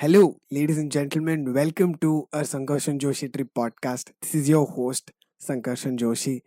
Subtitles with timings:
[0.00, 1.52] Hello, ladies and gentlemen.
[1.52, 4.12] Welcome to our Sankarshan Joshi trip podcast.
[4.22, 5.10] This is your host,
[5.46, 6.40] Sankarshan Joshi.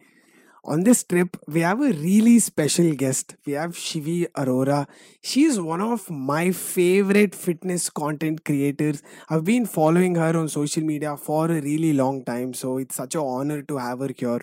[0.66, 3.36] On this trip, we have a really special guest.
[3.46, 4.88] We have Shivi Arora.
[5.22, 9.04] She is one of my favorite fitness content creators.
[9.30, 13.14] I've been following her on social media for a really long time, so it's such
[13.14, 14.42] an honor to have her here.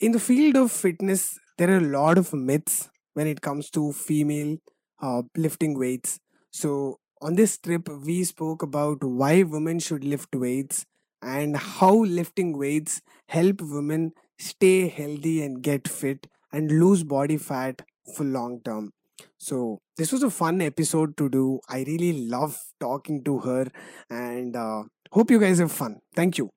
[0.00, 3.92] In the field of fitness, there are a lot of myths when it comes to
[3.92, 4.56] female
[5.02, 6.18] uh, lifting weights.
[6.50, 10.84] So, on this trip, we spoke about why women should lift weights
[11.22, 17.82] and how lifting weights help women stay healthy and get fit and lose body fat
[18.14, 18.92] for long term.
[19.38, 21.60] So, this was a fun episode to do.
[21.68, 23.66] I really love talking to her
[24.10, 26.00] and uh, hope you guys have fun.
[26.14, 26.50] Thank you.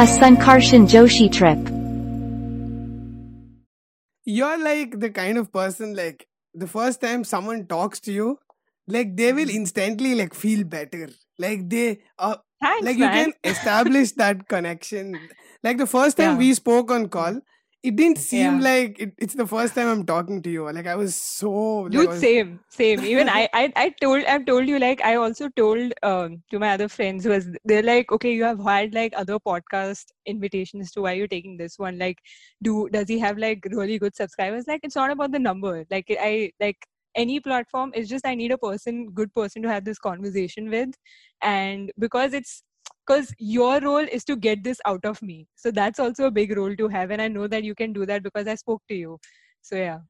[0.00, 1.77] A Sankarshan Joshi trip.
[4.28, 8.38] You're like the kind of person like the first time someone talks to you,
[8.88, 11.08] like they will instantly like feel better.
[11.38, 15.30] Like they uh Thanks, like you can establish that connection.
[15.64, 16.38] Like the first time Yeah.
[16.38, 17.40] we spoke on call,
[17.82, 18.60] it didn't seem Yeah.
[18.60, 20.70] like it, it's the first time I'm talking to you.
[20.70, 21.50] Like I was so
[21.82, 23.00] like, Dude, was- same, same.
[23.04, 26.70] Even I, I, I told, I've told you, like, I also told um to my
[26.70, 31.12] other friends was they're like, okay, you have had like other podcast invitations to why
[31.12, 31.98] you're taking this one.
[31.98, 32.18] Like,
[32.62, 34.66] do does he have like really good subscribers?
[34.66, 35.84] Like, it's not about the number.
[35.90, 36.78] Like, I like
[37.14, 37.92] any platform.
[37.94, 40.90] It's just I need a person, good person to have this conversation with,
[41.42, 42.62] and because it's
[43.06, 45.48] because your role is to get this out of me.
[45.56, 48.06] So that's also a big role to have, and I know that you can do
[48.06, 49.18] that because I spoke to you.
[49.62, 50.00] So yeah.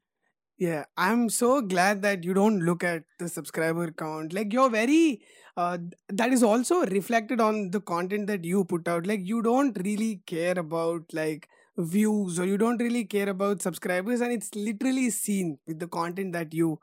[0.57, 4.33] Yeah, I'm so glad that you don't look at the subscriber count.
[4.33, 5.21] Like you're very
[5.57, 5.77] uh
[6.09, 9.07] that is also reflected on the content that you put out.
[9.07, 14.19] Like you don't really care about like views or you don't really care about subscribers
[14.19, 16.79] and it's literally seen with the content that you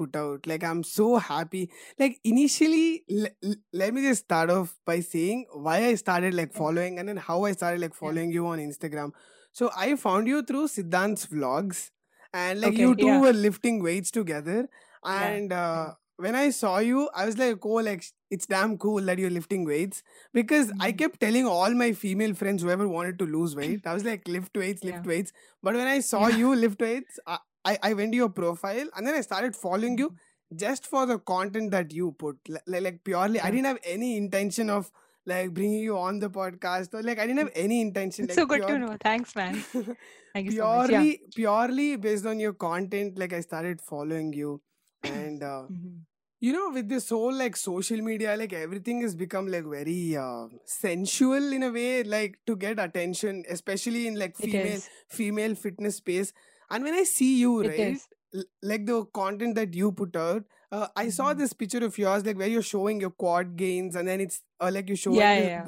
[0.00, 0.46] put out.
[0.52, 1.62] Like I'm so happy.
[2.04, 3.54] Like initially l-
[3.84, 7.38] let me just start off by saying why I started like following and then how
[7.44, 8.04] I started like Yeah.
[8.08, 9.12] following you on Instagram.
[9.52, 11.90] So I found you through Siddhant's vlogs
[12.32, 13.20] and like Okay, you two yeah.
[13.20, 14.58] were lifting weights together
[15.04, 15.86] Yeah, and uh,
[16.24, 18.02] when i saw you i was like oh like
[18.36, 20.02] it's damn cool that you're lifting weights
[20.38, 20.98] because i Mhm.
[20.98, 24.60] kept telling all my female friends whoever wanted to lose weight i was like lift
[24.62, 25.12] weights lift Yeah.
[25.12, 25.32] weights
[25.68, 26.36] but when i saw Yeah.
[26.42, 29.98] you lift weights I, I i went to your profile and then i started following
[29.98, 30.56] you Mm-hmm.
[30.60, 34.70] just for the content that you put like, like purely i didn't have any intention
[34.76, 34.90] of
[35.32, 38.46] like bringing you on the podcast or like i didn't have any intention like so
[38.46, 38.96] good to know.
[39.04, 39.62] Thanks, man.
[40.34, 40.90] Thank you so much.
[40.90, 40.98] Yeah.
[41.02, 44.60] purely purely based on your content like i started following you
[45.12, 45.98] and uh, Mhm.
[46.48, 50.46] you know with this whole like social media like everything has become like very uh,
[50.84, 54.80] sensual in a way like to get attention especially in like female
[55.20, 56.32] female fitness space
[56.70, 58.08] and when i see you It right is.
[58.34, 61.38] l- like the content that you put out uh, i saw Mhm.
[61.38, 64.70] this picture of yours like where you're showing your quad gains and then it's uh,
[64.72, 65.66] like you're showing Yeah, the, yeah,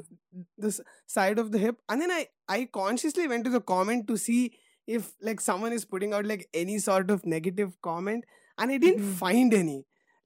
[0.58, 0.72] the
[1.06, 4.40] side of the hip and then i i consciously went to the comment to see
[4.86, 8.24] if like someone is putting out like any sort of negative comment
[8.58, 9.12] and i didn't Mhm.
[9.24, 9.78] find any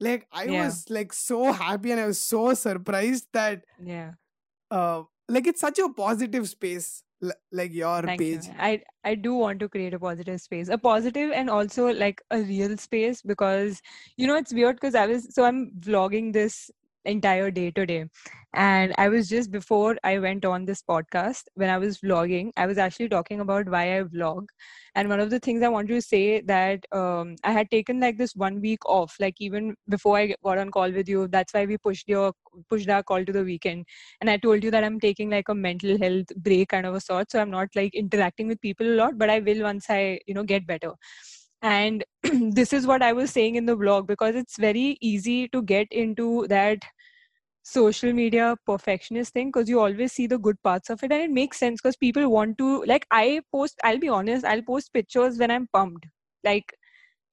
[0.07, 0.63] like i Yeah.
[0.63, 4.11] was like so happy and i was so surprised that Yeah.
[4.71, 7.03] uh like it's such a positive space
[7.51, 8.39] like your Thank you.
[8.39, 12.21] page I I do want to create a positive space, a positive and also like
[12.31, 13.81] a real space because
[14.17, 16.71] you know it's weird because I was so I'm vlogging this
[17.07, 18.05] entire day today,
[18.53, 22.65] and I was just before I went on this podcast when I was vlogging, I
[22.67, 24.47] was actually talking about why I vlog,
[24.95, 28.17] and one of the things I wanted to say that um, I had taken like
[28.17, 31.27] this one week off, like even before I got on call with you.
[31.27, 32.33] That's why we pushed your
[32.69, 33.85] pushed our call to the weekend.
[34.21, 37.01] And i told you that i'm taking like a mental health break kind of a
[37.01, 40.19] sort so i'm not like interacting with people a lot but i will once i
[40.27, 40.91] you know get better.
[41.61, 42.03] And
[42.57, 45.87] this is what i was saying in the vlog because it's very easy to get
[45.91, 46.79] into that
[47.69, 51.31] social media perfectionist thing because you always see the good parts of it and it
[51.31, 55.37] makes sense because people want to like i post i'll be honest i'll post pictures
[55.37, 56.05] when i'm pumped
[56.45, 56.73] like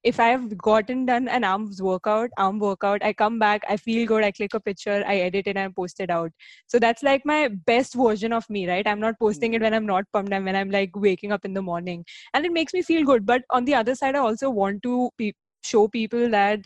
[0.05, 4.23] if I've gotten done an arms workout, arm workout, I come back, I feel good,
[4.23, 6.31] I click a picture, I edit it, and I post it out.
[6.67, 8.85] So that's like my best version of me, right?
[8.85, 9.63] I'm not posting it hmm.
[9.63, 12.05] when I'm not pumped and when I'm like waking up in the morning,
[12.35, 13.25] and it makes me feel good.
[13.25, 15.31] But on the other side, I also want to pe-
[15.63, 16.59] show people that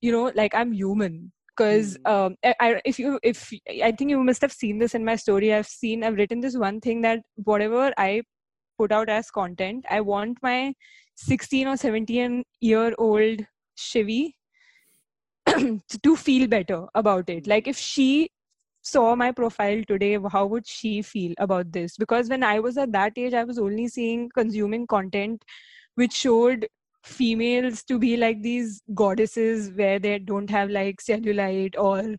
[0.00, 1.32] you know, like I'm human.
[1.56, 2.12] Because Hmm.
[2.12, 3.52] um, I, I, if you, if
[3.82, 6.56] I think you must have seen this in my story, I've seen, I've written this
[6.56, 8.22] one thing that whatever I
[8.78, 10.74] put out as content, I want my
[11.16, 13.40] 16 or 17 year old
[13.78, 14.34] Shivi
[16.02, 17.46] to feel better about it.
[17.46, 18.30] Like if she
[18.82, 21.96] saw my profile today, how would she feel about this?
[21.96, 25.44] Because when I was at that age, I was only seeing consuming content
[25.96, 26.66] which showed
[27.02, 32.16] females to be like these goddesses where they don't have like cellulite or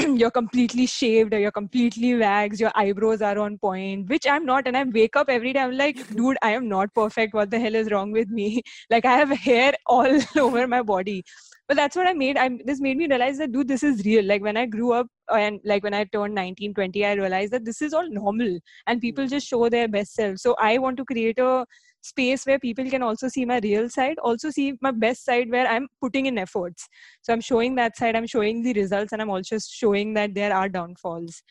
[0.16, 4.66] you're completely shaved or you're completely waxed, your eyebrows are on point, which I'm not.
[4.66, 7.34] And I wake up every day, I'm like, dude, I am not perfect.
[7.34, 8.62] What the hell is wrong with me?
[8.90, 11.22] Like, I have hair all over my body.
[11.68, 12.36] But that's what I made.
[12.36, 14.24] I this made me realize that, dude, this is real.
[14.24, 17.52] Like, when I grew up uh, and like when I turned 19, 20, I realized
[17.52, 19.30] that this is all normal and people hmm.
[19.30, 20.38] just show their best self.
[20.38, 21.64] So I want to create a
[22.02, 25.66] space where people can also see my real side also see my best side where
[25.66, 26.88] i'm putting in efforts.
[27.22, 30.54] So i'm showing that side i'm showing the results and i'm also showing that there
[30.54, 31.42] are downfalls.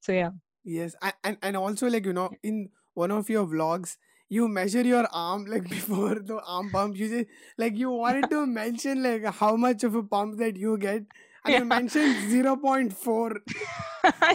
[0.00, 0.30] So yeah.
[0.64, 0.94] Yes
[1.24, 3.96] and and also like you know in one of your vlogs
[4.28, 7.26] you measure your arm like before the arm pump you just
[7.58, 11.04] like you wanted to mention like how much of a pump that you get
[11.44, 11.58] and yeah.
[11.58, 13.36] you mentioned 0.4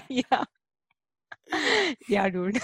[0.09, 0.43] yeah.
[2.07, 2.61] Yeah dude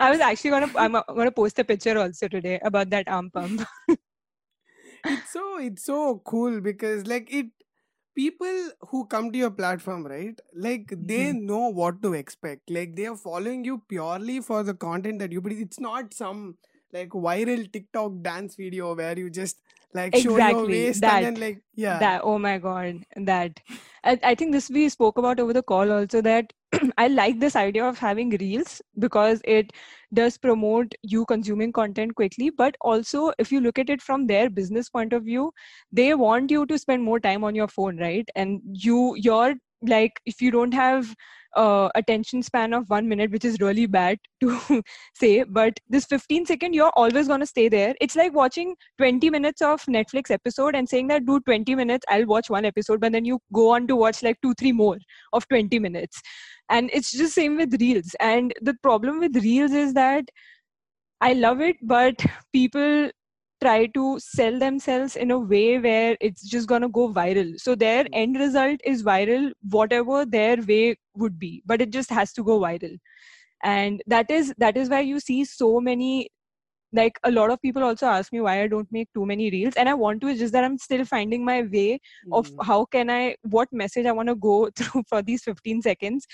[0.00, 3.62] I was actually gonna I'm gonna post a picture also today about that arm pump.
[3.88, 7.46] it's so it's so cool because like it
[8.14, 11.46] people who come to your platform right like they mm-hmm.
[11.46, 12.70] know what to expect.
[12.70, 16.56] Like they are following you purely for the content that you put it's not some
[16.92, 19.56] like viral tiktok dance video where you just
[19.94, 21.98] like exactly, your waist that, and then like yeah.
[21.98, 23.60] that oh my god that.
[24.04, 26.52] I, I think this we spoke about over the call also that
[26.98, 29.72] I like this idea of having reels because it
[30.14, 32.50] does promote you consuming content quickly.
[32.50, 35.52] But also, if you look at it from their business point of view,
[35.92, 38.28] they want you to spend more time on your phone, right?
[38.36, 41.14] And you, your like, if you don't have
[41.56, 44.82] uh, attention span of one minute, which is really bad to
[45.14, 47.94] say, but this 15 second, you're always going to stay there.
[48.00, 52.26] It's like watching 20 minutes of Netflix episode and saying that, do 20 minutes, I'll
[52.26, 54.98] watch one episode, but then you go on to watch like two, three more
[55.32, 56.20] of 20 minutes.
[56.68, 58.14] And it's just same with Reels.
[58.20, 60.24] And the problem with Reels is that
[61.20, 63.10] I love it, but people
[63.62, 67.74] try to sell themselves in a way where it's just going to go viral so
[67.74, 68.14] their hmm.
[68.22, 72.58] end result is viral whatever their way would be but it just has to go
[72.58, 72.96] viral
[73.62, 76.28] and that is that is why you see so many
[76.92, 79.74] like a lot of people also ask me why i don't make too many reels
[79.76, 82.38] and i want to it's just that i'm still finding my way mm.
[82.38, 82.60] of hmm.
[82.62, 86.26] how can i what message i want to go through for these 15 seconds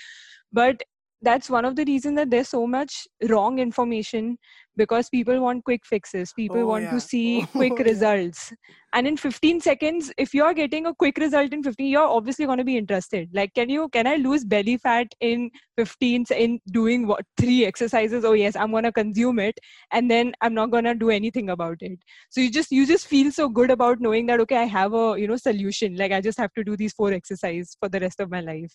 [0.52, 0.82] but
[1.22, 4.38] that's one of the reasons that there's so much wrong information
[4.76, 6.32] because people want quick fixes.
[6.32, 6.90] People oh, want yeah.
[6.92, 7.84] to see oh, quick yeah.
[7.84, 8.52] results.
[8.92, 12.58] And in 15 seconds if you're getting a quick result in 15 you're obviously going
[12.58, 13.28] to be interested.
[13.34, 18.24] Like can you can i lose belly fat in 15 in doing what three exercises?
[18.24, 19.58] Oh yes i'm going to consume it
[19.92, 21.98] and then i'm not going to do anything about it.
[22.30, 25.16] So you just you just feel so good about knowing that okay i have a
[25.18, 25.96] you know solution.
[25.96, 28.74] Like i just have to do these four exercises for the rest of my life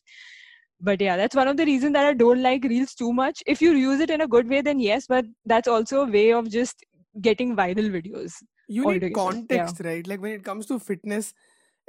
[0.83, 3.41] but yeah that's one of the reasons that i don't like reels too much.
[3.47, 6.31] If you use it in a good way then yes but that's also a way
[6.33, 6.85] of just
[7.21, 8.35] getting viral videos
[8.67, 9.87] you need context yeah.
[9.87, 10.07] right?
[10.07, 11.33] Like when it comes to fitness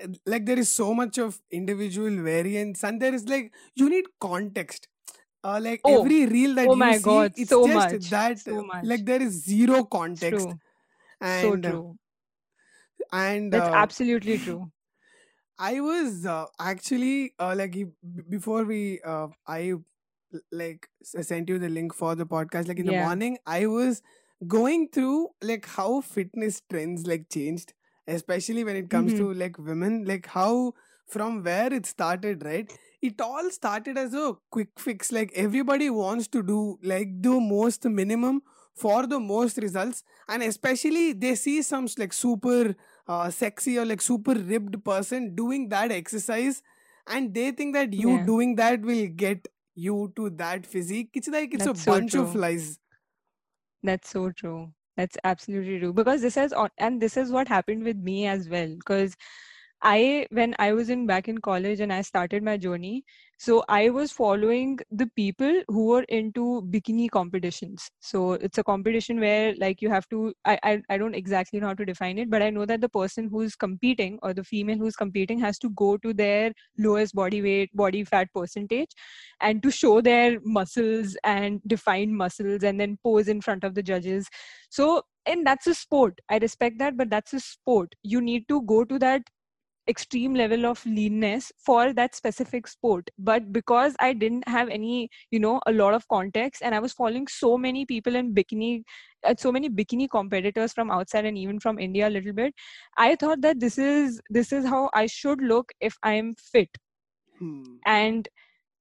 [0.01, 4.05] eh, like there is so much of individual variance and there is like you need
[4.21, 4.89] context.
[5.43, 8.09] Uh, like oh, every reel that oh you my see God, it's so just much,
[8.09, 8.83] that so much.
[8.83, 10.59] like there is zero context true.
[11.21, 11.97] and so true.
[13.13, 14.73] and that's uh, absolutely true
[15.59, 17.77] I was uh, actually uh, like
[18.29, 19.75] before we uh, I
[20.51, 23.01] like sent you the link for the podcast like in yeah.
[23.01, 24.03] the morning I was
[24.47, 27.73] going through like how fitness trends like changed
[28.07, 29.33] especially when it comes mm-hmm.
[29.33, 30.75] to like women like how
[31.07, 32.71] from where it started right
[33.01, 37.85] it all started as a quick fix like everybody wants to do like the most
[37.85, 38.43] minimum
[38.75, 42.75] for the most results and especially they see some like super
[43.07, 46.63] uh, sexy or like super ripped person doing that exercise
[47.07, 48.25] and they think that you yeah.
[48.25, 52.13] doing that will get you to that physique it's like it's That's a so bunch
[52.13, 52.23] true.
[52.23, 52.79] of lies
[53.83, 54.73] That's so true.
[54.97, 55.93] That's absolutely true.
[55.93, 58.75] Because this has, and this is what happened with me as well.
[58.77, 59.17] Because
[59.87, 63.05] I, when I was in back in college and I started my journey,
[63.37, 67.91] so I was following the people who were into bikini competitions.
[68.01, 71.67] So it's a competition where like you have to, I, I, I don't exactly know
[71.67, 74.79] how to define it, but I know that the person who's competing or the female
[74.79, 78.91] who's competing has to go to their lowest body weight, body fat percentage
[79.43, 83.83] and to show their muscles and define muscles and then pose in front of the
[83.83, 84.29] judges.
[84.71, 88.61] So and that's a sport i respect that but that's a sport you need to
[88.63, 89.23] go to that
[89.89, 93.11] extreme level of leanness for that specific sport.
[93.19, 96.93] But because i didn't have any you know a lot of context and i was
[96.93, 98.83] following so many people in bikini
[99.25, 102.55] uh, so many bikini competitors from outside and even from india a little bit
[102.97, 106.69] i thought that this is this is how i should look if i'm fit.
[107.39, 107.63] Hmm.
[107.85, 108.29] and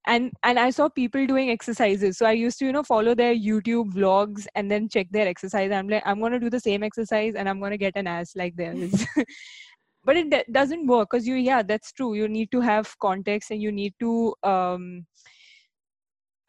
[0.05, 2.17] and and i saw people doing exercises.
[2.17, 5.71] So i used to you know follow their youtube vlogs and then check their exercise.
[5.71, 8.07] I'm like i'm going to do the same exercise and i'm going to get an
[8.07, 9.05] ass like theirs
[10.03, 12.13] but it d- doesn't work because you yeah that's true.
[12.13, 15.05] You need to have context and you need to um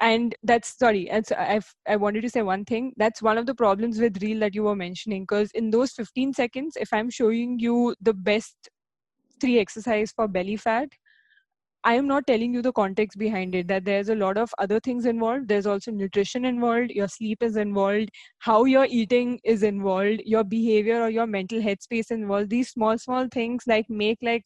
[0.00, 2.92] and that's sorry and so I've, i wanted to say one thing.
[2.96, 6.32] That's one of the problems with reel that you were mentioning because in those 15
[6.32, 8.56] seconds if i'm showing you the best
[9.40, 10.88] three exercise for belly fat
[11.84, 14.80] I am not telling you the context behind it, that there's a lot of other
[14.80, 15.48] things involved.
[15.48, 21.02] There's also nutrition involved, your sleep is involved, how you're eating is involved, your behavior
[21.02, 22.48] or your mental headspace involved.
[22.48, 24.44] These small, small things like make like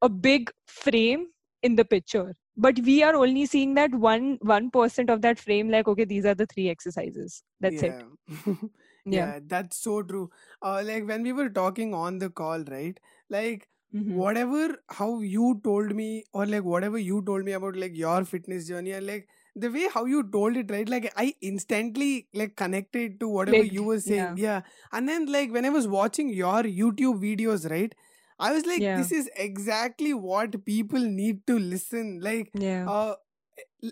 [0.00, 1.26] a big frame
[1.62, 2.34] in the picture.
[2.56, 6.24] But we are only seeing that one one percent of that frame, like, okay, these
[6.24, 7.42] are the three exercises.
[7.60, 7.98] That's yeah.
[7.98, 8.04] it.
[9.04, 9.34] yeah.
[9.34, 9.40] Yeah.
[9.46, 10.30] that's so true.
[10.62, 12.98] Uh, like when we were talking on the call, right?
[13.28, 14.14] Like Mhm.
[14.20, 18.66] whatever how you told me or like whatever you told me about like your fitness
[18.68, 19.28] journey and like
[19.64, 23.72] the way how you told it right like i instantly like connected to whatever Clicked.
[23.72, 24.62] you were saying yeah.
[24.92, 27.94] and then like when i was watching your youtube videos right
[28.40, 28.96] i was like Yeah.
[28.96, 32.88] this is exactly what people need to listen like Yeah.
[32.90, 33.14] uh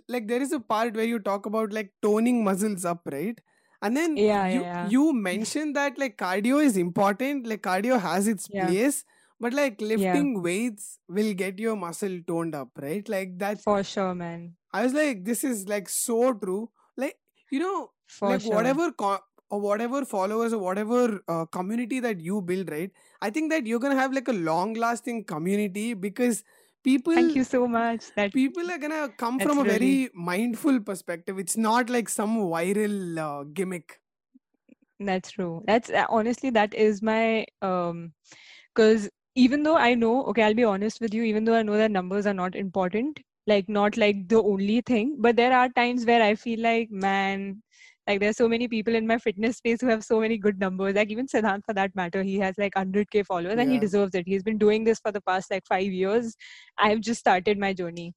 [0.09, 3.39] like there is a part where you talk about like toning muscles up right
[3.83, 4.89] and then Yeah, you yeah, yeah.
[4.89, 8.67] you mentioned that like cardio is important like cardio has its Yeah.
[8.69, 9.05] place
[9.45, 9.89] but like Yeah.
[9.93, 10.87] lifting weights
[11.19, 14.45] will get your muscle toned up right like that For sure, man.
[14.73, 16.63] i was like this is like so true
[17.05, 17.17] like
[17.51, 18.55] you know For like sure.
[18.57, 19.21] whatever co-
[19.51, 23.83] or whatever followers or whatever uh, community that you build right i think that you're
[23.87, 26.43] gonna have like a long lasting community because
[26.91, 28.07] people Thank you so much.
[28.17, 32.37] That people are gonna come from a really- very mindful perspective it's not like some
[32.55, 32.97] viral
[33.27, 33.99] uh, gimmick
[35.01, 35.63] That's true.
[35.67, 38.13] That's uh, honestly that is my um
[38.75, 41.77] because even though I know, okay, I'll be honest with you, even though I know
[41.77, 46.05] that numbers are not important, like not like the only thing, but there are times
[46.05, 47.63] where I feel like, man,
[48.07, 50.95] like there's so many people in my fitness space who have so many good numbers.
[50.95, 54.25] Like even Siddhant for that matter, he has like 100k followers and he deserves it.
[54.27, 56.35] He's been doing this for the past like five years.
[56.79, 58.15] I've just started my journey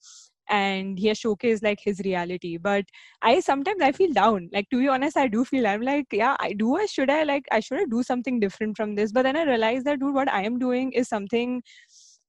[0.49, 2.57] and he has showcased like his reality.
[2.57, 2.85] But
[3.21, 4.49] I sometimes I feel down.
[4.53, 6.75] Like to be honest, I do feel I'm like, yeah, I do.
[6.77, 9.11] I should I like I should I do something different from this?
[9.11, 11.61] But then I realize that dude, what I am doing is something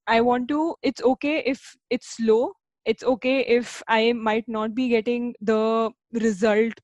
[0.06, 0.74] I want to.
[0.82, 2.52] It's okay if it's slow.
[2.84, 6.74] It's okay if I might not be getting the result,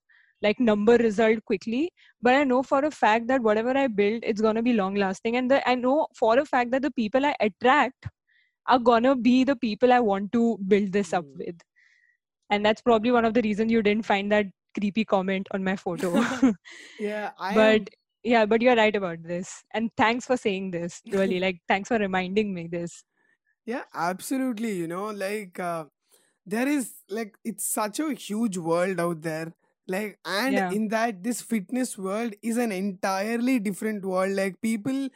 [0.43, 1.93] like number result quickly.
[2.21, 5.37] But I know for a fact that whatever I build, it's gonna be long lasting.
[5.37, 8.07] And the, I know for a fact that the people I attract
[8.67, 11.39] are gonna be the people I want to build this up Mm.
[11.39, 11.61] with
[12.51, 14.47] and that's probably one of the reasons you didn't find that
[14.79, 16.21] creepy comment on my photo
[16.99, 17.91] yeah i but am
[18.23, 21.99] yeah but you're right about this and thanks for saying this really like thanks for
[21.99, 23.05] reminding me this
[23.65, 24.77] Yeah, absolutely.
[24.77, 25.87] You know, like uh,
[26.47, 29.55] there is like it's such a huge world out there.
[29.89, 30.71] Like, and Yeah.
[30.71, 34.33] in that, this fitness world is an entirely different world.
[34.33, 35.09] Like, people,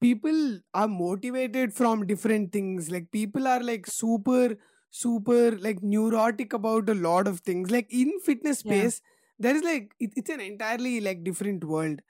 [0.00, 2.90] people are motivated from different things.
[2.90, 4.56] Like, people are like super,
[4.90, 7.70] super like neurotic about a lot of things.
[7.70, 8.88] Like in fitness Yeah.
[8.88, 9.00] space,
[9.38, 12.00] there is like it, it's an entirely like different world.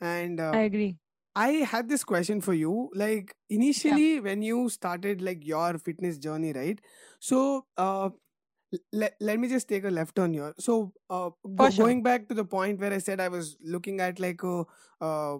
[0.00, 0.96] And uh, i agree
[1.34, 2.90] I had this question for you.
[2.94, 6.80] Like initially, when you started like your fitness journey, right?
[7.20, 8.10] So, uh,
[8.92, 10.54] let, let me just take a left turn here.
[10.58, 11.86] So, uh, go, sure.
[11.86, 14.64] going back to the point where I said I was looking at like a,
[15.00, 15.38] uh,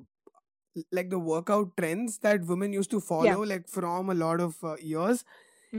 [0.92, 4.76] like the workout trends that women used to follow, like from a lot of uh,
[4.80, 5.24] years.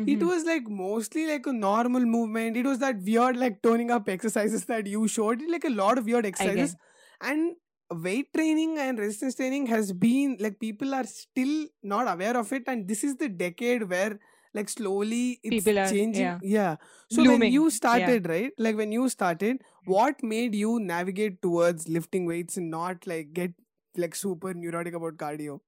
[0.06, 0.28] It Mhm.
[0.28, 2.58] was like mostly like a normal movement.
[2.58, 5.42] It was that weird like toning up exercises that you showed.
[5.48, 6.76] Like a lot of weird exercises,
[7.22, 7.56] and
[7.92, 12.64] weight training and resistance training has been like people are still not aware of it
[12.68, 14.18] and this is the decade where
[14.54, 16.40] like slowly it's People are- changing.
[16.44, 16.76] yeah.
[17.10, 17.70] so when you yeah.
[17.70, 23.06] started right like when you started what made you navigate towards lifting weights and not
[23.08, 23.54] like get
[23.98, 25.60] like super neurotic about cardio?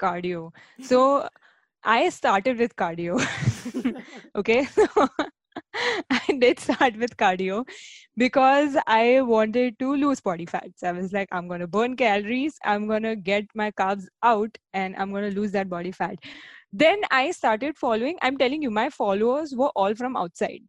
[0.00, 0.52] Cardio.
[0.80, 1.28] So
[1.84, 3.20] i started with cardio.
[4.36, 4.66] Okay?
[6.10, 7.66] I did start with cardio
[8.16, 10.82] because i wanted to lose body fats.
[10.82, 14.56] I was like i'm going to burn calories i'm going to get my carbs out
[14.72, 16.16] and i'm going to lose that body fat
[16.72, 20.60] then i started following i'm telling you my followers were all from outside.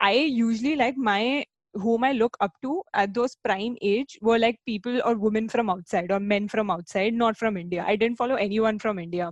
[0.00, 4.58] I usually like my whom i look up to at those prime age were like
[4.66, 7.84] people or women from outside or men from outside not from india.
[7.86, 9.30] I didn't follow anyone from india.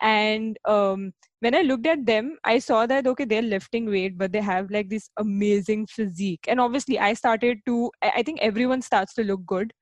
[0.00, 4.32] And um, when i looked at them i saw that okay they're lifting weight but
[4.32, 6.44] they have like this amazing physique.
[6.46, 9.72] And obviously i started to i I think everyone starts to look good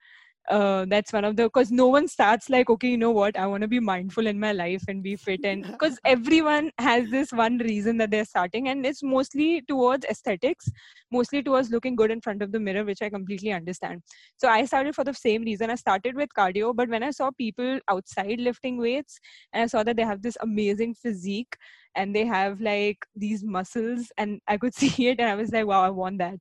[0.48, 3.36] uh, that's one of the because no one starts like okay you know what?
[3.36, 7.10] I want to be mindful in my life and be fit and because everyone has
[7.10, 10.70] this one reason that they're starting and it's mostly towards aesthetics
[11.12, 14.02] mostly towards looking good in front of the mirror which i completely understand.
[14.36, 15.70] So i started for the same reason.
[15.70, 19.18] I started with cardio but when i saw people outside lifting weights
[19.52, 21.56] and i saw that they have this amazing physique
[21.96, 25.66] and they have like these muscles and i could see it and i was like
[25.66, 26.38] wow i want that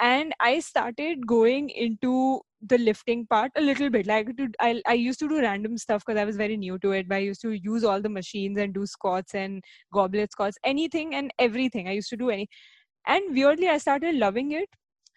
[0.00, 4.06] and i started going into the lifting part a little bit.
[4.06, 7.08] Like I, I used to do random stuff because i was very new to it
[7.08, 11.14] but i used to use all the machines and do squats and goblet squats anything
[11.14, 11.88] and everything.
[11.88, 12.48] I used to do any
[13.06, 14.68] and weirdly i started loving it.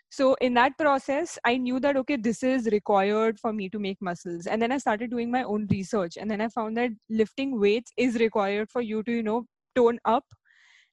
[0.09, 4.01] So in that process i knew that okay this is required for me to make
[4.01, 4.45] muscles.
[4.45, 7.91] And then i started doing my own research and then i found that lifting weights
[7.97, 10.25] is required for you to you know tone up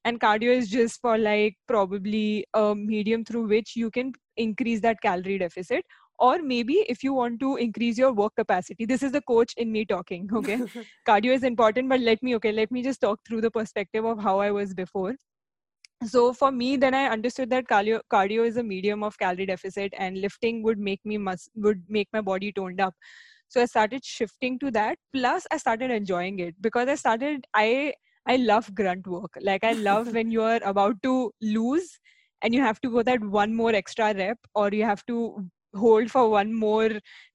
[0.05, 5.01] and cardio is just for like probably a medium through which you can increase that
[5.01, 5.83] calorie deficit.
[6.17, 9.71] Or maybe if you want to increase your work capacity this is the coach in
[9.71, 10.61] me talking okay?
[11.07, 14.21] Cardio is important but let me okay let me just talk through the perspective of
[14.21, 15.15] how i was before.
[16.05, 19.93] So for me then i understood that cardio, cardio is a medium of calorie deficit
[19.97, 22.93] and lifting would make me mus- would make my body toned up.
[23.49, 24.97] So i started shifting to that.
[25.13, 26.55] Plus i started enjoying it.
[26.61, 27.93] Because i started i
[28.27, 29.37] i love grunt work.
[29.41, 31.99] Like i love when you are about to lose
[32.41, 36.09] and you have to go that one more extra rep or you have to hold
[36.09, 36.89] for one more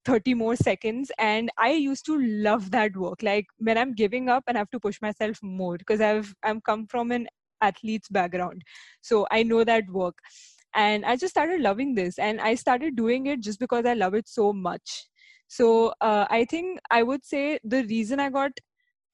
[0.04, 1.10] 30 more seconds.
[1.18, 3.22] And i used to love that work.
[3.22, 6.60] Like when i'm giving up and i have to push myself more because i've i'm
[6.60, 7.28] come from an
[7.60, 8.62] athlete's background.
[9.00, 10.18] So i know that work.
[10.74, 14.14] And i just started loving this and i started doing it just because i love
[14.14, 15.06] it so much.
[15.48, 18.52] So uh, i think i would say the reason i got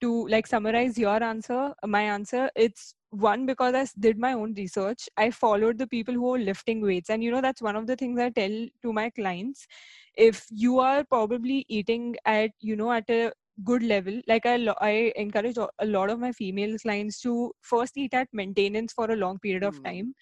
[0.01, 5.09] to like summarize your answer my answer it's one because i did my own research.
[5.17, 7.11] I followed the people who are lifting weights.
[7.11, 9.67] And you know that's one of the things i tell to my clients.
[10.17, 13.33] If you are probably eating at you know at a
[13.65, 18.13] good level like i i encourage a lot of my female clients to first eat
[18.13, 19.85] at maintenance for a long period of mm.
[19.85, 20.15] time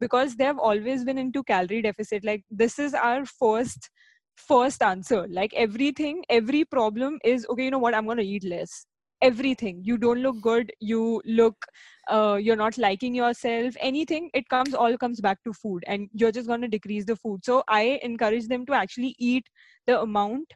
[0.00, 2.24] because they have always been into calorie deficit.
[2.24, 3.90] Like this is our first
[4.36, 5.26] first answer.
[5.28, 7.94] Like everything every problem is okay you know what?
[7.94, 8.86] I'm going to eat less
[9.22, 9.80] everything.
[9.84, 10.72] You don't look good.
[10.80, 11.66] You look
[12.08, 13.74] uh, you're not liking yourself.
[13.80, 17.16] Anything it comes all comes back to food and you're just going to decrease the
[17.16, 17.44] food.
[17.44, 19.48] So i encourage them to actually eat
[19.86, 20.52] the amount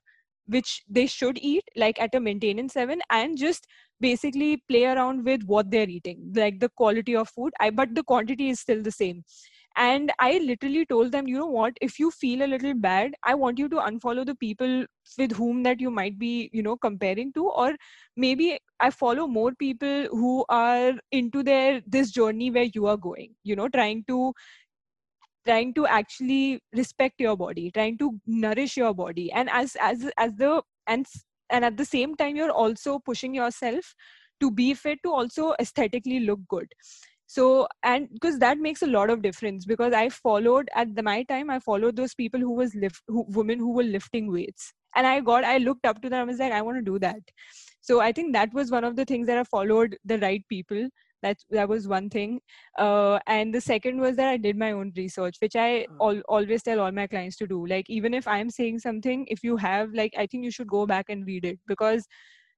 [0.46, 3.66] which they should eat like at a maintenance seven and just
[4.00, 7.53] basically play around with what they're eating like the quality of food.
[7.61, 9.24] I but the quantity is still the same
[9.77, 11.77] and i literally told them you know what?
[11.81, 14.87] If you feel a little bad i want you to unfollow the people
[15.19, 17.75] with whom that you might be you know comparing to or
[18.17, 23.35] maybe i follow more people who are into their this journey where you are going
[23.43, 24.33] you know trying to
[25.47, 29.31] trying to actually respect your body trying to nourish your body.
[29.33, 31.07] And as as as the and
[31.51, 33.95] and at the same time you're also pushing yourself
[34.41, 36.67] to be fit to also aesthetically look good
[37.35, 41.23] so and because that makes a lot of difference because i followed at the my
[41.31, 44.73] time i followed those people who was lift who, women who were lifting weights.
[44.97, 46.99] And i got i looked up to them i was like i want to do
[47.01, 47.33] that.
[47.81, 50.88] So i think that was one of the things that i followed the right people.
[51.23, 52.38] That that was one thing.
[52.79, 56.07] Uh, and the second was that i did my own research which i hmm.
[56.09, 57.66] al- always tell all my clients to do.
[57.75, 60.87] Like even if i'm saying something if you have like i think you should go
[60.94, 62.07] back and read it because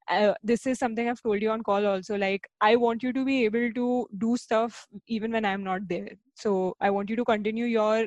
[0.09, 2.17] uh, this is something I've told you on call also.
[2.17, 6.11] Like, I want you to be able to do stuff even when I'm not there.
[6.35, 8.07] So, I want you to continue your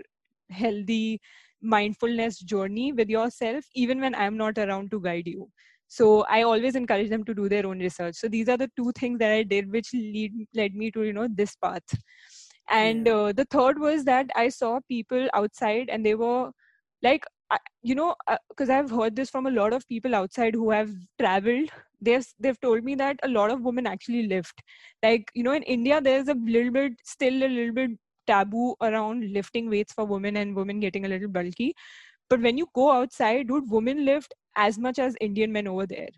[0.50, 1.20] healthy
[1.62, 5.50] mindfulness journey with yourself, even when I'm not around to guide you.
[5.88, 8.16] So, I always encourage them to do their own research.
[8.16, 11.14] So, these are the two things that I did, which lead led me to you
[11.14, 11.84] know this path.
[12.70, 13.14] And yeah.
[13.14, 16.52] uh, the third was that I saw people outside, and they were
[17.02, 17.26] like
[17.82, 18.16] you know
[18.50, 21.70] because uh, i've heard this from a lot of people outside who have traveled
[22.02, 24.62] they've they've told me that a lot of women actually lift.
[25.04, 27.92] Like you know in india there's a little bit still a little bit
[28.28, 31.74] taboo around lifting weights for women and women getting a little bulky.
[32.30, 36.10] But when you go outside dude women lift as much as indian men over there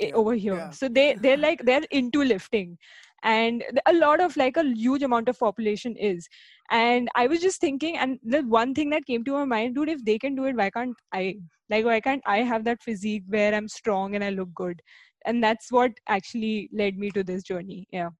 [0.00, 0.56] eh, yeah, over here.
[0.56, 0.70] yeah.
[0.70, 2.78] so they they're like they're into lifting.
[3.22, 6.28] And a lot of like a huge amount of population is.
[6.70, 9.88] And i was just thinking and the one thing that came to my mind dude
[9.88, 11.36] if they can do it why can't i?
[11.70, 14.82] Like why can't i have that physique where i'm strong and i look good
[15.24, 18.10] and that's what actually led me to this journey yeah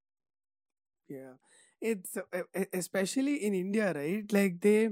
[1.08, 1.34] yeah
[1.80, 2.16] it's
[2.72, 4.90] especially in india right like they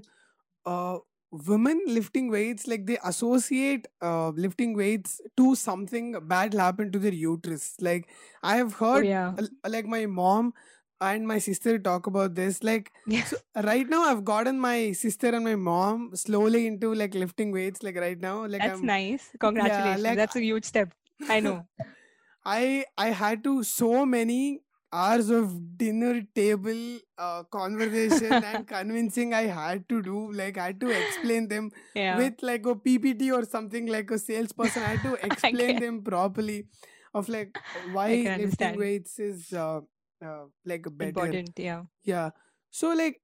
[0.67, 0.99] uh
[1.47, 7.15] women lifting weights like they associate uh, lifting weights to something bad happened to their
[7.15, 8.07] uterus like
[8.43, 9.33] i have oh, heard oh, yeah.
[9.67, 10.53] like my mom
[11.03, 12.63] and my sister talk about this.
[12.63, 13.25] Like Yeah.
[13.25, 17.83] so right now, I've gotten my sister and my mom slowly into like lifting weights.
[17.83, 19.29] Like right now, like That's I'm nice.
[19.41, 20.03] Congratulations.
[20.03, 20.95] like, That's a huge step.
[21.29, 21.67] I know.
[22.45, 24.61] I I had to so many
[24.93, 30.33] hours of dinner table uh, conversation and convincing I had to do.
[30.33, 32.17] Like I had to explain them Yeah.
[32.17, 34.83] with like a PPT or something like a salesperson.
[34.83, 36.67] I had to explain them properly
[37.15, 38.77] of like why lifting understand.
[38.79, 39.81] weights is uh,
[40.25, 41.09] uh, like better.
[41.09, 41.59] Important.
[41.59, 41.83] Yeah.
[42.05, 42.31] Yeah.
[42.71, 43.21] So like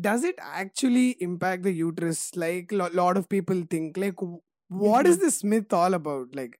[0.00, 4.14] does it actually impact the uterus like a lot of people think like
[4.68, 5.24] what is Mm-hmm.
[5.24, 6.58] this myth all about like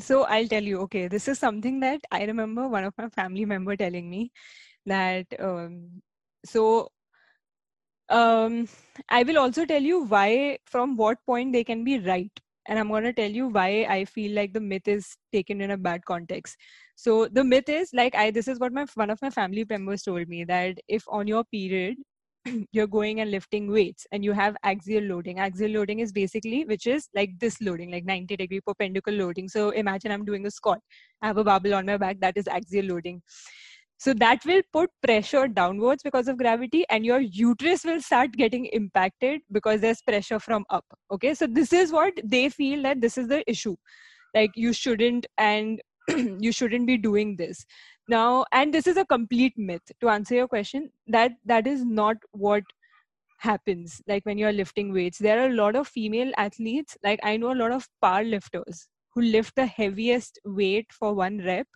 [0.00, 3.44] So I'll tell you, okay, this is something that I remember one of my family
[3.44, 4.32] member telling me
[4.86, 6.02] that um
[6.44, 6.90] so
[8.08, 8.68] um
[9.08, 12.30] I will also tell you why from what point they can be right.
[12.66, 15.72] And I'm going to tell you why I feel like the myth is taken in
[15.72, 16.56] a bad context.
[16.94, 20.02] So the myth is like I this is what my one of my family members
[20.02, 21.96] told me that if on your period
[22.72, 25.38] you're going and lifting weights and you have axial loading.
[25.38, 29.48] Axial loading is basically which is like this loading like 90 degree perpendicular loading.
[29.48, 30.80] So imagine i'm doing a squat.
[31.22, 33.22] I have a barbell on my back that is axial loading.
[33.98, 38.64] So that will put pressure downwards because of gravity and your uterus will start getting
[38.66, 40.86] impacted because there's pressure from up.
[41.10, 41.34] Okay?
[41.34, 43.76] So this is what they feel that this is the issue.
[44.34, 45.82] Like you shouldn't and
[46.40, 47.66] you shouldn't be doing this
[48.10, 52.16] now and this is a complete myth to answer your question that that is not
[52.32, 52.62] what
[53.38, 55.18] happens like when you're lifting weights.
[55.18, 58.88] There are a lot of female athletes like i know a lot of power lifters
[59.14, 61.66] who lift the heaviest weight for one rep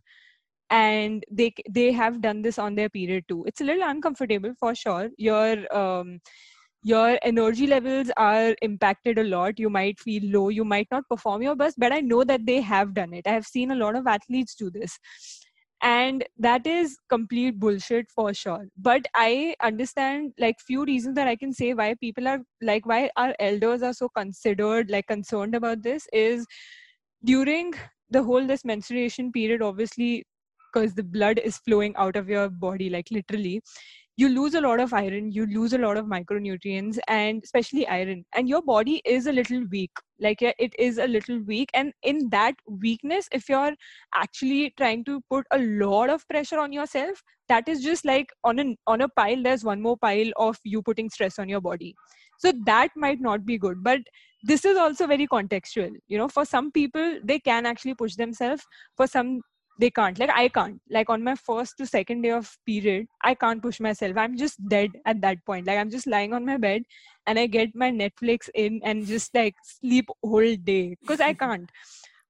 [0.71, 3.45] and they they have done this on their period too.
[3.47, 5.11] It's a little uncomfortable for sure.
[5.19, 6.21] Your um
[6.83, 9.59] your energy levels are impacted a lot.
[9.59, 10.49] You might feel low.
[10.51, 13.27] You might not perform your best but i know that they have done it.
[13.27, 14.99] I have seen a lot of athletes do this
[15.85, 18.67] and that is complete bullshit for sure.
[18.77, 23.11] But i understand like few reasons that i can say why people are like why
[23.17, 26.47] our elders are so considered like concerned about this is
[27.25, 27.75] during
[28.11, 30.25] the whole this menstruation period obviously
[30.73, 33.63] because the blood is flowing out of your body like literally
[34.17, 38.25] you lose a lot of iron you lose a lot of micronutrients and especially iron
[38.35, 42.29] and your body is a little weak like it is a little weak and in
[42.31, 43.73] that weakness if you're
[44.15, 48.59] actually trying to put a lot of pressure on yourself that is just like on
[48.59, 51.95] a on a pile there's one more pile of you putting stress on your body.
[52.39, 54.01] So that might not be good but
[54.43, 58.63] this is also very contextual you know for some people they can actually push themselves
[58.97, 59.41] for some
[59.79, 60.19] they can't.
[60.19, 60.81] Like i can't.
[60.91, 64.17] Like on my first to second day of period i can't push myself.
[64.17, 65.67] I'm just dead at that point.
[65.67, 66.83] Like i'm just lying on my bed
[67.27, 70.97] and i get my netflix in and just like sleep whole day.
[71.01, 71.71] Because i can't.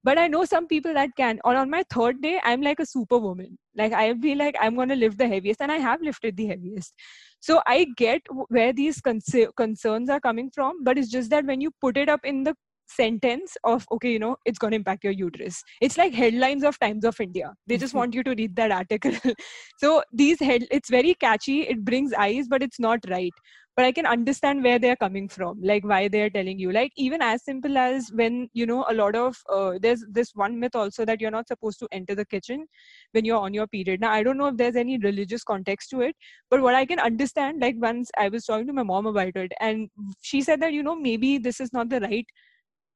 [0.03, 1.41] But i know some people that can.
[1.45, 3.59] Or on my third day i'm like a superwoman.
[3.77, 6.47] Like i'll be like i'm going to lift the heaviest and i have lifted the
[6.47, 6.95] heaviest.
[7.41, 11.61] So i get where these concer- concerns are coming from but it's just that when
[11.61, 12.55] you put it up in the
[12.87, 15.63] sentence of okay you know it's going to impact your uterus.
[15.81, 17.53] It's like headlines of times of india.
[17.67, 19.13] They just want you to read that article.
[19.79, 21.63] So these head it's very catchy.
[21.63, 23.33] It brings eyes but it's not right.
[23.77, 26.73] But i can understand where they're coming from like why they're telling you.
[26.73, 30.59] Like even as simple as when you know a lot of uh, there's this one
[30.61, 32.67] myth also that you're not supposed to enter the kitchen
[33.13, 34.01] when you're on your period.
[34.01, 36.17] Now i don't know if there's any religious context to it
[36.51, 39.53] but what i can understand like once i was talking to my mom about it
[39.61, 39.89] and
[40.21, 42.27] she said that you know maybe this is not the right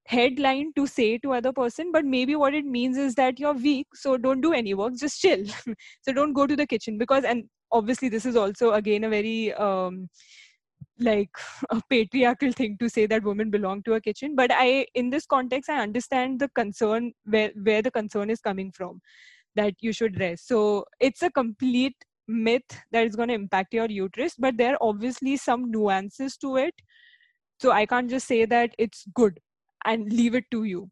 [0.09, 3.87] headline to say to other person but maybe what it means is that you're weak
[3.95, 5.45] so don't do any work just chill.
[6.03, 9.53] So don't go to the kitchen because and obviously this is also again a very
[9.55, 10.09] um
[10.99, 11.29] like
[11.71, 14.35] a patriarchal thing to say that women belong to a kitchen.
[14.35, 18.73] But i in this context i understand the concern where where the concern is coming
[18.73, 19.03] from
[19.57, 20.49] that you should rest.
[20.49, 21.97] So it's a complete
[22.29, 26.57] myth that is going to impact your uterus but there are obviously some nuances to
[26.57, 26.75] it.
[27.61, 29.39] So i can't just say that it's good
[29.85, 30.89] and leave it to you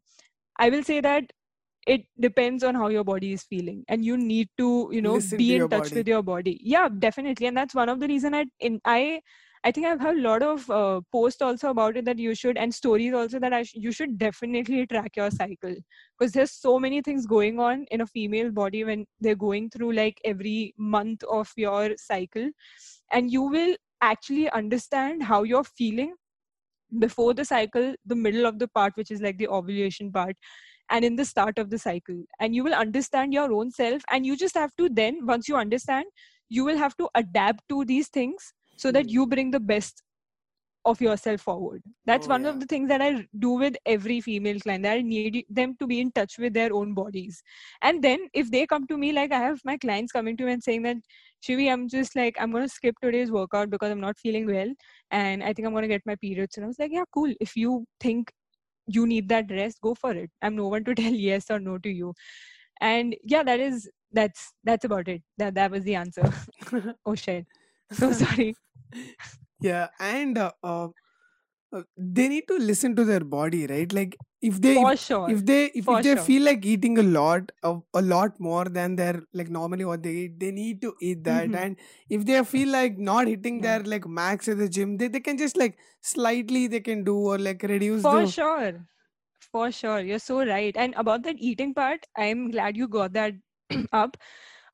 [0.59, 1.23] i will say that
[1.87, 5.37] it depends on how your body is feeling and you need to you know Listen
[5.37, 5.95] be in touch body.
[5.95, 9.21] with your body yeah definitely and that's one of the reason i in i
[9.63, 12.57] i think i've heard a lot of uh, posts also about it that you should
[12.57, 15.75] and stories also that I sh- you should definitely track your cycle
[16.17, 19.93] because there's so many things going on in a female body when they're going through
[19.93, 22.49] like every month of your cycle
[23.11, 26.13] and you will actually understand how you're feeling
[26.99, 30.35] before the cycle the middle of the part which is like the ovulation part
[30.89, 34.25] and in the start of the cycle and you will understand your own self and
[34.25, 36.05] you just have to then once you understand
[36.49, 39.09] you will have to adapt to these things so that Hmm.
[39.09, 40.03] you bring the best
[40.87, 41.83] of yourself forward.
[42.05, 42.49] That's Oh, one yeah.
[42.51, 43.09] of the things that i
[43.45, 46.73] do with every female client that i need them to be in touch with their
[46.73, 47.41] own bodies.
[47.81, 50.53] And then if they come to me like i have my clients coming to me
[50.53, 50.97] and saying that
[51.47, 54.71] shivi i'm just like i'm going to skip today's workout because i'm not feeling well
[55.11, 56.57] and i think i'm going to get my periods.
[56.57, 57.33] And i was like yeah cool.
[57.39, 58.31] If you think
[58.87, 60.31] you need that rest go for it.
[60.41, 62.13] I'm no one to tell yes or no to you.
[62.81, 65.21] And yeah that is that's that's about it.
[65.37, 66.31] That that was the answer.
[67.05, 67.45] Oh shit.
[67.91, 68.55] So sorry
[69.59, 70.87] yeah and uh, uh,
[71.73, 75.35] uh, they need to listen to their body right like if they for if, sure
[75.35, 76.17] if they if, if they sure.
[76.17, 80.13] feel like eating a lot of a lot more than their like normally what they
[80.25, 81.55] eat they need to eat that Mhm.
[81.55, 81.77] and
[82.09, 83.61] if they feel like not hitting Yeah.
[83.61, 87.17] their like max at the gym they, they can just like slightly they can do
[87.17, 88.87] or like reduce for the sure
[89.51, 93.33] for sure you're so right and about that eating part i'm glad you got that
[93.93, 94.17] up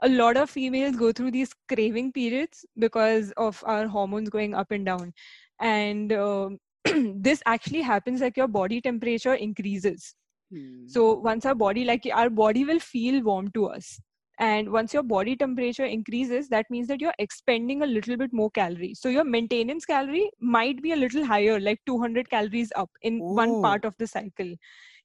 [0.04, 4.72] a lot of females go through these craving periods because of our hormones going up
[4.72, 5.14] and down.
[5.60, 6.60] And um,
[7.28, 10.16] this actually happens like your body temperature increases.
[10.52, 10.88] Hmm.
[10.94, 14.00] so once our body like our body will feel warm to us.
[14.40, 18.50] And once your body temperature increases that means that you're expending a little bit more
[18.58, 23.20] calories so your maintenance calorie might be a little higher like 200 calories up in
[23.42, 23.90] one part Oh.
[23.90, 24.54] of the cycle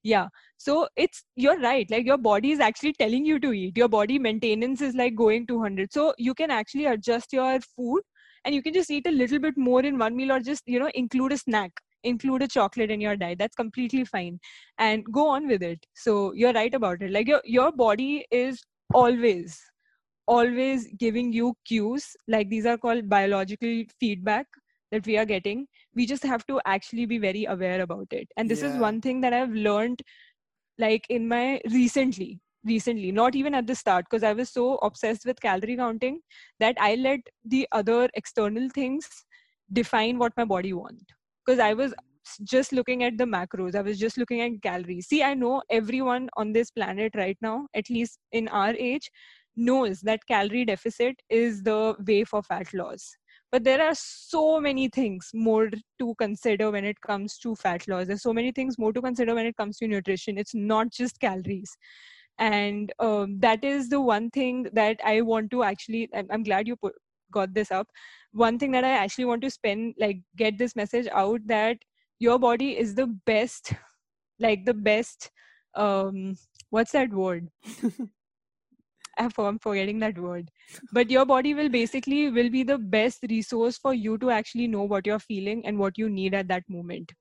[0.02, 0.28] yeah.
[0.56, 1.90] So it's you're right.
[1.90, 3.76] Like your body is actually telling you to eat.
[3.76, 8.02] Your body maintenance is like going 200 so you can actually adjust your food
[8.44, 10.78] and you can just eat a little bit more in one meal or just you
[10.78, 11.72] know include a snack
[12.04, 13.38] include a chocolate in your diet.
[13.38, 14.38] That's completely fine.
[14.78, 15.84] And go on with it.
[15.94, 17.10] So you're right about it.
[17.10, 18.62] Like your your body is
[18.94, 19.60] always
[20.26, 22.06] always giving you cues.
[22.28, 24.46] Like these are called biological feedback
[24.90, 28.28] that we are getting we just have to actually be very aware about it.
[28.36, 30.02] And this is one thing that i've learned
[30.78, 35.24] like in my recently recently not even at the start because i was so obsessed
[35.24, 36.20] with calorie counting
[36.60, 39.08] that i let the other external things
[39.72, 41.12] define what my body want.
[41.44, 41.94] Because i was
[42.42, 45.08] just looking at the macros i was just looking at calories.
[45.08, 49.10] See i know everyone on this planet right now at least in our age
[49.56, 53.16] knows that calorie deficit is the way for fat loss
[53.50, 58.06] but there are so many things more to consider when it comes to fat loss.
[58.06, 60.38] There's so many things more to consider when it comes to nutrition.
[60.38, 61.76] It's not just calories.
[62.38, 66.68] And um, that is the one thing that i want to actually i'm, I'm glad
[66.68, 66.94] you put,
[67.32, 67.88] got this up.
[68.32, 71.78] One thing that i actually want to spend like get this message out that
[72.20, 73.72] your body is the best
[74.38, 75.30] like the best
[75.74, 76.36] um
[76.70, 77.48] what's that word
[79.18, 80.50] I'm for- I'm forgetting that word.
[80.92, 84.82] But your body will basically will be the best resource for you to actually know
[84.84, 87.12] what you're feeling and what you need at that moment.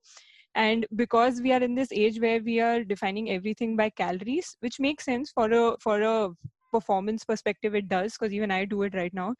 [0.54, 4.80] And because we are in this age where we are defining everything by calories, which
[4.80, 6.30] makes sense for a for a
[6.72, 9.34] performance perspective, it does because even I do it right now.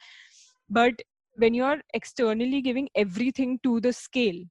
[0.69, 1.01] But
[1.37, 4.43] when you're externally giving everything to the scale,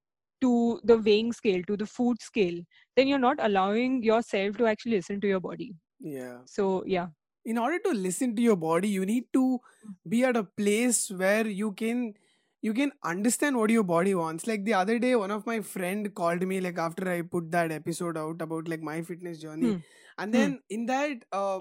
[0.42, 2.60] to the weighing scale, to the food scale,
[2.96, 5.74] then you're not allowing yourself to actually listen to your body.
[6.00, 7.08] yeah So yeah.
[7.48, 9.60] In order to listen to your body you need to
[10.08, 12.14] be at a place where you can
[12.62, 16.14] you can understand what your body wants like the other day one of my friend
[16.22, 19.82] called me like after i put that episode out about like my fitness journey Hmm.
[20.18, 20.40] and Hmm.
[20.40, 21.60] then in that uh,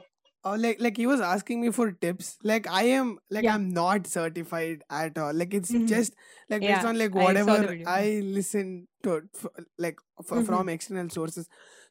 [0.49, 3.55] uh like like he was asking me for tips like i am like Yeah.
[3.55, 5.87] i'm not certified at all like it's Mhm.
[5.93, 6.15] just
[6.55, 7.89] like based on like I whatever video.
[7.95, 8.03] i
[8.39, 8.71] listen
[9.09, 10.47] to f- like f- Mhm.
[10.51, 11.49] from external sources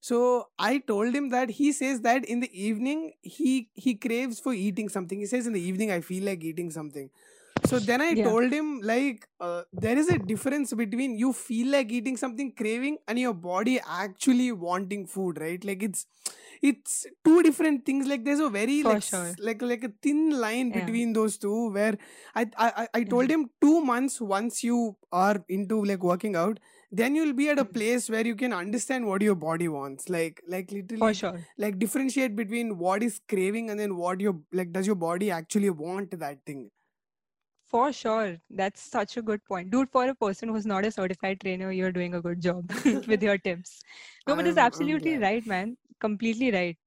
[0.08, 0.18] so
[0.60, 3.00] I told him that he says that in the evening
[3.38, 3.54] he
[3.86, 5.20] he craves for eating something.
[5.24, 7.08] He says in the evening I feel like eating something.
[7.64, 8.24] So then I Yeah.
[8.26, 12.98] told him like uh, there is a difference between you feel like eating something craving
[13.08, 15.64] and your body actually wanting food, right?
[15.64, 16.06] Like it's
[16.62, 18.08] it's two different things.
[18.08, 19.36] Like there's a very For like sure.
[19.40, 20.86] like like a thin line Yeah.
[20.86, 21.98] between those two where
[22.36, 24.80] I I I- I told him two months once you
[25.12, 26.60] are into like working out
[27.00, 27.74] then you'll be at a Mm.
[27.76, 31.40] place where you can understand what your body wants like like literally sure.
[31.64, 35.70] like differentiate between what is craving and then what your like does your body actually
[35.86, 36.70] want that thing
[37.76, 38.38] For sure.
[38.50, 39.72] That's such a good point.
[39.72, 42.72] Dude, for a person who's not a certified trainer, you're doing a good job
[43.14, 43.82] with your tips.
[44.28, 45.78] No, but it's I'm- I'm absolutely right, man.
[46.00, 46.78] Completely right.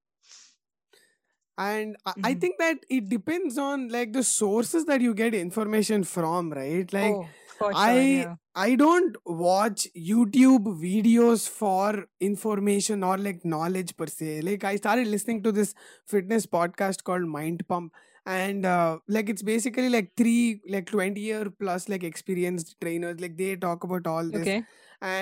[1.57, 2.41] and I, I Mhm.
[2.41, 7.13] think that it depends on like the sources that you get information from right like
[7.15, 7.25] oh,
[7.57, 7.73] sure.
[7.75, 8.35] I Yeah.
[8.55, 14.41] I don't watch YouTube videos for information or like knowledge per se.
[14.41, 15.73] Like I started listening to this
[16.05, 17.93] fitness podcast called Mind Pump,
[18.29, 23.19] and uh, like it's basically like three like twenty year plus like experienced trainers.
[23.19, 24.65] Like they talk about all this, Okay.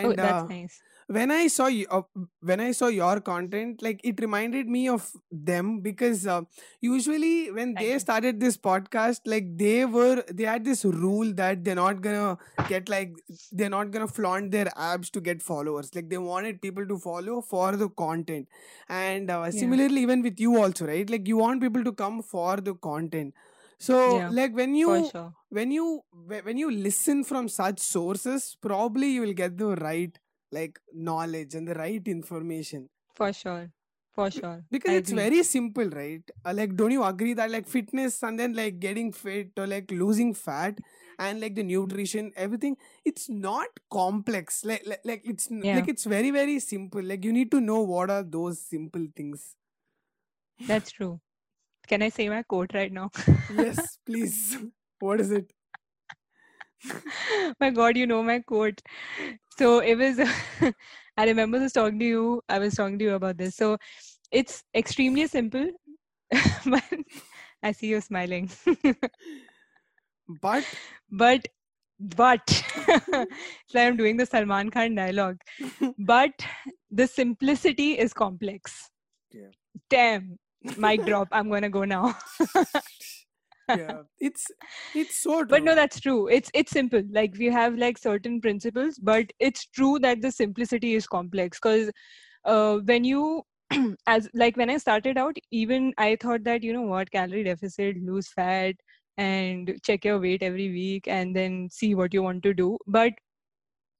[0.03, 0.83] Oh, and that's uh, nice.
[1.07, 2.01] When I saw you, uh,
[2.41, 6.41] when I saw your content, like it reminded me of them because uh,
[6.81, 7.99] usually when Thank they you.
[7.99, 12.89] started this podcast, like they were they had this rule that they're not gonna get
[12.89, 13.13] like
[13.51, 15.93] they're not gonna flaunt their abs to get followers.
[15.95, 18.47] Like they wanted people to follow for the content,
[18.89, 19.59] and uh, Yeah.
[19.59, 21.09] similarly even with you also, right?
[21.09, 23.33] Like you want people to come for the content.
[23.79, 24.29] So Yeah.
[24.29, 25.33] like when you sure.
[25.49, 26.03] when you
[26.43, 30.17] when you listen from such sources, probably you will get the right
[30.51, 33.73] like knowledge and the right information For sure.
[34.11, 34.65] For sure.
[34.71, 35.17] because I it's agree.
[35.17, 39.11] very simple right uh, like don't you agree that like fitness and then like getting
[39.11, 40.77] fit or like losing fat
[41.19, 45.73] and like the nutrition everything it's not complex like like, like it's Yeah.
[45.73, 49.55] like it's very very simple like you need to know what are those simple things
[50.67, 51.19] That's true.
[51.87, 53.11] Can I say my quote right now?
[53.49, 54.57] yes please
[54.99, 55.51] what is it
[57.59, 58.81] my god, you know my quote.
[59.57, 60.19] So it was,
[61.17, 62.41] I remember this talking to you.
[62.49, 63.55] I was talking to you about this.
[63.55, 63.77] So
[64.31, 65.69] it's extremely simple,
[66.65, 66.83] but
[67.63, 68.49] I see you smiling.
[70.41, 70.63] but
[71.11, 71.47] but,
[71.99, 72.63] but,
[73.67, 75.37] so I'm doing the Salman Khan dialogue.
[75.97, 76.31] But
[76.91, 78.89] the simplicity is complex.
[79.31, 79.47] Yeah.
[79.89, 80.37] Damn,
[80.77, 81.29] mic drop.
[81.31, 82.15] I'm gonna go now.
[83.67, 84.01] Yeah.
[84.19, 84.47] It's
[84.93, 86.27] it's so true but no that's true.
[86.27, 87.01] It's it's simple.
[87.11, 91.91] Like we have like certain principles but it's true that the simplicity is complex because
[92.45, 93.43] uh, when you
[94.07, 97.97] as like when i started out even i thought that you know what calorie deficit
[98.01, 98.75] lose fat
[99.17, 102.77] and check your weight every week and then see what you want to do.
[102.87, 103.13] But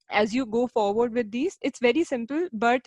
[0.10, 2.82] as you go forward with these it's very simple but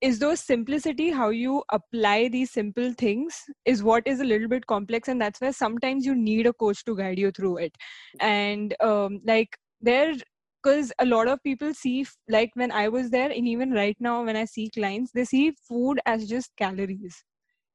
[0.00, 4.66] is those simplicity how you apply these simple things is what is a little bit
[4.66, 7.74] complex and that's where sometimes you need a coach to guide you through it.
[8.20, 10.14] And um, like there
[10.62, 14.24] because a lot of people see like when i was there and even right now
[14.24, 17.24] when i see clients they see food as just calories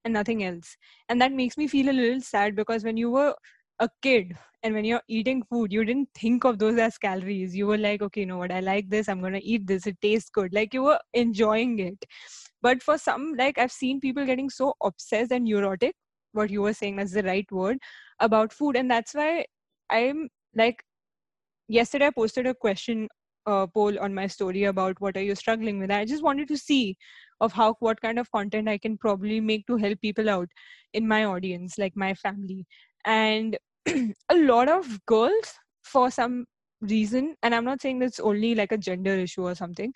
[0.05, 0.77] and nothing else.
[1.09, 3.35] And that makes me feel a little sad because when you were
[3.81, 7.55] a kid and when you're eating food you didn't think of those as calories.
[7.55, 8.51] You were like okay you know what?
[8.51, 9.09] I like this.
[9.09, 9.87] I'm going to eat this.
[9.87, 10.53] It tastes good.
[10.53, 12.05] Like you were enjoying it.
[12.61, 15.95] But for some like i've seen people getting so obsessed and neurotic
[16.33, 17.77] what you were saying that's the right word
[18.19, 18.77] about food.
[18.77, 19.45] And that's why
[19.89, 20.83] i'm like
[21.67, 23.09] yesterday i posted a question
[23.47, 25.91] uh, poll on my story about what are you struggling with?
[25.91, 26.95] I just wanted to see
[27.39, 30.47] of how what kind of content i can probably make to help people out
[30.93, 32.65] in my audience like my family.
[33.05, 33.57] And
[34.29, 36.45] a lot of girls for some
[36.81, 39.93] reason and i'm not saying that's only like a gender issue or something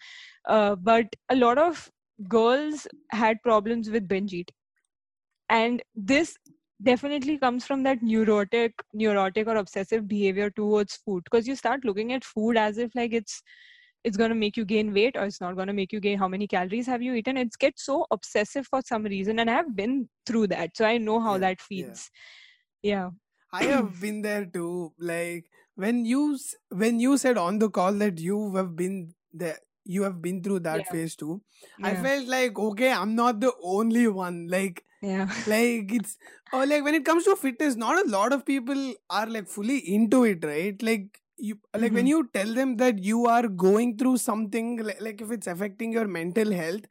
[0.47, 1.89] uh, but a lot of
[2.29, 4.55] girls had problems with binge eating
[5.49, 6.37] and this
[6.83, 12.13] definitely comes from that neurotic neurotic or obsessive behavior towards food because you start looking
[12.13, 13.41] at food as if like it's
[14.03, 16.19] it's going to make you gain weight or it's not going to make you gain
[16.19, 17.37] how many calories have you eaten.
[17.37, 20.97] It gets so obsessive for some reason and i have been through that so i
[20.97, 21.85] know how Yeah, that yeah.
[21.87, 22.09] feels.
[22.83, 23.09] Yeah
[23.59, 24.93] I have been there too.
[24.99, 26.37] Like when you
[26.69, 30.59] when you said on the call that you have been there, you have been through
[30.61, 30.91] that Yeah.
[30.91, 31.41] phase too.
[31.83, 34.47] I felt like okay, I'm not the only one.
[34.47, 36.17] Like yeah like it's
[36.51, 39.77] or like when it comes to fitness, not a lot of people are like fully
[39.93, 40.81] into it, right?
[40.81, 42.09] Like you like when Mhm.
[42.13, 46.07] you tell them that you are going through something like, like if it's affecting your
[46.07, 46.85] mental health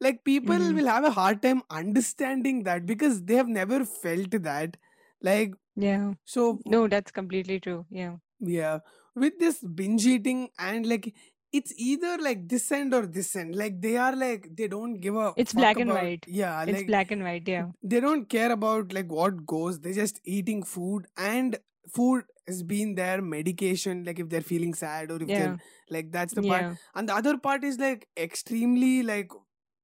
[0.00, 0.74] like people Mhm.
[0.76, 4.76] will have a hard time understanding that because they have never felt that
[5.20, 8.78] like yeah so no that's completely true yeah yeah,
[9.14, 11.14] with this binge eating and like
[11.52, 13.56] it's either like this end or this end.
[13.56, 16.62] Like they are like they don't give a it's fuck black and about white yeah,
[16.62, 19.80] it's like black and white yeah they don't care about like what goes.
[19.80, 21.58] They're just eating food and
[21.92, 24.04] food has been their medication.
[24.04, 25.58] Like if they're feeling sad or if yeah they're
[25.90, 26.62] like that's the part.
[26.62, 29.30] yeah And the other part is like extremely like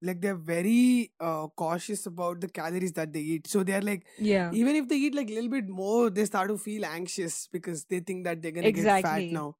[0.04, 3.46] like they're very uh, cautious about the calories that they eat.
[3.48, 6.48] So they're like yeah even if they eat like a little bit more, they start
[6.50, 9.56] to feel anxious because they think that they're gonna get fat exactly now.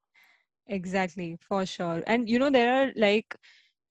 [0.68, 2.02] Exactly, for sure.
[2.07, 3.37] And you know, there are like,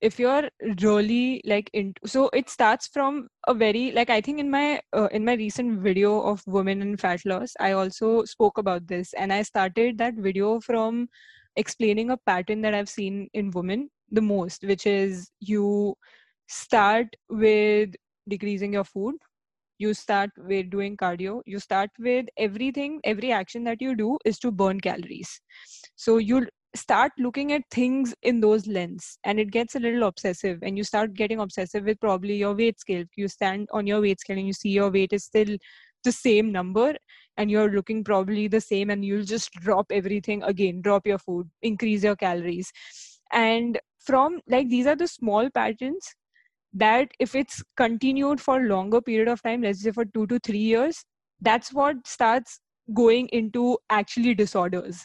[0.02, 0.50] if you're
[0.82, 5.10] really like into, so it starts from a very like I think in my uh,
[5.12, 9.34] in my recent video of women and fat loss, I also spoke about this, and
[9.34, 11.10] I started that video from
[11.56, 15.96] explaining a pattern that I've seen in women the most, which is you
[16.54, 17.96] start with
[18.30, 19.16] decreasing your food.
[19.80, 21.42] You start with doing cardio.
[21.46, 25.42] You start with everything every action that you do is to burn calories.
[25.96, 30.60] So you start looking at things in those lens and it gets a little obsessive
[30.63, 33.04] and you start getting obsessive with probably your weight scale.
[33.16, 35.58] You stand on your weight scale and you see your weight is still
[36.04, 36.96] the same number
[37.38, 41.50] and you're looking probably the same and you'll just drop everything again drop your food
[41.62, 42.71] increase your calories.
[43.32, 46.13] And from like these are the small patterns
[46.74, 50.40] that if it's continued for a longer period of time let's say for 2 to
[50.40, 51.04] 3 years
[51.42, 52.60] that's what starts
[52.94, 55.04] going into actually disorders.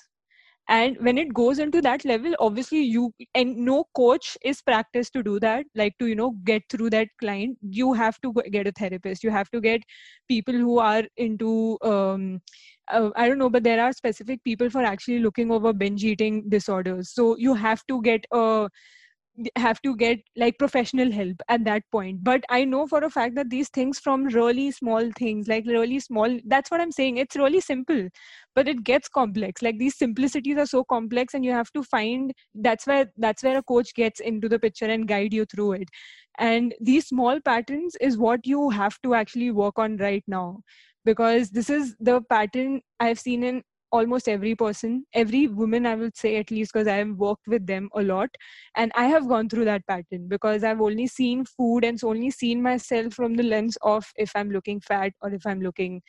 [0.71, 5.23] And when it goes into that level obviously you and no coach is practiced to
[5.23, 7.57] do that like to you know get through that client.
[7.63, 9.25] You have to get a therapist.
[9.25, 9.83] You have to get
[10.29, 12.43] people who are into um,
[12.91, 16.45] uh, i don't know but there are specific people for actually looking over binge eating
[16.51, 17.15] disorders.
[17.15, 18.69] So you have to get a
[19.57, 22.25] have to get like professional help at that point.
[22.25, 26.01] But i know for a fact that these things from really small things like really
[26.01, 28.09] small that's what i'm saying it's really simple
[28.55, 29.63] but it gets complex.
[29.63, 33.59] Like these simplicities are so complex and you have to find that's where that's where
[33.59, 35.89] a coach gets into the picture and guide you through it.
[36.39, 40.61] And these small patterns is what you have to actually work on right now.
[41.05, 43.63] Because this is the pattern i've seen in
[43.93, 47.67] almost every person every woman i would say at least because i have worked with
[47.67, 48.29] them a lot
[48.77, 52.63] and i have gone through that pattern because i've only seen food and only seen
[52.63, 56.03] myself from the lens of if i'm looking fat or if i'm looking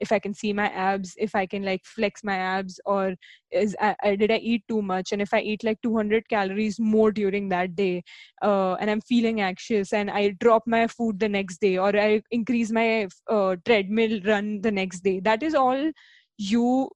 [0.00, 3.14] if i can see my abs if i can like flex my abs or
[3.50, 5.12] is I, I, did i eat too much?
[5.12, 8.02] And if i eat like 200 calories more during that day
[8.42, 12.20] uh, and i'm feeling anxious and i drop my food the next day or i
[12.30, 15.90] increase my uh, treadmill run the next day that is all
[16.38, 16.90] you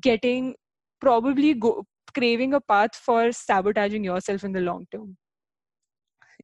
[0.00, 0.54] getting
[1.00, 1.84] probably go,
[2.14, 5.16] craving a path for sabotaging yourself in the long term.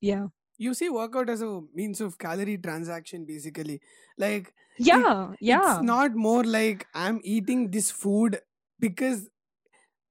[0.00, 0.26] Yeah.
[0.58, 3.80] You see workout as a means of calorie transaction basically.
[4.16, 8.38] Like yeah it, yeah it's not more like i'm eating this food
[8.78, 9.28] because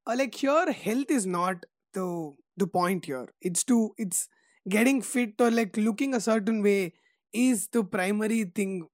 [0.06, 3.28] uh, like here health is not the the point here.
[3.42, 4.28] It's to it's
[4.68, 6.94] getting fit or like looking a certain way
[7.34, 8.88] is the primary thing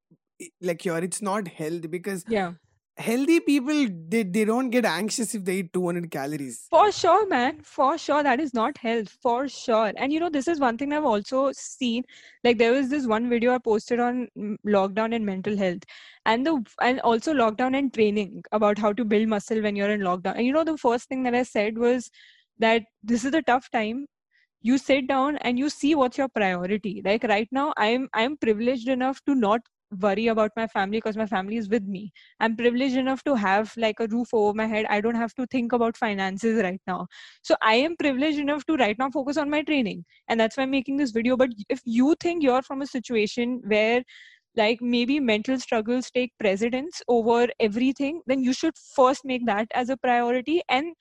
[0.62, 0.98] like here.
[0.98, 2.54] It's not health because yeah
[2.98, 6.68] healthy people they, they don't get anxious if they eat 200 calories.
[6.70, 7.62] For sure man.
[7.64, 9.10] For sure that is not health.
[9.22, 9.92] For sure.
[9.98, 12.04] And you know this is one thing i've also seen.
[12.44, 15.84] Like there was this one video i posted on mm, lockdown and mental health.
[16.26, 20.02] And the and also lockdown and training about how to build muscle when you're in
[20.02, 20.36] lockdown.
[20.38, 22.12] And you know the first thing that i said was
[22.60, 24.06] that this is a tough time.
[24.62, 27.02] You sit down and you see what's your priority.
[27.04, 29.62] Like right now i'm i'm privileged enough to not
[30.00, 32.12] worry about my family because my family is with me.
[32.40, 34.86] I'm privileged enough to have like a roof over my head.
[34.90, 37.08] I don't have to think about finances right now.
[37.42, 40.64] So i am privileged enough to right now focus on my training and that's why
[40.64, 41.38] i'm making this video.
[41.38, 44.04] But if you think you're from a situation where
[44.56, 49.90] like maybe mental struggles take precedence over everything then you should first make that as
[49.90, 50.94] a priority and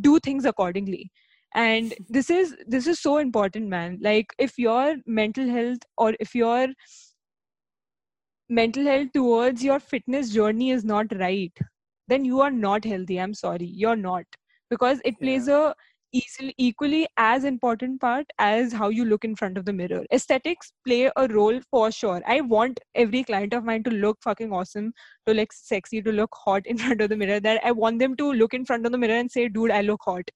[0.00, 1.10] do things accordingly.
[1.54, 3.98] And this is this is so important man.
[4.02, 6.68] Like if your mental health or if your
[8.48, 11.52] mental health towards your fitness journey is not right
[12.08, 13.20] then you are not healthy.
[13.20, 14.24] I'm sorry you're not.
[14.70, 15.68] Because it plays yeah.
[15.68, 15.74] a
[16.12, 20.04] easily, equally as important part as how you look in front of the mirror.
[20.10, 22.22] Aesthetics play a role for sure.
[22.26, 24.92] I want every client of mine to look fucking awesome
[25.26, 28.16] to look sexy to look hot in front of the mirror that i want them
[28.16, 30.30] to look in front of the mirror and say dude i look hot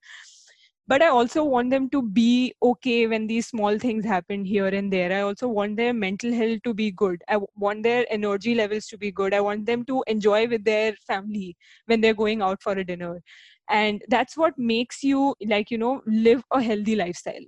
[0.89, 4.93] but i also want them to be okay when these small things happen here and
[4.93, 5.13] there.
[5.13, 7.23] I also want their mental health to be good.
[7.29, 9.35] I want their energy levels to be good.
[9.35, 11.57] I want them to enjoy with their family
[11.87, 13.21] when they're going out for a dinner.
[13.69, 17.47] And that's what makes you like you know live a healthy lifestyle.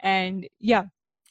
[0.00, 0.84] And yeah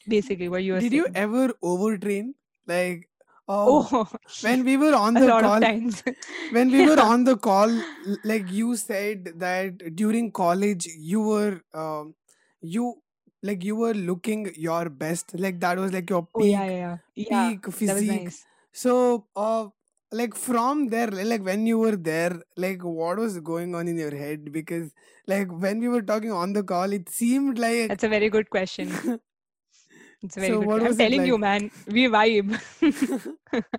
[0.08, 0.94] basically what you were did saying.
[0.94, 2.34] you ever overtrain?
[2.66, 3.07] Like
[3.50, 5.60] Oh, oh when we were on the call,
[6.52, 7.70] when we were on the call,
[8.24, 12.14] like you said that during college you were, um,
[12.60, 12.96] you
[13.42, 16.96] like you were looking your best, like that was like your peak, oh, yeah, yeah,
[17.14, 17.48] yeah.
[17.48, 18.24] peak physique.
[18.24, 18.44] Nice.
[18.72, 19.68] So, uh,
[20.12, 24.14] like from there, like when you were there, like what was going on in your
[24.14, 24.52] head?
[24.52, 24.92] Because
[25.26, 28.50] like when we were talking on the call, it seemed like that's a very good
[28.50, 29.20] question.
[30.22, 30.82] It's very so good.
[30.82, 31.26] I'm telling like?
[31.26, 32.58] you, man, we vibe.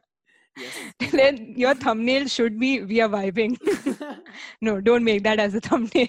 [1.11, 3.57] then your thumbnail should be we are vibing.
[4.61, 6.07] no, don't make that as a thumbnail.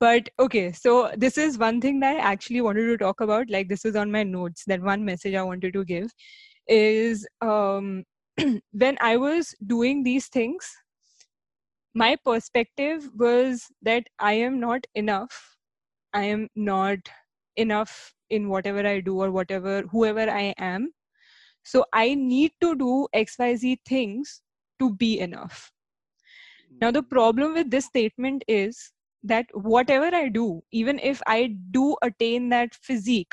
[0.00, 3.50] but okay, so this is one thing that I actually wanted to talk about.
[3.50, 4.64] Like this is on my notes.
[4.66, 6.10] That one message I wanted to give
[6.68, 8.04] is um,
[8.72, 10.70] when I was doing these things,
[11.94, 15.56] my perspective was that I am not enough.
[16.12, 16.98] I am not
[17.56, 20.92] enough in whatever I do or whatever, whoever I am.
[21.62, 24.42] So I need to do XYZ things
[24.78, 25.70] to be enough.
[26.80, 31.96] Now, the problem with this statement is that whatever I do, even if I do
[32.02, 33.32] attain that physique,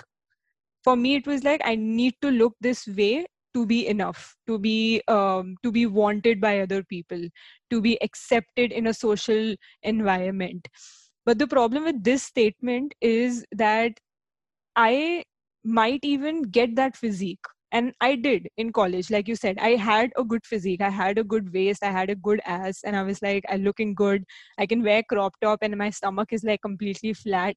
[0.83, 4.57] for me it was like I need to look this way to be enough, to
[4.57, 7.21] be um, to be wanted by other people,
[7.69, 10.67] to be accepted in a social environment
[11.25, 13.99] but the problem with this statement is that
[14.75, 15.23] i
[15.63, 17.51] might even get that physique.
[17.73, 20.81] And i did in college like you said i had a good physique.
[20.81, 21.83] I had a good waist.
[21.83, 22.81] I had a good ass.
[22.83, 24.25] And i was like i'm looking good.
[24.57, 27.55] I can wear crop top and my stomach is like completely flat.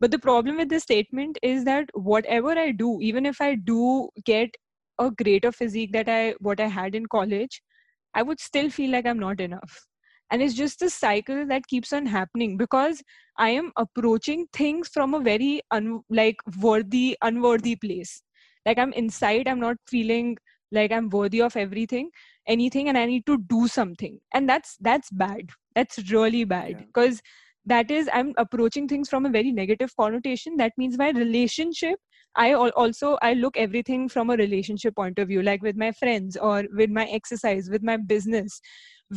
[0.00, 4.08] But the problem with this statement is that whatever i do even if i do
[4.24, 4.50] get
[4.98, 7.62] a greater physique that i what i had in college
[8.14, 9.78] i would still feel like i'm not enough
[10.32, 13.02] and it's just a cycle that keeps on happening because
[13.38, 18.22] i am approaching things from a very un- like worthy unworthy place.
[18.66, 20.36] Like i'm inside i'm not feeling
[20.72, 22.10] like i'm worthy of everything
[22.46, 24.18] anything and i need to do something.
[24.34, 25.50] And that's that's bad.
[25.74, 26.84] That's really bad Yeah.
[26.86, 27.22] because
[27.66, 30.56] that is i'm approaching things from a very negative connotation.
[30.56, 31.98] That means my relationship
[32.36, 36.36] i also i look everything from a relationship point of view like with my friends
[36.36, 38.60] or with my exercise with my business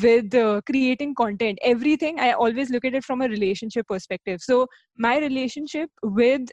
[0.02, 4.42] with uh, creating content everything i always look at it from a relationship perspective.
[4.42, 4.68] So
[4.98, 6.50] my relationship with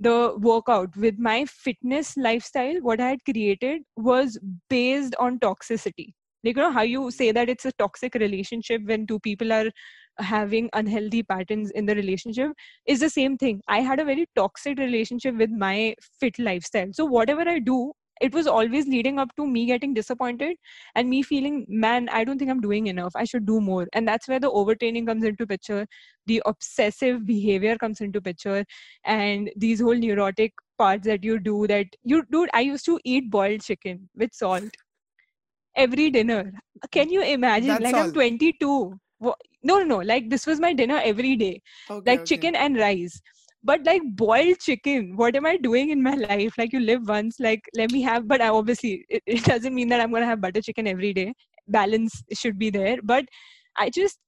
[0.00, 4.38] the workout with my fitness lifestyle what i had created was
[4.70, 6.14] based on toxicity.
[6.44, 9.70] Like you know how you say that it's a toxic relationship when two people are
[10.18, 12.52] having unhealthy patterns in the relationship
[12.86, 13.60] is the same thing.
[13.68, 16.88] I had a very toxic relationship with my fit lifestyle.
[16.92, 20.56] So whatever i do it was always leading up to me getting disappointed
[20.94, 23.12] and me feeling man i don't think i'm doing enough.
[23.14, 23.86] I should do more.
[23.92, 25.86] And that's where the overtraining comes into picture
[26.26, 28.64] the obsessive behavior comes into picture
[29.04, 33.30] and these whole neurotic parts that you do that you dude i used to eat
[33.30, 34.70] boiled chicken with salt
[35.78, 36.52] every dinner.
[36.90, 37.68] Can you imagine?
[37.68, 38.02] That's like all.
[38.04, 39.98] i'm 22 no no no.
[39.98, 41.60] Like this was my dinner every day.
[41.90, 42.26] Okay, like okay.
[42.34, 43.20] chicken and rice
[43.62, 46.54] but like boiled chicken what am i doing in my life?
[46.58, 49.88] Like you live once like let me have but i obviously it, it doesn't mean
[49.88, 51.34] that i'm gonna have butter chicken every day.
[51.68, 52.98] Balance should be there.
[53.02, 53.26] But
[53.76, 54.18] i just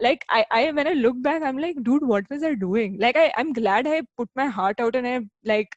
[0.00, 2.98] like I, I when i look back i'm like dude what was i doing?
[2.98, 5.68] Like I, i'm glad i put my heart out and i like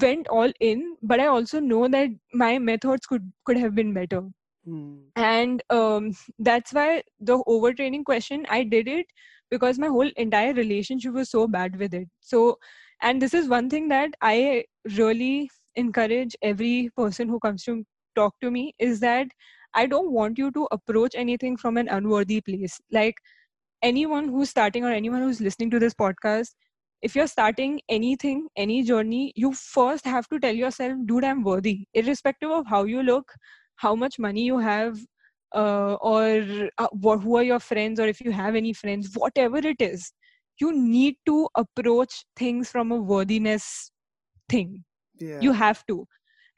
[0.00, 4.22] went all in but i also know that my methods could could have been better
[4.68, 4.96] Hmm.
[5.16, 9.06] and um, that's why the overtraining question i did it
[9.50, 12.06] because my whole entire relationship was so bad with it.
[12.20, 12.58] So
[13.00, 14.64] and this is one thing that i
[14.96, 17.84] really encourage every person who comes to
[18.16, 19.28] talk to me is that
[19.74, 22.78] i don't want you to approach anything from an unworthy place.
[22.92, 23.14] Like
[23.82, 26.54] anyone who's starting or anyone who's listening to this podcast
[27.02, 31.86] if you're starting anything any journey you first have to tell yourself dude i'm worthy.
[31.94, 33.32] Irrespective of how you look
[33.78, 34.98] how much money you have
[35.54, 39.58] uh, or uh, what, who are your friends or if you have any friends whatever
[39.58, 40.12] it is
[40.60, 43.90] you need to approach things from a worthiness
[44.48, 44.84] thing
[45.18, 45.48] Yeah.
[45.48, 46.06] you have to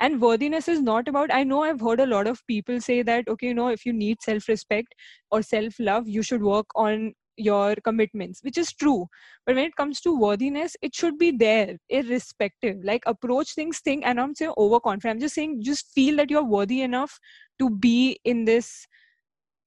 [0.01, 3.29] and worthiness is not about i know i've heard a lot of people say that
[3.29, 4.95] okay you know if you need self respect
[5.31, 9.07] or self love you should work on your commitments which is true.
[9.47, 12.79] But when it comes to worthiness it should be there irrespective.
[12.85, 15.17] Like approach things think and i'm saying overconfident.
[15.17, 17.19] I'm just saying just feel that you're worthy enough
[17.61, 18.87] to be in this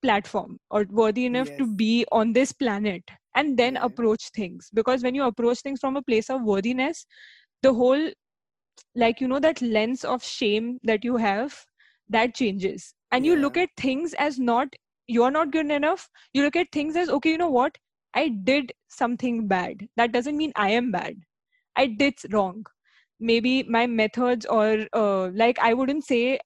[0.01, 3.03] platform or worthy enough to be on this planet
[3.36, 3.86] and then Yeah.
[3.86, 4.70] approach things.
[4.74, 7.05] Because when you approach things from a place of worthiness
[7.61, 8.09] the whole
[8.95, 11.66] like you know that lens of shame that you have
[12.09, 12.93] that changes.
[13.11, 14.68] And you look at things as not
[15.08, 17.78] you're not good enough you look at things as okay you know what?
[18.16, 19.88] I did something bad.
[19.97, 21.16] That doesn't mean i am bad.
[21.76, 22.66] I did wrong.
[23.20, 26.39] Maybe my methods or uh, like i wouldn't say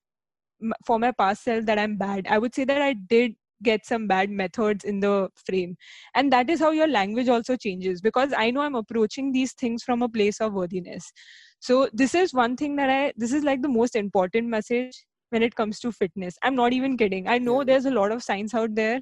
[0.86, 2.28] for my past self that i'm bad.
[2.30, 5.76] I would say that i did get some bad methods in the frame.
[6.14, 9.84] And that is how your language also changes because i know i'm approaching these things
[9.84, 11.12] from a place of worthiness.
[11.60, 15.44] So this is one thing that i this is like the most important message when
[15.44, 16.38] it comes to fitness.
[16.44, 17.28] I'm not even kidding.
[17.28, 19.02] I know there's a lot of science out there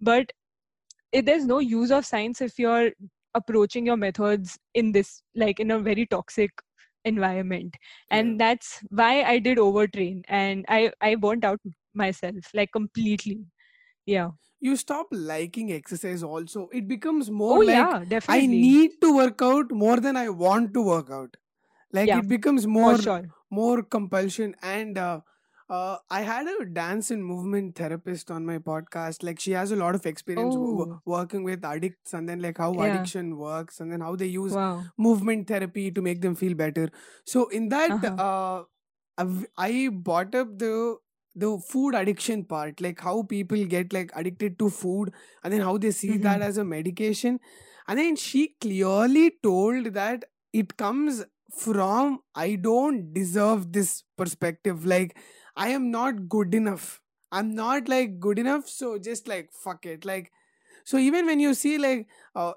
[0.00, 0.32] but
[1.12, 2.90] it, there's no use of science if you're
[3.34, 6.50] approaching your methods in this like in a very toxic
[7.04, 7.76] environment.
[8.10, 8.46] And Yeah.
[8.46, 11.60] that's why i did overtrain and i i burnt out
[11.94, 13.40] myself like completely.
[14.06, 14.30] Yeah.
[14.60, 16.68] You stop liking exercise also.
[16.72, 20.74] It becomes more oh like yeah I need to work out more than I want
[20.74, 21.36] to work out.
[21.92, 23.28] Like yeah it becomes more sure.
[23.50, 25.20] more compulsion and uh,
[25.68, 29.22] uh, i had a dance and movement therapist on my podcast.
[29.22, 31.00] Like she has a lot of experience w- w- oh.
[31.04, 32.84] working with addicts and then like how yeah.
[32.84, 34.84] addiction works and then how they use wow.
[34.96, 36.88] movement therapy to make them feel better.
[37.24, 38.14] So in that uh-huh.
[38.28, 38.64] uh,
[39.18, 40.96] I've- i brought up the
[41.34, 45.12] the food addiction part like how people get like addicted to food
[45.44, 46.48] and then how they see that mm-hmm.
[46.48, 47.38] as a medication.
[47.86, 54.84] And then she clearly told that it comes from I don't deserve this perspective.
[54.84, 55.16] Like,
[55.58, 57.00] I am not good enough.
[57.32, 58.68] I'm not like good enough.
[58.68, 60.04] So just like, fuck it.
[60.06, 60.32] Like,
[60.84, 62.52] so even when you see like uh,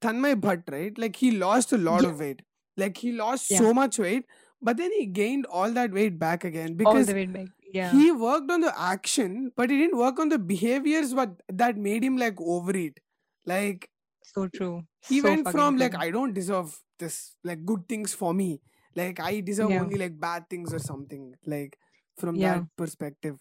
[0.00, 0.96] Tanmay Bhat, right?
[0.98, 2.10] Like he lost a lot Yeah.
[2.10, 2.42] of weight.
[2.76, 3.58] Like he lost Yeah.
[3.58, 4.26] so much weight,
[4.62, 7.46] but then he gained all that weight back again all because back.
[7.72, 7.90] Yeah.
[7.92, 12.04] he worked on the action, but he didn't work on the behaviors what that made
[12.04, 13.00] him like overeat.
[13.46, 13.88] Like
[14.22, 14.82] so true.
[15.08, 15.94] he So went from like.
[15.96, 18.60] I don't deserve this like good things for me.
[18.96, 19.82] Like I deserve Yeah.
[19.82, 21.34] only like bad things or something.
[21.46, 21.78] Like
[22.16, 22.40] from Yeah.
[22.40, 23.38] that perspective.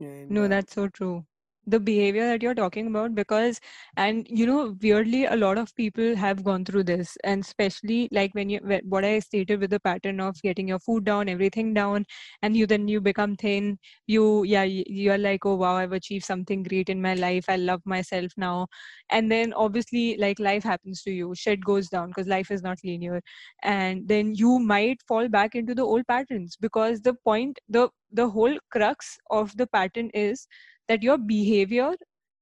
[0.00, 1.26] And No, uh, that's so true.
[1.64, 3.60] The behavior that you're talking about, because,
[3.96, 8.34] and you know, weirdly, a lot of people have gone through this, and especially like
[8.34, 12.04] when you, what I stated with the pattern of getting your food down, everything down,
[12.42, 13.78] and you then you become thin.
[14.08, 17.44] You, yeah, you're like, oh wow, I've achieved something great in my life.
[17.48, 18.66] I love myself now.
[19.10, 22.78] And then obviously, like life happens to you, shit goes down because life is not
[22.82, 23.20] linear,
[23.62, 28.28] and then you might fall back into the old patterns because the point, the the
[28.28, 30.46] whole crux of the pattern is
[30.88, 31.92] that your behavior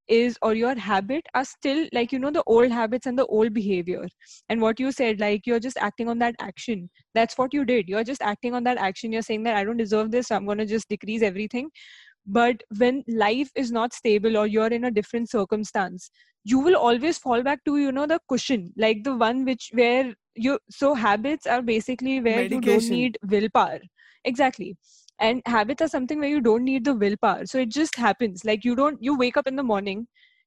[0.08, 3.54] is or your habit are still like you know the old habits and the old
[3.54, 4.06] behavior.
[4.48, 6.90] And what you said like you're just acting on that action.
[7.14, 7.88] That's what you did.
[7.88, 9.12] You're just acting on that action.
[9.12, 11.70] You're saying that i don't deserve this so i'm going to just decrease everything.
[12.26, 16.10] But when life is not stable or you're in a different circumstance
[16.44, 20.14] you will always fall back to you know the cushion like the one which where
[20.34, 23.80] you so habits are basically where you don't need willpower.
[24.24, 24.76] Exactly
[25.20, 27.46] and habits are something where you don't need the willpower.
[27.46, 28.44] So it just happens.
[28.44, 30.06] Like you don't you wake up in the morning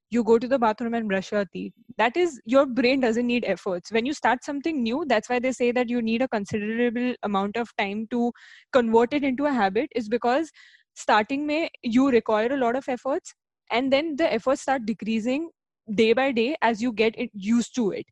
[0.10, 1.74] you go to the bathroom and brush your teeth.
[1.98, 3.92] That is your brain doesn't need efforts.
[3.92, 7.58] When you start something new that's why they say that you need a considerable amount
[7.58, 8.32] of time to
[8.72, 10.52] convert it into a habit is because
[10.96, 13.34] starting may you require a lot of efforts
[13.72, 15.50] and then the efforts start decreasing
[15.96, 18.06] day by day as you get used to it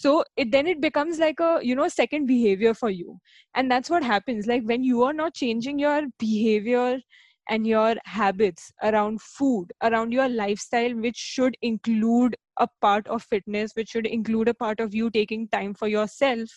[0.00, 3.18] so it then it becomes like a you know second behavior for you.
[3.56, 4.46] And that's what happens.
[4.46, 7.00] Like when you are not changing your behavior
[7.48, 13.72] and your habits around food around your lifestyle which should include a part of fitness
[13.74, 16.48] which should include a part of you taking time for yourself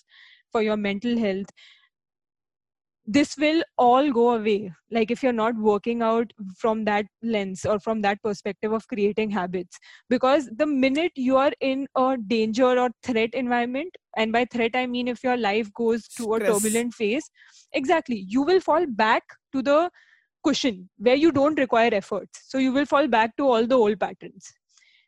[0.51, 1.49] for your mental health
[3.05, 4.71] this will all go away.
[4.91, 9.31] Like if you're not working out from that lens or from that perspective of creating
[9.31, 9.77] habits
[10.09, 14.85] because the minute you are in a danger or threat environment and by threat i
[14.85, 17.29] mean if your life goes to a turbulent phase
[17.71, 19.23] exactly you will fall back
[19.53, 19.89] to the
[20.43, 22.43] cushion where you don't require efforts.
[22.47, 24.51] So you will fall back to all the old patterns.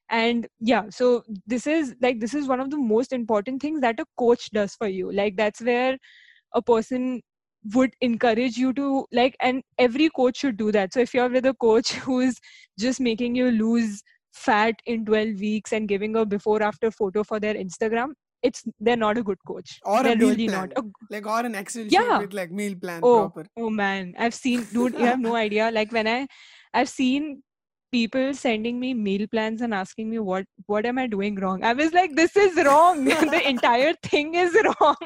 [0.10, 4.00] And yeah so this is like this is one of the most important things that
[4.00, 5.12] a coach does for you.
[5.12, 5.98] Like that's where
[6.54, 7.22] a person
[7.74, 11.46] would encourage you to like and every coach should do that so if you're with
[11.46, 12.38] a coach who is
[12.78, 14.02] just making you lose
[14.34, 18.98] fat in 12 weeks and giving a before after photo for their instagram it's they're
[18.98, 20.70] not a good coach Or a they're meal really plan.
[20.70, 22.18] not a like or an Excel sheet Yeah.
[22.20, 23.48] with like meal plan Oh, proper.
[23.58, 25.72] oh man, I've seen, dude, you have no idea.
[25.72, 26.28] Like when I,
[26.74, 27.42] I've seen
[27.92, 31.64] people sending me meal plans and asking me what, what am I doing wrong?
[31.64, 33.06] I was like, this is wrong.
[33.36, 34.98] the entire thing is wrong.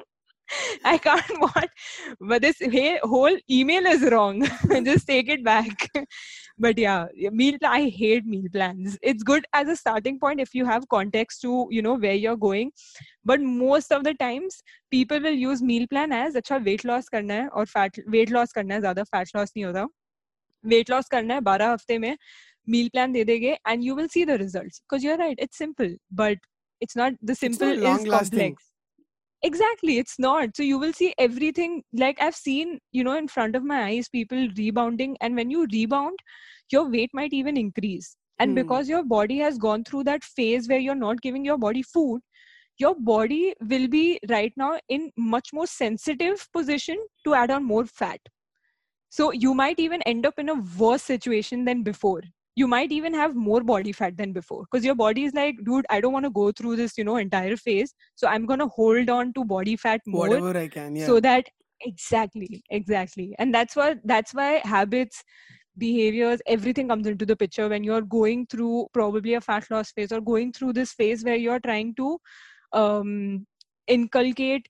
[0.85, 1.71] I can't want,
[2.21, 4.43] but this he- whole email is wrong.
[4.85, 5.89] Just take it back.
[6.59, 7.57] but yeah, yeah, meal.
[7.59, 8.99] pla- I hate meal plans.
[9.03, 12.37] It's good as a starting point if you have context to you know where you're
[12.37, 12.73] going.
[13.25, 17.35] But most of the times, people will use meal plan as अच्छा weight loss करना
[17.35, 19.87] है और fat weight loss करना है ज़्यादा fat loss नहीं होता
[20.75, 22.17] weight loss करना है 12 हफ्ते में
[22.71, 25.97] meal plan दे देंगे and you will see the results because you're right it's simple
[26.11, 26.37] but
[26.81, 28.39] it's not the simple is long-lasting.
[28.39, 28.73] complex
[29.44, 30.56] exactly it's not.
[30.56, 34.10] So you will see everything like i've seen you know in front of my eyes
[34.10, 36.20] people rebounding and when you rebound
[36.72, 38.16] your weight might even increase.
[38.40, 38.56] And Hmm.
[38.56, 42.22] because your body has gone through that phase where you're not giving your body food
[42.80, 47.86] your body will be right now in much more sensitive position to add on more
[47.86, 48.20] fat.
[49.10, 52.22] So you might even end up in a worse situation than before
[52.58, 55.90] you might even have more body fat than before because your body is like dude
[55.96, 58.68] i don't want to go through this you know entire phase so i'm going to
[58.78, 60.96] hold on to body fat more Whatever I can.
[60.96, 61.06] Yeah.
[61.06, 61.52] so that
[61.82, 65.24] exactly exactly and that's why that's why habits
[65.78, 70.12] behaviors everything comes into the picture when you're going through probably a fat loss phase
[70.12, 72.18] or going through this phase where you're trying to
[72.74, 73.46] um
[73.88, 74.68] inculcate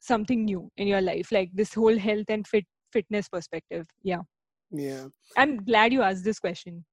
[0.00, 4.26] something new in your life like this whole health and fit fitness perspective yeah
[4.70, 5.06] yeah.
[5.36, 6.84] i'm glad you asked this question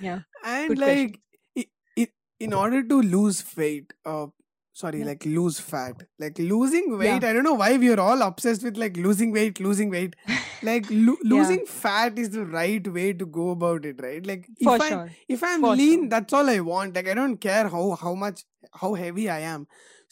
[0.00, 1.20] Yeah, and good like
[1.58, 1.64] i
[1.98, 2.08] i
[2.38, 4.26] in order to lose weight uh
[4.72, 5.06] sorry Yeah.
[5.06, 7.30] like lose fat like losing weight Yeah.
[7.30, 10.14] i don't know why we're all obsessed with like losing weight losing weight
[10.70, 11.30] like lo- Yeah.
[11.34, 14.88] losing fat is the right way to go about it right like for if i
[14.90, 16.08] sure if i'm For lean sure.
[16.16, 18.44] that's all i want like i don't care how how much
[18.84, 19.66] how heavy i am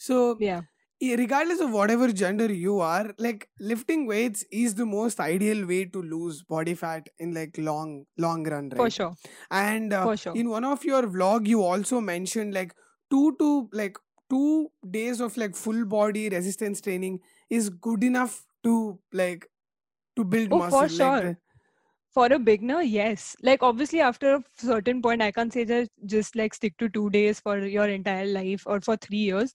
[0.09, 0.61] so yeah
[1.01, 6.01] regardless of whatever gender you are like lifting weights is the most ideal way to
[6.01, 9.15] lose body fat in like long long run right For sure.
[9.51, 10.39] and uh, For sure.
[10.41, 12.73] in one of your vlog you also mentioned like
[13.09, 13.97] two to like
[14.29, 17.19] two days of like full body resistance training
[17.49, 19.47] is good enough to like
[20.15, 21.21] to build Oh, muscle for sure.
[21.21, 21.37] the,
[22.13, 23.35] For a beginner, yes.
[23.43, 27.09] Like obviously after a certain point, I can't say that just like stick to two
[27.09, 29.53] days for your entire life or for three years.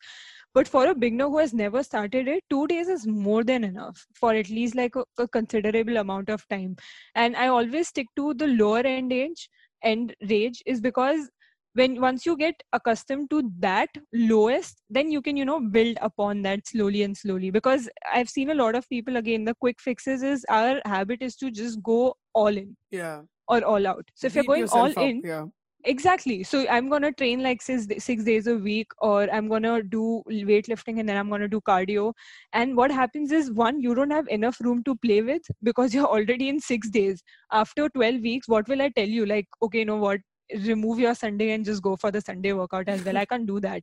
[0.53, 4.05] But for a beginner who has never started it, two days is more than enough
[4.15, 6.77] for at least like a, a considerable amount of time.
[7.15, 9.49] And I always stick to the lower end age
[9.83, 11.31] end range is because
[11.75, 16.43] when once you get accustomed to that lowest, then you can, you know, build upon
[16.43, 17.51] that slowly and slowly.
[17.51, 21.37] Because I've seen a lot of people again, the quick fixes is our habit is
[21.37, 24.05] to just go all in yeah or all out.
[24.15, 25.47] So if you're going all up in, yeah
[25.85, 26.43] exactly.
[26.43, 31.01] So i'm gonna train like six, six days a week or i'm gonna do weightlifting
[31.01, 32.13] and then i'm gonna do cardio.
[32.53, 36.07] And what happens is one you don't have enough room to play with because you're
[36.07, 37.23] already in six days.
[37.53, 39.27] After 12 weeks what will i tell you?
[39.27, 40.21] Like okay you know what?
[40.67, 43.17] Remove your sunday and just go for the sunday workout as well.
[43.17, 43.83] I can't do that.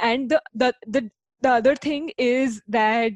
[0.00, 1.10] And the the the,
[1.40, 3.12] the other thing is that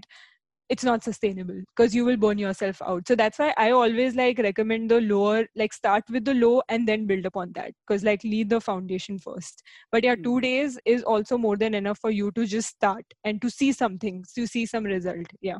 [0.69, 4.39] it's not sustainable because you will burn yourself out so that's why i always like
[4.39, 8.23] recommend the lower like start with the low and then build upon that because like
[8.25, 10.43] lead the foundation first but yeah two Mhm.
[10.43, 14.25] days is also more than enough for you to just start and to see something
[14.35, 15.59] to see some result yeah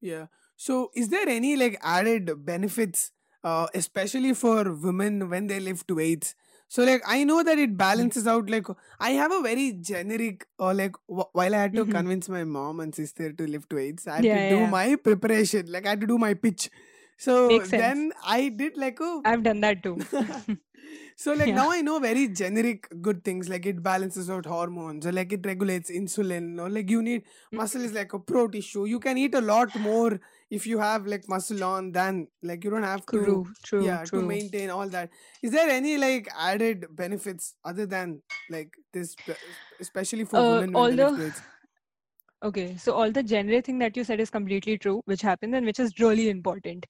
[0.00, 0.26] Yeah.
[0.56, 3.12] So, is there any like added benefits,
[3.44, 6.34] uh, especially for women when they lift weights?
[6.70, 8.48] So, like, I know that it balances out.
[8.50, 8.66] Like,
[9.00, 11.92] I have a very generic, or like, wh- while I had to Mhm.
[11.94, 15.66] convince my mom and sister to lift weights, I had Yeah, to do my preparation.
[15.72, 16.70] Like, I had to do my pitch.
[17.18, 19.96] So then I did like a i've done that too
[21.22, 21.54] so like Yeah.
[21.56, 25.44] now I know very generic good things like it balances out hormones or like it
[25.44, 28.86] regulates insulin or like you need muscle is like a pro tissue.
[28.86, 30.18] You can eat a lot more
[30.50, 34.06] if you have like muscle on than like you don't have to true true yeah
[34.06, 35.10] to maintain all that.
[35.42, 39.14] Is there any like added benefits other than like this
[39.78, 41.32] especially for uh, women all the?
[42.42, 45.66] Okay, so all the generic thing that you said is completely true, which happens and
[45.66, 46.86] which is really important.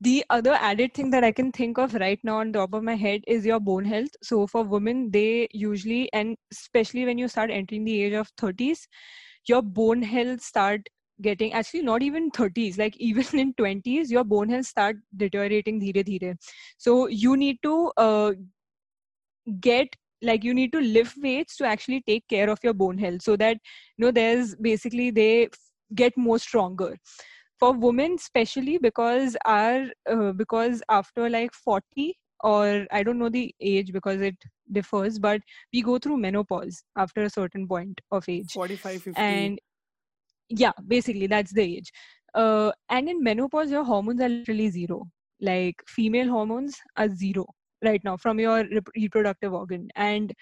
[0.00, 2.94] The other added thing that I can think of right now on top of my
[2.94, 4.10] head is your bone health.
[4.22, 8.86] So for women, they usually, and especially when you start entering the age of 30s,
[9.46, 10.88] your bone health start
[11.22, 16.02] getting actually not even 30s like even in 20s your bone health start deteriorating dheere
[16.02, 16.36] dheere
[16.76, 18.32] so you need to uh,
[19.60, 23.22] get like you need to lift weights to actually take care of your bone health
[23.22, 23.58] so that
[23.96, 25.48] you know there's basically they
[25.94, 26.96] get more stronger
[27.64, 33.54] for women especially because our uh, because after like 40 or i don't know the
[33.60, 34.36] age because it
[34.72, 35.40] differs but
[35.72, 38.52] we go through menopause after a certain point of age.
[38.52, 39.20] 45, 50.
[39.20, 39.58] and
[40.48, 41.90] yeah basically that's the age.
[42.34, 45.08] Uh, and in menopause your hormones are literally zero.
[45.40, 47.46] Like female hormones are zero
[47.84, 49.88] right now from your rep- reproductive organ.
[49.96, 50.32] And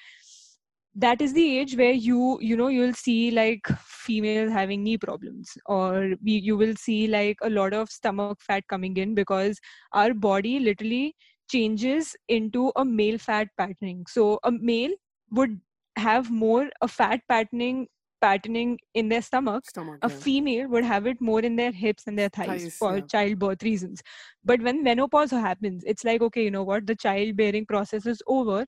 [0.94, 5.50] that is the age where you you know you'll see like females having knee problems
[5.66, 9.58] or we, you will see like a lot of stomach fat coming in because
[9.92, 11.14] our body literally
[11.50, 14.92] changes into a male fat patterning so a male
[15.30, 15.58] would
[15.96, 17.86] have more a fat patterning
[18.20, 20.16] patterning in their stomach Stomach, a yeah.
[20.16, 23.04] female would have it more in their hips and their thighs, Thighs, for yeah.
[23.06, 24.02] childbirth reasons
[24.44, 28.66] but when menopause happens it's like okay you know what the childbearing process is over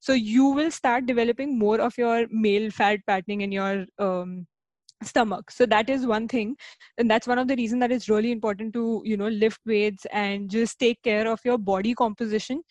[0.00, 4.46] so you will start developing more of your male fat patterning in your um,
[5.02, 5.50] stomach.
[5.50, 6.56] So that is one thing.
[6.98, 10.06] And that's one of the reasons that it's really important to you know lift weights
[10.12, 12.62] and just take care of your body composition.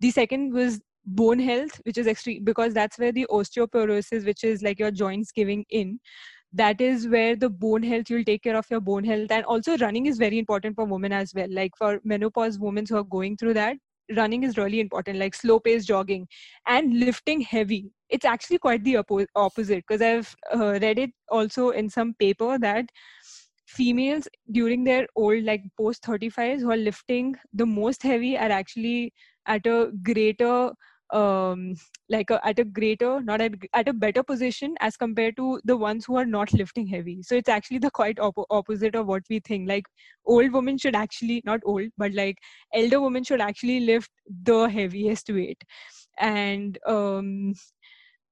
[0.00, 4.60] The second was bone health which is extreme because that's where the osteoporosis which is
[4.60, 6.00] like your joints giving in
[6.52, 9.30] that is where the bone health you'll take care of your bone health.
[9.30, 11.48] And also running is very important for women as well.
[11.50, 13.76] Like for menopause women who are going through that
[14.14, 16.28] running is really important like slow pace jogging
[16.66, 17.90] and lifting heavy.
[18.08, 22.58] It's actually quite the oppo- opposite because i've uh, read it also in some paper
[22.58, 22.86] that
[23.66, 29.12] females during their old like post 35s who are lifting the most heavy are actually
[29.46, 30.70] at a greater
[31.12, 31.74] um
[32.08, 35.76] like a, at a greater not at, at a better position as compared to the
[35.76, 37.22] ones who are not lifting heavy.
[37.22, 39.68] So it's actually the quite oppo- opposite of what we think.
[39.68, 39.84] Like
[40.26, 42.38] old women should actually not old but like
[42.74, 44.10] elder women should actually lift
[44.44, 45.62] the heaviest weight.
[46.18, 47.54] And um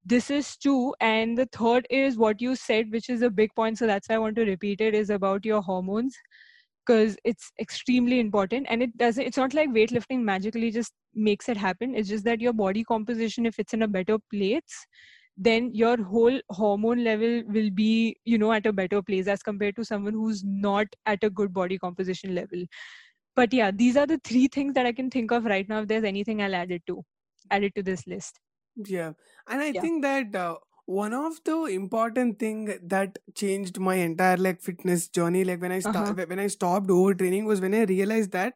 [0.04, 3.78] this is two and the third is what you said which is a big point.
[3.78, 6.16] So that's why i want to repeat it is about your hormones
[6.86, 11.56] because it's extremely important and it doesn't it's not like weightlifting magically just makes it
[11.56, 11.94] happen.
[11.94, 14.86] It's just that your body composition if it's in a better place
[15.36, 19.76] then your whole hormone level will be you know at a better place as compared
[19.76, 22.64] to someone who's not at a good body composition level.
[23.36, 25.88] But yeah these are the three things that i can think of right now if
[25.88, 27.02] there's anything i'll add it to
[27.50, 28.38] add it to this list.
[28.76, 29.12] Yeah,
[29.48, 29.80] and I Yeah.
[29.80, 30.56] think that uh,
[30.86, 35.80] one of the important thing that changed my entire like fitness journey, like when I
[35.84, 36.14] Uh-huh.
[36.14, 38.54] start when I stopped overtraining, was when I realized that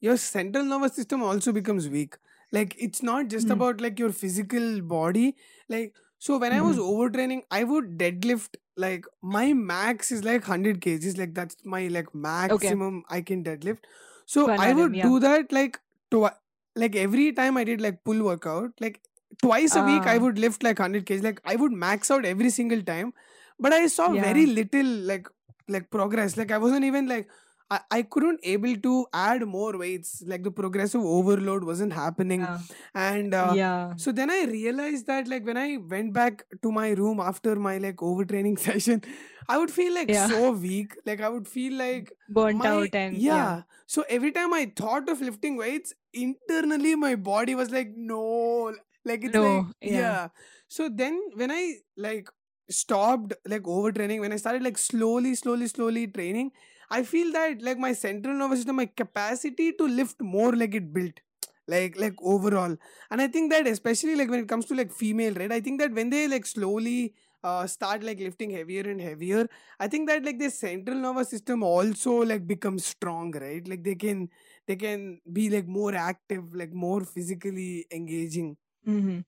[0.00, 2.16] your central nervous system also becomes weak.
[2.52, 3.50] Like it's not just Mm.
[3.50, 5.36] about like your physical body.
[5.68, 6.78] Like so, when I was Mhm.
[6.78, 11.18] overtraining, I would deadlift like my max is like hundred kgs.
[11.18, 12.14] Like that's my like
[12.48, 13.80] okay maximum I can deadlift.
[14.26, 16.30] So I would yeah do that like to
[16.76, 19.00] like every time I did like pull workout, like
[19.42, 20.20] twice a week I ah.
[20.20, 23.12] would lift like 100 kg like I would max out every single time.
[23.58, 25.28] But I saw very little like
[25.68, 26.36] like progress.
[26.36, 27.28] Like I wasn't even like
[27.70, 30.22] I, I couldn't able to add more weights.
[30.26, 32.40] Like the progressive overload wasn't happening.
[32.40, 32.58] Yeah.
[32.94, 33.92] And uh, yeah.
[33.96, 37.78] so then I realized that like when I went back to my room after my
[37.78, 39.02] like overtraining session
[39.50, 40.28] I would feel like yeah.
[40.28, 40.94] so weak.
[41.04, 43.34] Like I would feel like burnt my out and yeah.
[43.34, 43.62] yeah.
[43.86, 48.72] So every time i thought of lifting weights internally my body was like no
[49.04, 50.28] like it's like yeah yeah
[50.68, 52.28] so then when i like
[52.70, 56.50] stopped like overtraining when i started like slowly slowly slowly training
[56.90, 60.92] i feel that like my central nervous system my capacity to lift more like it
[60.92, 61.20] built
[61.66, 62.76] like like overall
[63.10, 65.80] and i think that especially like when it comes to like female right i think
[65.80, 69.48] that when they like slowly uh, start like lifting heavier and heavier
[69.78, 73.66] I think that like the central nervous system also like becomes strong, right?
[73.66, 74.28] Like they can
[74.66, 78.56] they can be like more active, like more physically engaging.
[78.84, 79.18] Hmm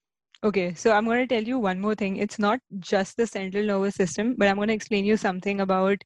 [0.45, 2.17] Okay, so I'm going to tell you one more thing.
[2.17, 6.03] It's not just the central nervous system, but I'm going to explain you something about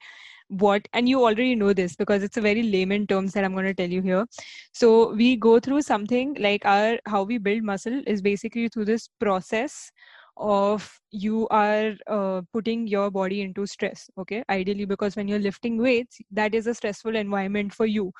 [0.48, 3.64] what, and you already know this because it's a very layman terms that I'm going
[3.64, 4.26] to tell you here.
[4.74, 9.08] So we go through something like our how we build muscle is basically through this
[9.20, 9.90] process
[10.36, 14.10] of you are uh, putting your body into stress.
[14.18, 18.12] Okay, ideally because when you're lifting weights, that is a stressful environment for you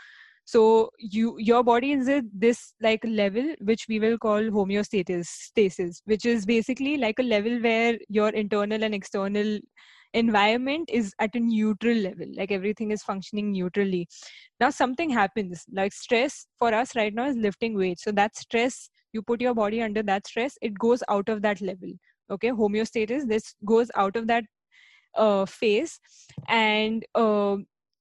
[0.47, 6.01] so you your body is at this like level which we will call homeostasis stasis
[6.05, 9.59] which is basically like a level where your internal and external
[10.15, 14.07] environment is at a neutral level like everything is functioning neutrally.
[14.61, 18.89] Now something happens like stress for us right now is lifting weights so that stress
[19.13, 21.91] you put your body under that stress it goes out of that level
[22.31, 22.51] okay?
[22.51, 24.45] Homeostasis this goes out of that
[25.17, 25.99] uh, phase.
[26.49, 27.57] And uh,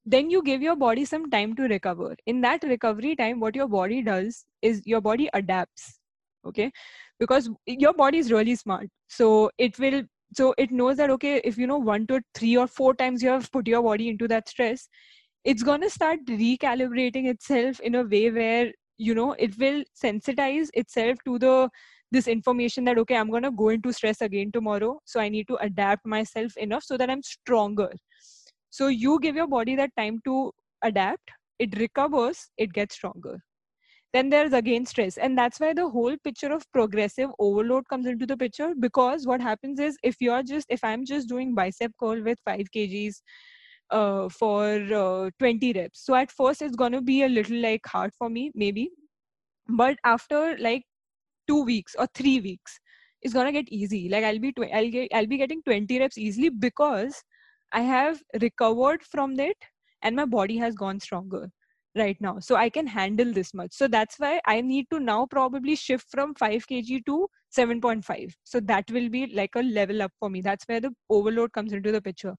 [0.06, 2.16] then you give your body some time to recover.
[2.26, 5.99] In that recovery time what your body does is your body adapts
[6.45, 6.72] okay?
[7.20, 8.88] Because your body is really smart.
[9.08, 10.03] So it will
[10.34, 13.30] so it knows that okay if you know one to three or four times you
[13.30, 14.89] have put your body into that stress
[15.43, 20.70] it's going to start recalibrating itself in a way where you know it will sensitize
[20.74, 21.70] itself to the
[22.12, 25.47] this information that okay i'm going to go into stress again tomorrow so i need
[25.47, 27.89] to adapt myself enough so that i'm stronger
[28.78, 30.51] so you give your body that time to
[30.84, 33.38] adapt it recovers it gets stronger.
[34.13, 35.17] Then there's again stress.
[35.17, 39.41] And that's why the whole picture of progressive overload comes into the picture because what
[39.41, 43.21] happens is if you're just if i'm just doing bicep curl with 5 kgs
[43.91, 44.63] uh, for
[45.01, 46.03] uh, 20 reps.
[46.05, 48.89] So at first it's to be a little like hard for me maybe.
[49.67, 50.84] But after like
[51.47, 52.80] 2 weeks or 3 weeks
[53.21, 54.09] it's to get easy.
[54.09, 57.23] Like i'll be tw- i'll get i'll be getting 20 reps easily because
[57.72, 59.57] i have recovered from it
[60.01, 61.49] and my body has gone stronger
[61.97, 62.39] right now.
[62.39, 63.72] So i can handle this much.
[63.72, 68.59] So that's why i need to now probably shift from 5 kg to 7.5 so
[68.59, 70.41] that will be like a level up for me.
[70.41, 72.36] That's where the overload comes into the picture.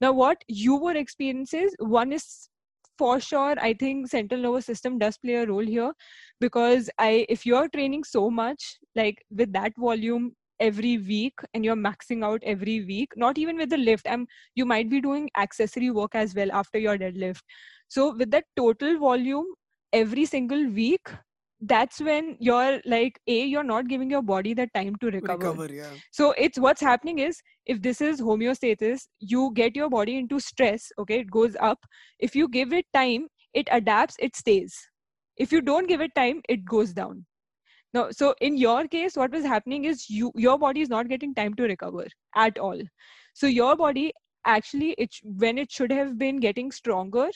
[0.00, 2.48] Now what you were experiences one is
[2.96, 5.92] for sure i think central nervous system does play a role here
[6.40, 11.76] because i if you're training so much like with that volume every week and you're
[11.76, 15.90] maxing out every week not even with the lift i'm you might be doing accessory
[15.90, 17.42] work as well after your deadlift.
[17.88, 19.46] So with that total volume
[19.92, 21.08] every single week
[21.60, 25.52] that's when you're like a you're not giving your body the time to recover.
[25.52, 25.90] Recover, yeah.
[26.10, 30.90] so it's what's happening is if this is homeostasis you get your body into stress
[30.98, 31.20] okay?
[31.20, 31.78] It goes up.
[32.18, 34.76] If you give it time it adapts it stays.
[35.36, 37.24] If you don't give it time it goes down
[37.94, 41.34] no so in your case what was happening is you your body is not getting
[41.34, 42.80] time to recover at all.
[43.34, 44.12] So your body
[44.46, 47.28] actually it when it should have been getting stronger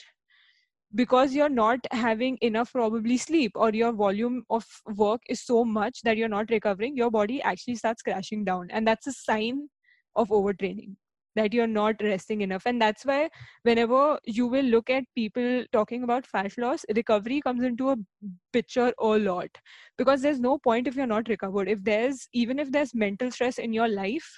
[0.95, 6.01] because you're not having enough probably sleep or your volume of work is so much
[6.03, 8.67] that you're not recovering your body actually starts crashing down.
[8.71, 9.69] And that's a sign
[10.15, 10.95] of overtraining
[11.39, 12.63] that you're not resting enough.
[12.65, 13.29] And that's why
[13.63, 17.97] whenever you will look at people talking about fat loss recovery comes into a
[18.53, 19.49] picture a lot.
[19.97, 21.69] Because there's no point if you're not recovered.
[21.69, 24.29] If there's even if there's mental stress in your life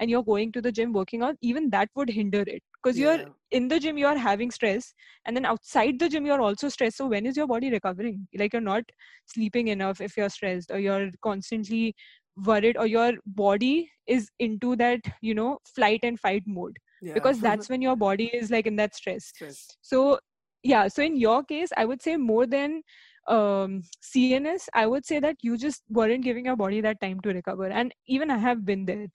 [0.00, 2.62] and you're going to the gym working out even that would hinder it.
[2.82, 4.94] Because you're in the gym you're having stress
[5.26, 6.96] and then outside the gym you're also stressed.
[6.96, 8.26] So when is your body recovering?
[8.36, 8.82] Like you're not
[9.26, 11.94] sleeping enough if you're stressed or you're constantly
[12.36, 17.14] worried or your body is into that you know flight and fight mode Yeah.
[17.14, 19.26] because that's when your body is like in that stress.
[19.26, 19.66] Stress.
[19.82, 20.18] so
[20.62, 22.82] yeah so in your case i would say more than
[23.28, 27.30] um cns i would say that you just weren't giving your body that time to
[27.30, 27.66] recover.
[27.68, 29.06] And even i have been there.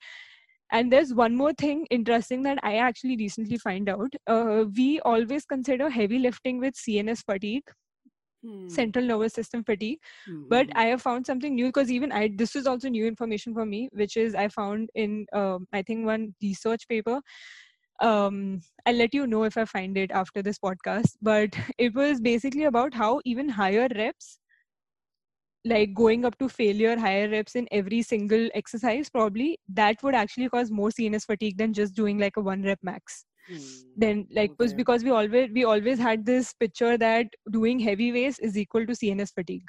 [0.70, 4.12] And there's one more thing interesting that i actually recently find out.
[4.26, 7.64] Uh, we always consider heavy lifting with cns fatigue
[8.42, 8.68] Hmm.
[8.68, 9.98] central nervous system fatigue.
[10.26, 13.54] Hmm, but i have found something new because even i this is also new information
[13.54, 17.20] for me which is i found in um, i think one research paper.
[18.00, 22.20] Um i'll let you know if i find it after this podcast but it was
[22.20, 24.38] basically about how even higher reps
[25.64, 30.48] like going up to failure higher reps in every single exercise probably that would actually
[30.48, 33.56] cause more cns fatigue than just doing like a one rep max hmm.
[33.96, 38.38] then like was because we always we always had this picture that doing heavy weights
[38.40, 39.68] is equal to cns fatigue.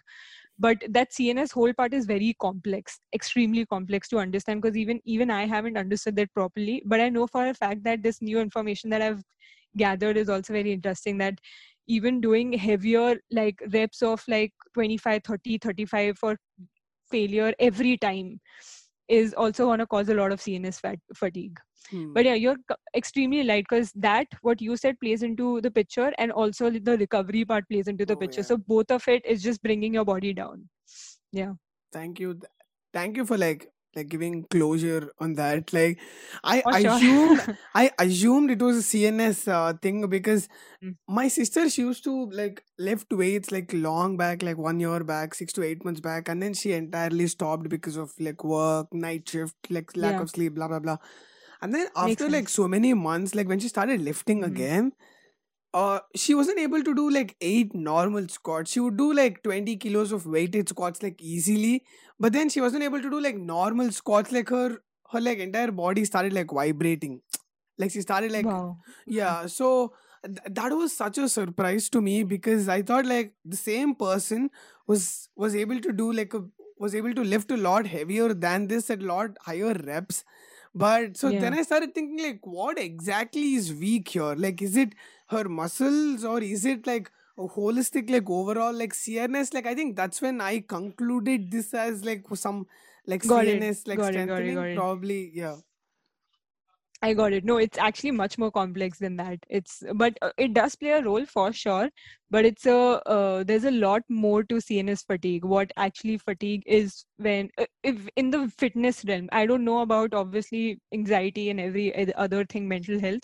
[0.60, 5.32] But that cns whole part is very complex extremely complex to understand because even even
[5.32, 6.82] i haven't understood that properly.
[6.86, 9.24] But i know for a fact that this new information that i've
[9.78, 11.40] gathered is also very interesting that
[11.88, 16.38] even doing heavier like reps of like 25 30 35 for
[17.12, 18.40] failure every time
[19.10, 21.60] is also going to cause a lot of cns fat fatigue.
[21.92, 22.14] Hmm.
[22.16, 22.58] but yeah you're
[22.96, 27.44] extremely light because that what you said plays into the picture and also the recovery
[27.52, 28.42] part plays into the Oh, picture.
[28.42, 28.50] yeah.
[28.52, 30.68] so both of it is just bringing your body down.
[31.32, 31.54] Yeah.
[31.94, 32.40] Thank you.
[32.94, 36.00] Thank you for like like giving closure on that like
[36.44, 37.00] i sure.
[37.00, 37.42] assumed
[37.76, 40.48] i assumed it was a cns uh, thing because
[40.84, 40.96] Mm.
[41.08, 45.34] my sister she used to like lift weights like long back like one year back
[45.34, 49.28] six to eight months back and then she entirely stopped because of like work night
[49.28, 50.22] shift like lack Yeah.
[50.22, 50.98] of sleep blah blah blah
[51.62, 52.50] and then Makes after like sense.
[52.50, 54.46] so many months like when she started lifting Mhm.
[54.46, 54.94] again
[55.74, 58.72] uh she wasn't able to do like eight normal squats.
[58.72, 61.84] She would do like 20 kilos of weighted squats like easily
[62.20, 64.80] but then she wasn't able to do like normal squats like her
[65.12, 67.22] her like entire body started like vibrating.
[67.78, 68.78] Like she started like wow.
[69.06, 69.94] Yeah so
[70.26, 74.50] th- that was such a surprise to me because i thought like the same person
[74.88, 76.44] was was able to do like a
[76.78, 80.24] was able to lift a lot heavier than this at a lot higher reps
[80.74, 84.36] but so then i started thinking like what exactly is weak here?
[84.36, 84.94] Like is it
[85.30, 89.96] her muscles or is it like a holistic like overall like cns like i think
[89.96, 92.68] that's when i concluded this as like some
[93.06, 94.76] like Got it, cns like got it, got it, strengthening got it.
[94.76, 95.58] probably yeah
[97.02, 97.46] I got it.
[97.46, 99.40] No, it's actually much more complex than that.
[99.50, 101.90] It's but uh, it does play a role for sure.
[102.30, 102.76] But it's a
[103.08, 105.46] uh, there's a lot more to CNS fatigue.
[105.46, 109.30] What actually fatigue is when uh, if in the fitness realm.
[109.32, 113.22] I don't know about obviously anxiety and every other thing, mental health,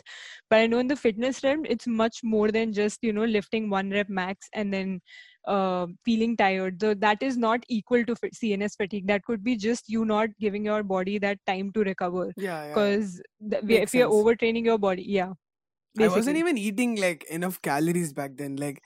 [0.50, 3.70] but I know in the fitness realm it's much more than just you know lifting
[3.70, 5.02] one rep max and then
[5.48, 6.82] uh, feeling tired.
[6.82, 9.08] So that is not equal to CNS fatigue.
[9.08, 12.68] That could be just you not giving your body that time to recover yeah, yeah,
[12.68, 12.74] yeah.
[12.74, 14.14] because th- if you're sense.
[14.14, 15.34] overtraining your body yeah
[16.00, 18.58] I wasn't even eating like enough calories back then.
[18.58, 18.82] Like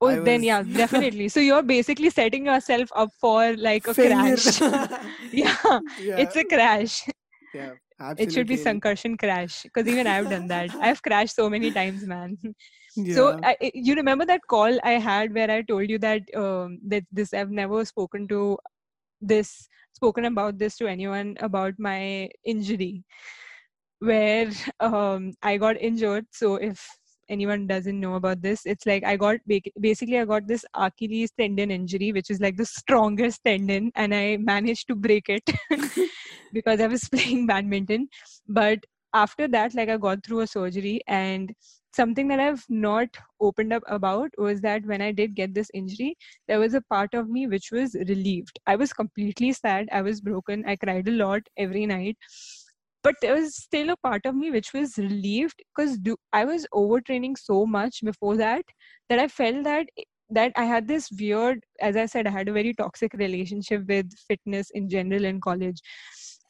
[0.00, 4.36] oh I then yeah definitely so you're basically setting yourself up for like a failure.
[4.36, 4.60] crash
[5.32, 5.56] yeah
[5.98, 7.06] yeah, it's a crash
[7.54, 8.24] yeah, absolutely.
[8.24, 12.06] it should be sankarshan crash because even i've done that i've crashed so many times
[12.06, 12.36] man
[12.96, 13.14] Yeah.
[13.14, 17.04] so I, you remember that call i had where i told you that um that
[17.12, 18.58] this i've never spoken to
[19.20, 23.04] this spoken about this to anyone about my injury
[24.00, 26.86] where um i got injured so if
[27.28, 29.36] anyone doesn't know about this it's like i got
[29.80, 34.36] basically i got this achilles tendon injury which is like the strongest tendon and i
[34.38, 35.48] managed to break it
[36.52, 38.08] because i was playing badminton
[38.48, 38.78] but
[39.14, 41.52] after that like i got through a surgery and
[41.92, 43.08] something that i've not
[43.40, 46.16] opened up about was that when i did get this injury
[46.48, 48.58] there was a part of me which was relieved.
[48.66, 49.88] I was completely sad.
[49.92, 50.64] I was broken.
[50.66, 52.16] I cried a lot every night.
[53.02, 55.98] But there was still a part of me which was relieved because
[56.32, 58.64] i was overtraining so much before that
[59.08, 59.88] that i felt that
[60.30, 64.12] that i had this weird as i said i had a very toxic relationship with
[64.28, 65.80] fitness in general in college.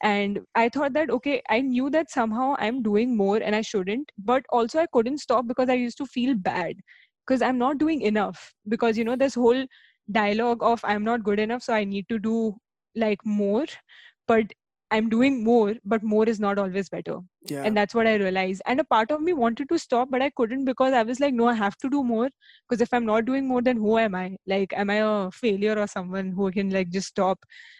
[0.03, 4.11] And i thought that okay i knew that somehow i'm doing more and i shouldn't
[4.17, 6.75] but also i couldn't stop because i used to feel bad
[7.25, 8.53] because i'm not doing enough.
[8.67, 9.65] Because you know this whole
[10.11, 12.55] dialogue of i'm not good enough so i need to do
[12.95, 13.65] like more.
[14.27, 14.53] But
[14.91, 17.17] i'm doing more but more is not always better.
[17.43, 17.63] Yeah.
[17.65, 18.61] And that's what i realized.
[18.65, 21.33] And a part of me wanted to stop but i couldn't because i was like
[21.33, 22.29] no i have to do more.
[22.67, 24.37] Because if i'm not doing more then who am i?
[24.47, 27.39] Like am i a failure or someone who can like just stop?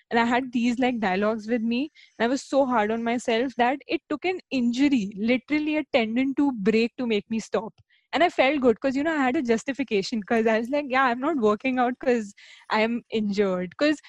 [0.10, 3.54] And i had these like dialogues with me and i was so hard on myself
[3.58, 7.74] that it took an injury literally a tendon to break to make me stop.
[8.14, 10.86] And i felt good because you know i had a justification because i was like
[10.90, 12.34] yeah i'm not working out because
[12.70, 13.70] i am injured.
[13.78, 14.00] Because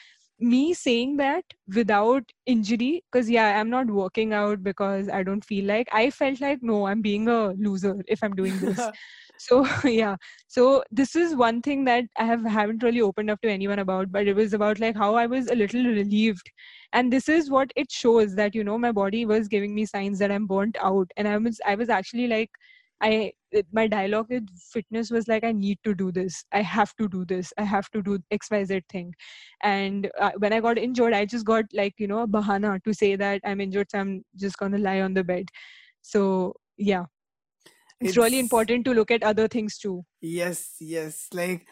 [0.43, 5.65] me saying that without injury because yeah i'm not working out because i don't feel
[5.65, 8.81] like i felt like no i'm being a loser if i'm doing this.
[9.39, 10.17] So yeah.
[10.47, 14.13] So this is one thing that i have haven't really opened up to anyone about
[14.13, 16.51] but it was about like how i was a little relieved.
[16.93, 20.19] And this is what it shows that you know my body was giving me signs
[20.21, 21.11] that i'm burnt out.
[21.17, 22.51] And i was i was actually like
[23.03, 23.33] I
[23.73, 26.45] my dialogue with fitness was like I need to do this.
[26.53, 27.53] I have to do this.
[27.59, 29.15] I have to do XYZ thing.
[29.63, 32.95] And uh, when I got injured, I just got like you know a bahana to
[32.95, 35.49] say that I'm injured, so I'm just gonna lie on the bed.
[36.03, 37.05] So yeah,
[38.01, 40.05] it's, it's really important to look at other things too.
[40.21, 41.29] Yes, yes.
[41.33, 41.67] Like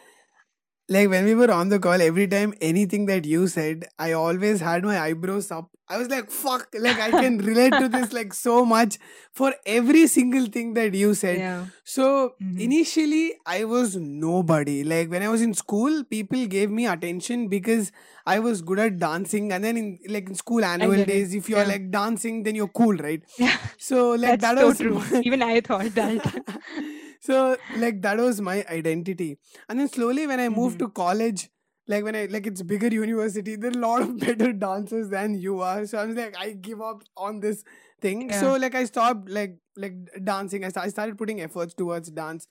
[0.89, 4.59] like when we were on the call, every time anything that you said, I always
[4.59, 5.69] had my eyebrows up.
[5.87, 8.97] I was like, fuck, like I can relate to this like so much
[9.33, 11.37] for every single thing that you said.
[11.39, 11.65] Yeah.
[11.83, 12.59] So Mhm.
[12.59, 14.83] initially, I was nobody.
[14.83, 17.91] Like when I was in school, people gave me attention because
[18.25, 19.51] I was good at dancing.
[19.51, 21.67] And then in like in school annual days, if you're Yeah.
[21.75, 23.21] like dancing, then you're cool, right?
[23.37, 25.01] Yeah, So like that's that so was true.
[25.23, 26.43] Even I thought that.
[27.21, 29.37] so like that was my identity.
[29.69, 30.79] And then slowly when i moved Mhm.
[30.85, 31.49] to college
[31.87, 35.35] like when i like it's bigger university there are a lot of better dancers than
[35.47, 35.85] you are.
[35.85, 37.63] So i was like i give up on this
[38.01, 38.31] thing.
[38.41, 39.95] So like i stopped like like
[40.31, 40.65] dancing.
[40.65, 42.47] I, I started putting efforts towards dance.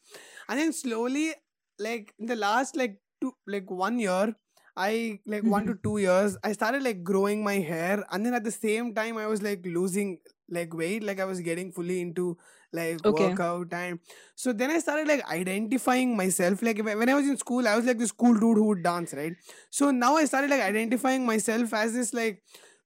[0.48, 1.34] And then slowly
[1.78, 4.34] like in the last like two like one year
[4.76, 8.04] i like one to two years i started like growing my hair.
[8.10, 10.18] And then at the same time i was like losing
[10.48, 11.02] like weight.
[11.02, 12.36] Like i was getting fully into
[12.72, 13.28] like Okay.
[13.28, 14.00] workout time.
[14.36, 17.84] so then i started like identifying myself like when i was in school i was
[17.84, 19.34] like this cool dude who would dance right
[19.70, 22.42] so now i started like identifying myself as this like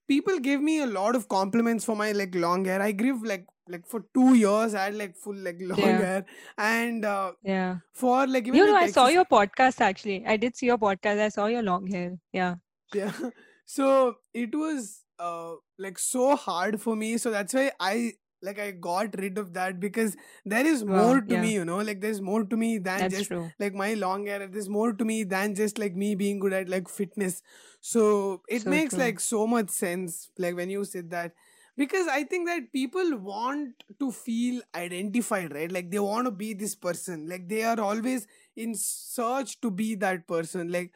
[0.07, 3.45] people give me a lot of compliments for my like long hair i grew like
[3.67, 5.97] like for two years i had like full like long Yeah.
[5.97, 6.25] hair
[6.57, 7.77] and uh, yeah.
[7.93, 10.23] for like even You know, with I saw your podcast actually.
[10.25, 11.19] I did see your podcast.
[11.19, 12.11] I saw your long hair.
[12.31, 12.55] Yeah.
[12.93, 13.11] yeah
[13.65, 18.13] so it was uh like so hard for me so that's why i
[18.47, 20.15] like i got rid of that because
[20.45, 21.41] there is more to yeah.
[21.41, 21.77] me you know?
[21.77, 23.51] Like there's more to me than That's just true.
[23.59, 26.69] like my long hair there's more to me than just like me being good at
[26.69, 27.41] like fitness.
[27.81, 29.03] So it So makes true.
[29.03, 31.33] like so much sense like when you said that.
[31.77, 35.71] Because i think that people want to feel identified right?
[35.71, 37.27] Like they want to be this person.
[37.27, 40.71] Like they are always in search to be that person.
[40.71, 40.91] Like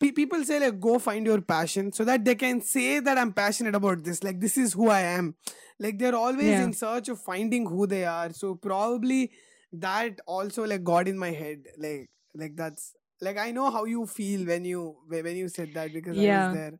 [0.00, 3.74] people say like go find your passion so that they can say that i'm passionate
[3.74, 4.22] about this.
[4.22, 5.34] Like this is who i am
[5.78, 6.64] like they're always Yeah.
[6.64, 8.32] in search of finding who they are.
[8.32, 9.30] So probably
[9.72, 11.64] that also like got in my head.
[11.78, 15.72] Like like that's like i know how you feel when you when when you said
[15.74, 16.72] that because i was there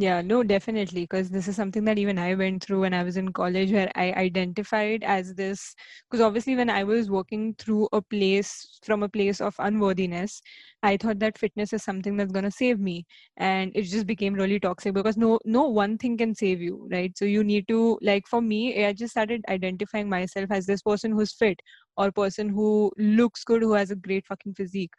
[0.00, 1.02] Yeah, no, definitely.
[1.02, 3.90] Because this is something that even I went through when I was in college, where
[3.96, 5.74] I identified as this.
[6.08, 10.40] Because obviously, when I was working through a place from a place of unworthiness,
[10.84, 13.06] I thought that fitness is something that's going to save me.
[13.38, 17.16] And it just became really toxic because no, no one thing can save you, right?
[17.18, 20.82] So you need to, like, for me, eh, I just started identifying myself as this
[20.82, 21.58] person who's fit
[21.96, 24.92] or person who looks good, who has a great fucking physique.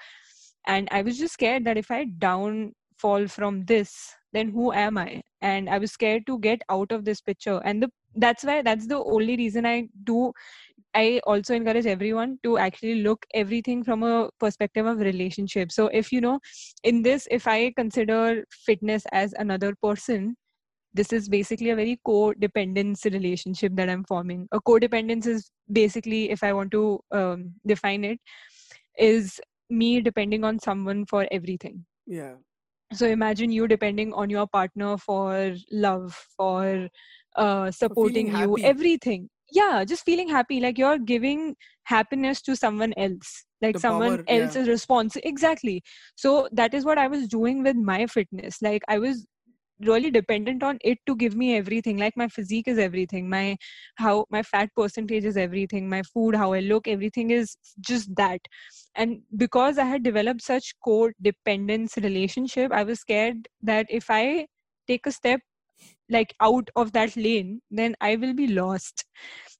[0.67, 5.21] And I was just scared that if I downfall from this, then who am i?
[5.41, 7.61] And i was scared to get out of this picture.
[7.63, 10.31] And the that's why that's the only reason i do
[10.95, 15.71] i also encourage everyone to actually look everything from a perspective of relationship.
[15.71, 16.39] So if you know
[16.83, 20.35] in this if i consider fitness as another person
[20.95, 24.47] this is basically a very codependence relationship that i'm forming.
[24.51, 28.19] A codependence is basically if i want to um, define it
[28.97, 31.85] is me depending on someone for everything.
[32.07, 32.35] Yeah
[32.93, 36.89] so imagine you depending on your partner for love for
[37.35, 38.63] uh, supporting you happy.
[38.63, 44.17] everything yeah just feeling happy like you're giving happiness to someone else like The someone
[44.17, 44.43] power, yeah.
[44.43, 45.83] else's response exactly
[46.15, 49.25] so that is what i was doing with my fitness like i was
[49.85, 51.97] really dependent on it to give me everything.
[51.97, 53.29] Like my physique is everything.
[53.29, 53.57] My
[53.95, 55.89] how my fat percentage is everything.
[55.89, 58.41] My food how i look everything is just that.
[58.95, 64.47] And because i had developed such codependence relationship i was scared that if i
[64.87, 65.41] take a step
[66.09, 69.05] like out of that lane then i will be lost.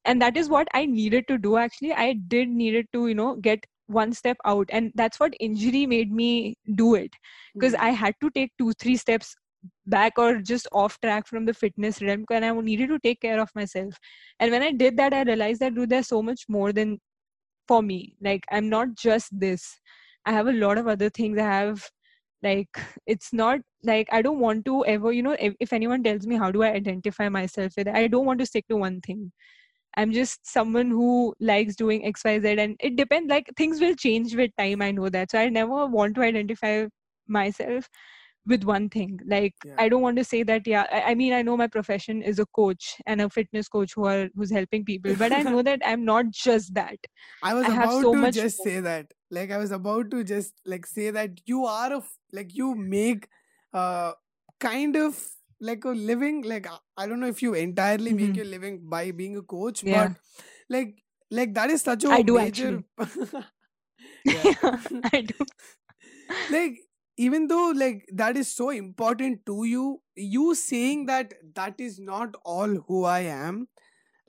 [0.06, 1.94] And that is what i needed to do actually.
[1.94, 4.70] I did needed to you know get one step out.
[4.72, 7.12] And that's what injury made me do it.
[7.60, 7.80] Because Hmm.
[7.80, 9.36] i had to take two three steps
[9.86, 13.40] back or just off track from the fitness realm and I needed to take care
[13.40, 13.94] of myself.
[14.40, 17.00] And when I did that, I realized that dude, there's so much more than
[17.68, 18.16] for me.
[18.22, 19.80] Like I'm not just this.
[20.26, 21.38] I have a lot of other things.
[21.38, 21.90] I have
[22.42, 22.70] like
[23.06, 26.38] it's not like I don't want to ever, you know, if, if anyone tells me
[26.38, 29.32] how do I identify myself with, I don't want to stick to one thing.
[29.98, 34.52] I'm just someone who likes doing XYZ and it depends like things will change with
[34.58, 34.82] time.
[34.82, 35.32] I know that.
[35.32, 36.86] So I never want to identify
[37.28, 37.90] myself
[38.46, 39.76] with one thing like Yeah.
[39.78, 42.40] i don't want to say that yeah I, I mean i know my profession is
[42.40, 45.82] a coach and a fitness coach who are who's helping people but i know that
[45.86, 46.98] i'm not just that
[47.42, 49.14] I was I about so to just say that.
[49.32, 52.04] Like I was about to just like say that you are a
[52.34, 53.28] like you make
[53.74, 54.14] uh
[54.60, 55.22] kind of
[55.62, 56.68] like a living like
[56.98, 58.36] I- don't know if you entirely make Mhm.
[58.38, 60.10] your living by being a coach, Yeah.
[60.10, 60.18] but
[60.70, 62.84] like like that is such a I do major
[64.26, 64.54] yeah.
[65.14, 65.46] i do
[66.50, 66.78] like
[67.26, 69.86] even though like that is so important to you
[70.16, 73.68] you saying that that is not all who i am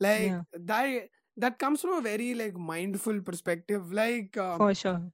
[0.00, 0.42] like Yeah.
[0.52, 5.12] that that comes from a very like mindful perspective like uh, for sure.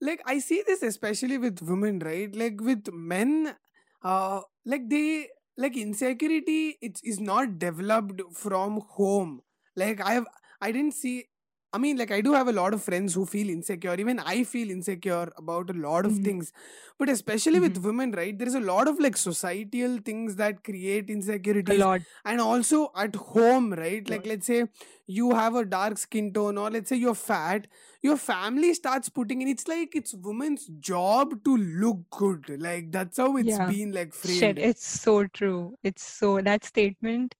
[0.00, 2.34] like i see this especially with women right?
[2.34, 3.54] Like with men
[4.02, 9.42] uh like they like insecurity it's is not developed from home.
[9.76, 10.26] Like i have
[10.60, 11.26] i didn't see
[11.72, 14.42] i mean like i do have a lot of friends who feel insecure even i
[14.44, 16.24] feel insecure about a lot of Mhm.
[16.26, 16.52] things
[16.98, 17.84] but especially with Mhm.
[17.84, 21.72] women right there is a lot of like societal things that create insecurity.
[21.72, 24.64] a lot and also at home right like let's say
[25.06, 27.66] you have a dark skin tone or let's say you're fat
[28.02, 33.16] your family starts putting in it's like it's women's job to look good like that's
[33.18, 33.66] how it's Yeah.
[33.72, 37.34] been like shit framed it's so true it's so that statement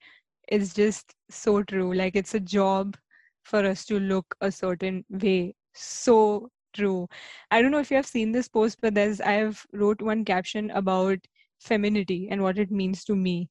[0.51, 2.97] is just so true like it's a job
[3.44, 5.54] for us to look a certain way.
[5.74, 7.08] So true.
[7.50, 10.24] I don't know if you have seen this post but there's i have wrote one
[10.24, 11.18] caption about
[11.58, 13.48] femininity and what it means to me.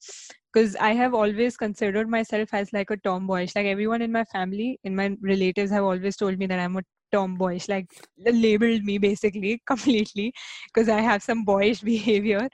[0.53, 3.55] Because i have always considered myself as like a tomboyish.
[3.55, 6.83] Like everyone in my family in my relatives have always told me that i'm a
[7.11, 7.67] tomboyish.
[7.69, 7.87] Like
[8.17, 10.33] labeled me basically completely
[10.67, 12.47] because i have some boyish behavior.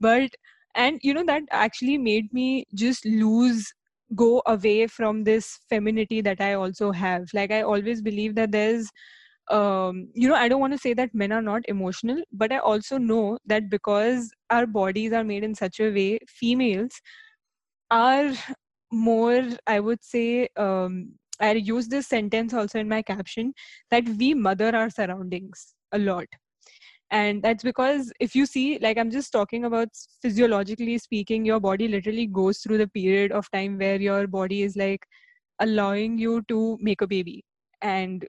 [0.00, 0.30] But
[0.74, 3.72] and you know that actually made me just lose
[4.14, 7.24] go away from this femininity that i also have.
[7.34, 8.90] Like i always believe that there's
[9.50, 12.58] um you know i don't want to say that men are not emotional but i
[12.58, 17.00] also know that because our bodies are made in such a way females
[17.90, 18.32] are
[18.92, 23.52] more i would say um i use this sentence also in my caption
[23.90, 26.26] that we mother our surroundings a lot
[27.10, 29.88] and that's because if you see like i'm just talking about
[30.22, 34.76] physiologically speaking your body literally goes through the period of time where your body is
[34.76, 35.04] like
[35.60, 37.44] allowing you to make a baby.
[37.82, 38.26] And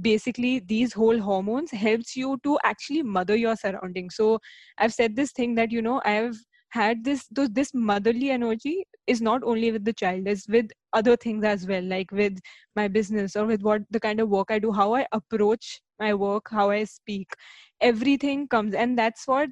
[0.00, 4.16] basically these whole hormones helps you to actually mother your surroundings.
[4.16, 4.38] So
[4.78, 6.36] i've said this thing that you know i've
[6.70, 11.16] had this th- this motherly energy is not only with the child it's with other
[11.16, 12.38] things as well like with
[12.76, 16.12] my business or with what the kind of work i do how i approach my
[16.12, 17.32] work how i speak
[17.80, 19.50] everything comes and that's what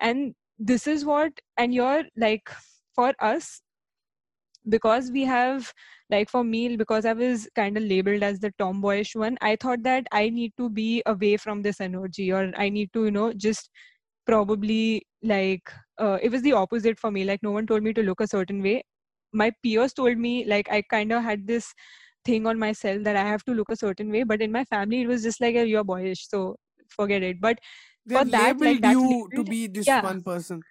[0.00, 2.50] and this is what and you're like
[2.94, 3.62] for us
[4.68, 5.72] because we have
[6.10, 9.82] like for me because i was kind of labeled as the tomboyish one i thought
[9.82, 13.32] that i need to be away from this energy or i need to you know
[13.32, 13.70] just
[14.26, 18.02] probably like uh, it was the opposite for me like no one told me to
[18.02, 18.82] look a certain way.
[19.32, 21.74] My peers told me like i kind of had this
[22.24, 25.02] thing on myself that i have to look a certain way but in my family
[25.02, 26.56] it was just like "Oh, you're boyish so
[26.94, 27.40] forget it.
[27.40, 27.58] But
[28.06, 30.02] they've for that like labeled that's you to be this yeah.
[30.02, 30.62] one person.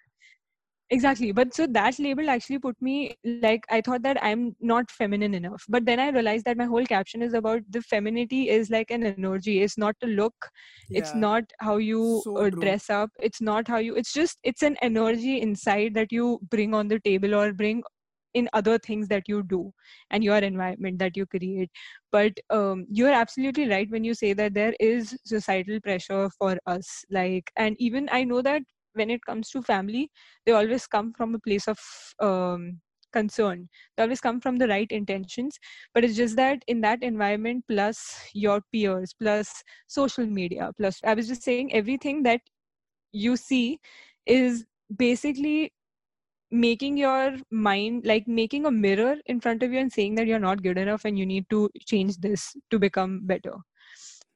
[0.90, 1.32] Exactly.
[1.32, 5.64] But so that label actually put me like i thought that i'm not feminine enough.
[5.68, 9.04] But then i realized that my whole caption is about the femininity is like an
[9.04, 9.62] energy.
[9.62, 10.34] It's not a look.
[10.90, 10.98] Yeah.
[11.00, 13.10] it's not how you so uh, dress up.
[13.18, 17.00] It's not how you it's just it's an energy inside that you bring on the
[17.00, 17.82] table or bring
[18.34, 19.72] in other things that you do
[20.10, 21.70] and your environment that you create.
[22.12, 27.04] But um, you're absolutely right when you say that there is societal pressure for us.
[27.10, 28.62] Like and even i know that
[28.94, 30.10] when it comes to family
[30.46, 31.78] they always come from a place of
[32.20, 32.80] um,
[33.12, 33.68] concern.
[33.96, 35.58] They always come from the right intentions.
[35.94, 37.98] But it's just that in that environment plus
[38.34, 42.40] your peers plus social media plus i was just saying everything that
[43.12, 43.78] you see
[44.26, 44.64] is
[45.04, 45.72] basically
[46.54, 50.38] making your mind like making a mirror in front of you and saying that you're
[50.38, 53.54] not good enough and you need to change this to become better.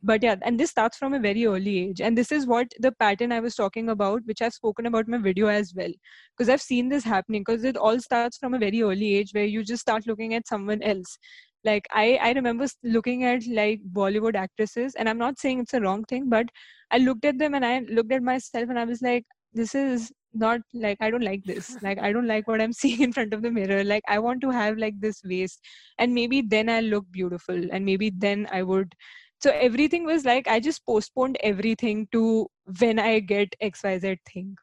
[0.03, 2.01] But yeah and this starts from a very early age.
[2.01, 5.12] And this is what the pattern i was talking about which i've spoken about in
[5.12, 5.93] my video as well.
[6.36, 9.45] Because i've seen this happening because it all starts from a very early age where
[9.45, 11.19] you just start looking at someone else.
[11.65, 15.81] Like i i remember looking at like bollywood actresses and i'm not saying it's a
[15.81, 16.47] wrong thing but
[16.93, 20.12] i looked at them and i looked at myself and i was like this is
[20.39, 21.77] not like i don't like this.
[21.82, 23.82] Like i don't like what i'm seeing in front of the mirror.
[23.85, 25.60] Like i want to have like this waist.
[25.98, 27.69] And maybe then i'll look beautiful.
[27.73, 28.94] And maybe then i would
[29.40, 32.48] so everything was like i just postponed everything to
[32.81, 34.56] when i get xyz thing.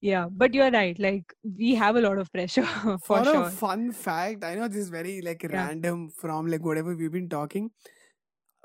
[0.00, 0.26] Yeah.
[0.30, 0.98] But you're right.
[0.98, 3.50] Like we have a lot of pressure for, For a sure.
[3.50, 5.66] fun fact, I know this is very like Yeah.
[5.66, 7.70] random from like whatever we've been talking.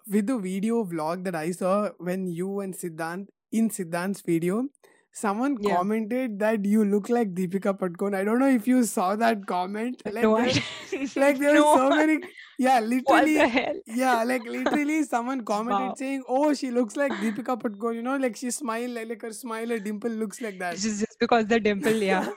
[0.07, 4.67] With the video vlog that I saw when you and Siddhant in Siddhant's video,
[5.13, 5.83] someone Yeah.
[5.83, 8.15] commented that you look like Deepika Padukone.
[8.15, 10.01] I don't know if you saw that comment.
[10.11, 10.53] Like, no, there,
[11.15, 11.63] like there no.
[11.63, 12.19] were so many.
[12.57, 13.33] Yeah, what literally.
[13.33, 15.95] the hell Yeah, like literally, someone commented Wow.
[15.97, 19.33] saying, "Oh, she looks like Deepika Padukone." You know, like she smile, like, like her
[19.33, 20.81] smile, her dimple looks like that.
[20.81, 22.27] just, just because the dimple yeah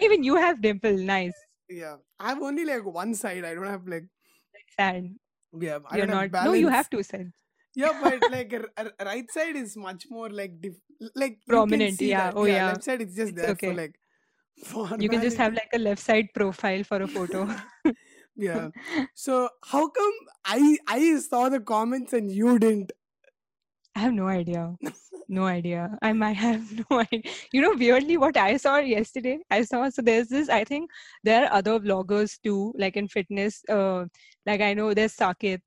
[0.00, 3.44] even you have dimple nice Yeah, I have only like one side.
[3.44, 4.04] I don't have like
[4.76, 5.14] sad
[5.60, 5.78] yeah.
[5.90, 7.32] I you're don't not no you have two sides
[7.76, 8.52] Yeah, but like
[9.04, 10.80] right side is much more like dif-
[11.14, 12.26] like Prominent, yeah.
[12.30, 12.36] that.
[12.36, 12.68] Oh, yeah.
[12.68, 13.68] Left side it's just It's there okay.
[13.68, 13.96] for like
[15.00, 17.48] you can just have like a left side profile for a photo
[18.36, 18.68] yeah.
[19.14, 20.12] So how come
[20.44, 22.92] I I saw the comments and you didn't?
[23.96, 24.76] i have no idea
[25.28, 27.22] no idea i might have no idea
[27.52, 30.88] you know weirdly what i saw yesterday i saw so there's this i think
[31.24, 34.04] there are other vloggers too like in fitness uh
[34.46, 35.60] like i know there's Saket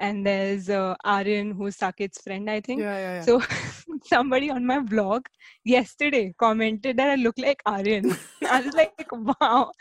[0.00, 3.22] and there's uh, aryan who's Saket's friend i think Yeah, yeah, yeah.
[3.22, 3.42] So
[4.12, 5.26] somebody on my vlog
[5.64, 8.16] yesterday commented that I look like Aryan.
[8.48, 9.72] I was like, wow.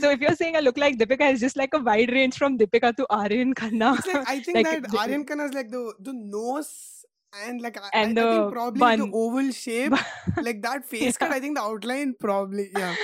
[0.00, 2.58] So if you're saying I look like Deepika, it's just like a wide range from
[2.58, 3.98] Deepika to Aryan Khanna.
[3.98, 7.04] it's like I think like that Aryan Khanna's like the the nose
[7.44, 9.92] and like I, And I, I the think probably the oval shape
[10.40, 11.32] like that face cut.
[11.32, 12.94] I think the outline probably yeah.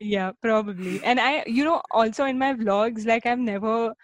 [0.00, 1.02] yeah, probably.
[1.04, 3.94] And I, you know, also in my vlogs, like I've never,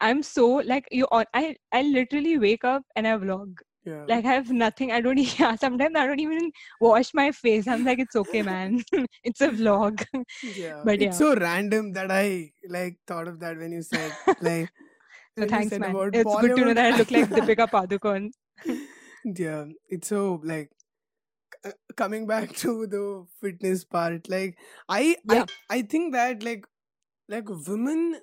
[0.00, 1.06] I'm so like you.
[1.12, 3.54] I I literally wake up and I vlog.
[3.84, 4.04] Yeah.
[4.08, 4.92] Like I have nothing.
[4.92, 5.18] I don't.
[5.38, 6.50] Yeah, sometimes I don't even
[6.80, 7.66] wash my face.
[7.66, 8.82] I'm like, it's okay, man.
[9.24, 10.04] it's a vlog.
[10.56, 10.82] yeah.
[10.84, 11.08] but yeah.
[11.08, 14.70] it's so random that I like thought of that when you said like
[15.38, 15.90] So thanks, said man.
[15.90, 18.30] about It's good to know that I look like Deepika Padukone.
[19.24, 20.70] yeah it's so like
[21.64, 24.56] c- coming back to the fitness part like
[24.88, 25.44] i Yeah.
[25.70, 26.64] i i think that like
[27.28, 28.20] like women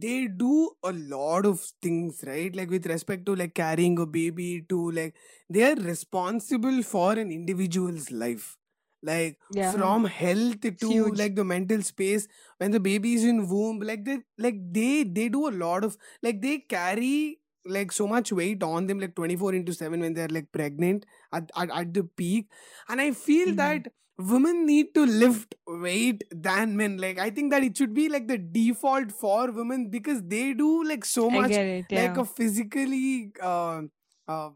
[0.00, 4.64] they do a lot of things right like with respect to like carrying a baby
[4.68, 5.14] to like
[5.48, 8.56] they are responsible for an individual's life
[9.02, 9.72] like Yeah.
[9.72, 11.16] from health to huge.
[11.16, 12.26] like the mental space
[12.58, 15.96] when the baby is in womb like they like they they do a lot of
[16.22, 20.28] like they carry like so much weight on them like 24 into 7 when they're
[20.28, 22.48] like pregnant at, at, at the peak
[22.88, 23.56] and i feel Mhm.
[23.56, 23.88] that
[24.18, 28.28] women need to lift weight than men like i think that it should be like
[28.28, 31.86] the default for women because they do like so much it.
[31.90, 32.02] Yeah.
[32.02, 33.82] like a physically uh,
[34.28, 34.50] uh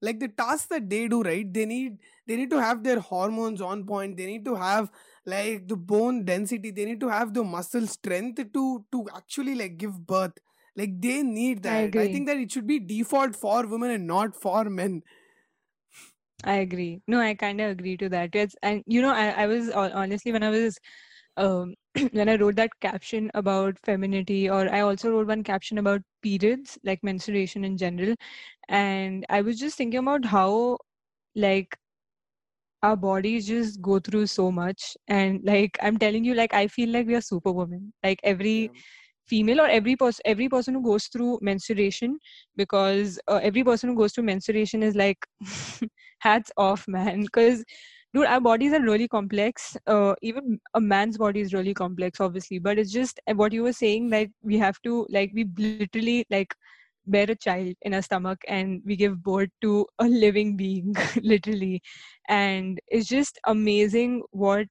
[0.00, 3.60] like the tasks that they do right they need they need to have their hormones
[3.60, 4.90] on point they need to have
[5.26, 9.76] like the bone density they need to have the muscle strength to to actually like
[9.76, 10.38] give birth
[10.74, 12.12] like they need that i, agree.
[12.12, 15.02] think that it should be default for women and not for men
[16.44, 17.00] I agree.
[17.06, 18.34] No, I kind of agree to that.
[18.34, 20.78] It's, and you know, I, I was honestly when I was
[21.36, 21.74] um,
[22.12, 26.78] when I wrote that caption about femininity, or I also wrote one caption about periods,
[26.84, 28.14] like menstruation in general,
[28.68, 30.78] and I was just thinking about how
[31.36, 31.76] like
[32.82, 36.90] our bodies just go through so much, and like I'm telling you, like I feel
[36.90, 37.92] like we are superwomen.
[38.04, 38.80] Like every Yeah.
[39.26, 42.18] Female or every person every person who goes through menstruation
[42.56, 45.18] because uh, every person who goes through menstruation is like
[46.20, 47.64] hats off man because
[48.14, 49.76] dude our bodies are really complex.
[49.86, 53.72] Uh, even a man's body is really complex obviously but it's just what you were
[53.72, 56.40] saying like we have to like we literally like
[57.06, 61.80] bear a child in our stomach and we give birth to a living being literally.
[62.28, 64.66] And it's just amazing what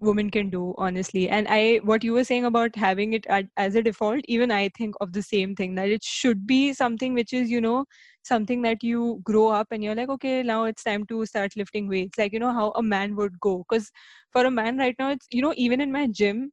[0.00, 1.28] woman can do honestly.
[1.28, 4.68] And i what you were saying about having it at, as a default even i
[4.78, 7.84] think of the same thing that it should be something which is you know
[8.22, 11.88] something that you grow up and you're like okay now it's time to start lifting
[11.88, 12.18] weights.
[12.18, 13.64] Like you know how a man would go.
[13.68, 13.90] Because
[14.32, 16.52] for a man right now it's you know even in my gym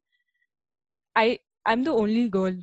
[1.15, 2.55] i i'm the only girl.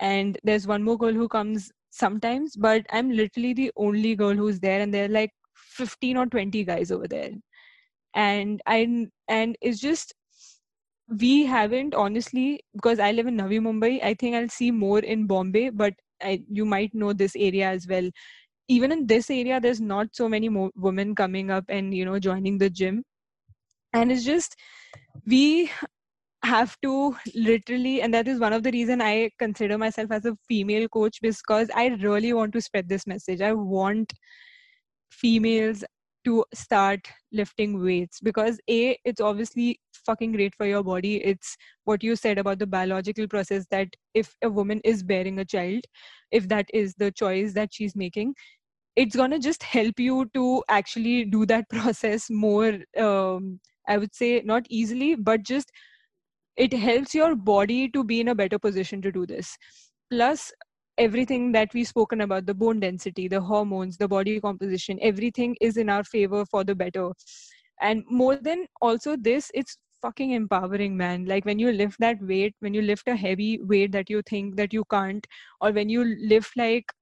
[0.00, 4.60] And there's one more girl who comes sometimes but i'm literally the only girl who's
[4.60, 7.30] there and there are like 15 or 20 guys over there
[8.26, 8.80] and i
[9.28, 10.14] and it's just
[11.20, 15.26] we haven't honestly because i live in navi mumbai i think i'll see more in
[15.32, 18.08] bombay but I, you might know this area as well.
[18.68, 22.18] Even in this area there's not so many more women coming up and you know
[22.18, 23.04] joining the gym.
[23.92, 24.56] And it's just
[25.26, 25.70] we
[26.44, 30.36] have to literally and that is one of the reason i consider myself as a
[30.46, 33.40] female coach because i really want to spread this message.
[33.40, 34.12] I want
[35.10, 35.82] females
[36.24, 37.00] to start
[37.32, 41.16] lifting weights because a it's obviously fucking great for your body.
[41.24, 45.44] It's what you said about the biological process that if a woman is bearing a
[45.44, 45.82] child
[46.30, 48.34] if that is the choice that she's making
[48.96, 53.58] it's going to just help you to actually do that process more um,
[53.88, 55.72] i would say not easily but just
[56.58, 59.56] it helps your body to be in a better position to do this.
[60.10, 60.52] Plus
[60.98, 65.76] everything that we've spoken about the bone density the hormones the body composition everything is
[65.76, 67.10] in our favor for the better.
[67.80, 71.24] And more than also this it's fucking empowering man.
[71.26, 74.56] Like when you lift that weight when you lift a heavy weight that you think
[74.56, 75.26] that you can't
[75.60, 76.92] or when you lift like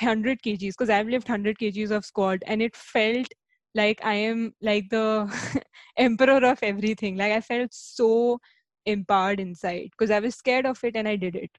[0.00, 3.26] 100 kgs because i've lifted 100 kgs of squat and it felt
[3.74, 5.62] like i am like the
[5.96, 7.16] emperor of everything.
[7.16, 8.38] Like i felt so
[8.86, 11.50] empowered inside because i was scared of it and i did it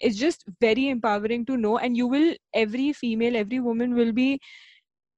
[0.00, 4.40] it's just very empowering to know and you will every female every woman will be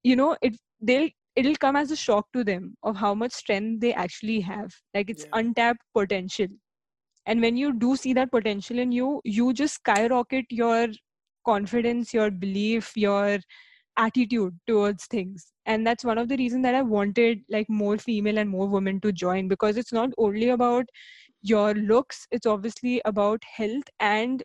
[0.02, 3.80] you know it they'll it'll come as a shock to them of how much strength
[3.80, 4.72] they actually have.
[4.94, 5.34] Like it's Yeah.
[5.34, 6.48] untapped potential.
[7.26, 10.88] And when you do see that potential in you you just skyrocket your
[11.44, 13.38] confidence your belief your
[13.96, 15.52] attitude towards things.
[15.66, 19.00] And that's one of the reasons that i wanted like more female and more women
[19.00, 20.86] to join because it's not only about
[21.42, 24.42] your looks it's obviously about health and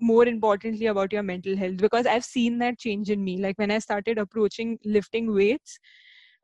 [0.00, 3.36] more importantly about your mental health because i've seen that change in me.
[3.38, 5.78] Like when i started approaching lifting weights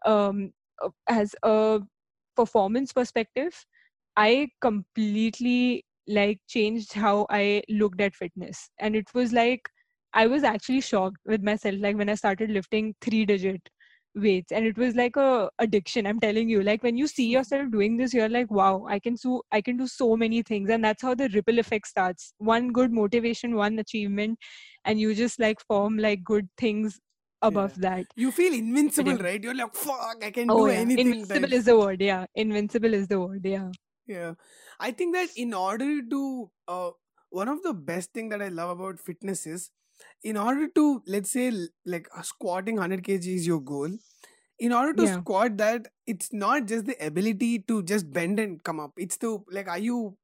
[0.06, 0.52] um
[0.82, 1.80] uh, as a
[2.36, 3.64] performance perspective
[4.16, 8.70] i completely like changed how i looked at fitness.
[8.78, 9.68] And it was like
[10.12, 13.60] i was actually shocked with myself like when i started lifting three digit
[14.14, 17.70] weights and it was like a addiction i'm telling you like when you see yourself
[17.70, 20.84] doing this you're like wow i can so i can do so many things and
[20.84, 24.38] that's how the ripple effect starts one good motivation one achievement
[24.84, 27.00] and you just like form like good things
[27.42, 29.22] above that You feel invincible, Yeah.
[29.24, 29.42] right?
[29.42, 31.12] You're like, fuck, I can oh do yeah anything.
[31.12, 33.70] invincible is the word yeah invincible is the word yeah
[34.06, 34.34] Yeah.
[34.78, 36.90] I think that in order to, uh,
[37.30, 39.70] one of the best thing that I love about fitness is,
[40.22, 41.52] in order to, let's say,
[41.84, 43.88] like uh, squatting 100 kg is your goal.
[44.58, 45.14] In order to Yeah.
[45.18, 48.92] squat that, it's not just the ability to just bend and come up.
[48.96, 50.16] It's the, like, are you,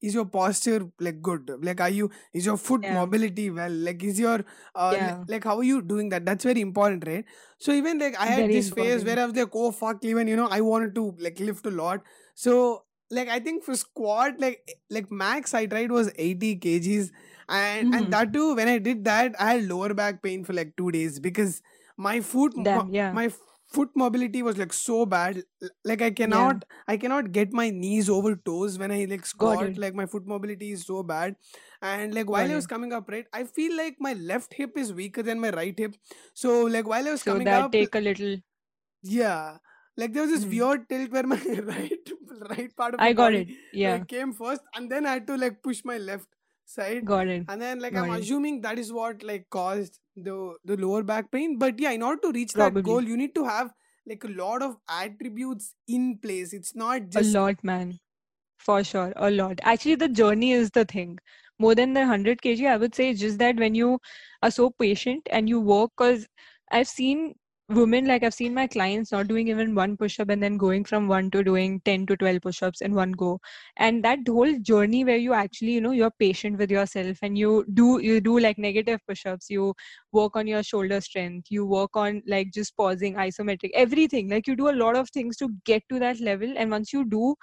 [0.00, 1.50] is your posture like good?
[1.62, 2.94] Like, are you, is your foot Yeah.
[2.94, 3.70] mobility well?
[3.70, 5.24] Like, is your, uh, Yeah.
[5.26, 6.24] like, how are you doing that?
[6.24, 7.24] That's very important, right?
[7.58, 10.28] So even like I had Very this phase where I was like, oh fuck, even
[10.28, 12.02] you know, I wanted to like lift a lot.
[12.34, 17.10] So like I think for squat, like like max I tried was 80 kgs.
[17.48, 17.92] And Mhm.
[17.92, 20.90] and that too, when I did that, I had lower back pain for like two
[20.90, 21.62] days because
[21.96, 23.12] my foot mo- yeah.
[23.12, 23.30] my
[23.68, 25.42] foot mobility was like so bad.
[25.84, 29.76] Like I cannot I cannot get my knees over toes when I like squat.
[29.78, 31.36] Like my foot mobility is so bad.
[31.82, 32.68] And like while Got I was it.
[32.68, 35.96] coming up, right, I feel like my left hip is weaker than my right hip.
[36.34, 38.38] So like while I was so coming that up, take a little
[39.02, 39.58] yeah,
[39.96, 40.50] like there was this Mhm.
[40.50, 42.10] weird tilt where my right
[42.50, 45.36] right part of i got it yeah like came first, and then I had to
[45.36, 46.28] like push my left
[46.68, 47.44] side, got it.
[47.48, 48.20] And then like got I'm it.
[48.22, 51.58] assuming that is what like caused the the lower back pain.
[51.58, 53.72] But yeah, in order to reach that goal, you need to have
[54.06, 56.52] like a lot of attributes in place.
[56.52, 57.98] It's not a just lot man.
[58.58, 59.12] For sure.
[59.16, 59.60] A lot.
[59.62, 61.18] Actually the journey is the thing.
[61.58, 63.98] More than the 100 kg i would say it's just that when you
[64.42, 65.90] are so patient and you work.
[65.96, 66.26] Because
[66.70, 67.34] i've seen
[67.70, 71.06] women like i've seen my clients not doing even one push-up and then going from
[71.06, 73.38] one to doing 10 to 12 push-ups in one go.
[73.76, 77.66] And that whole journey where you actually you know you're patient with yourself and you
[77.74, 79.74] do you do like negative push-ups you
[80.12, 84.30] work on your shoulder strength you work on like just pausing isometric everything.
[84.30, 87.04] Like you do a lot of things to get to that level and once you
[87.04, 87.34] do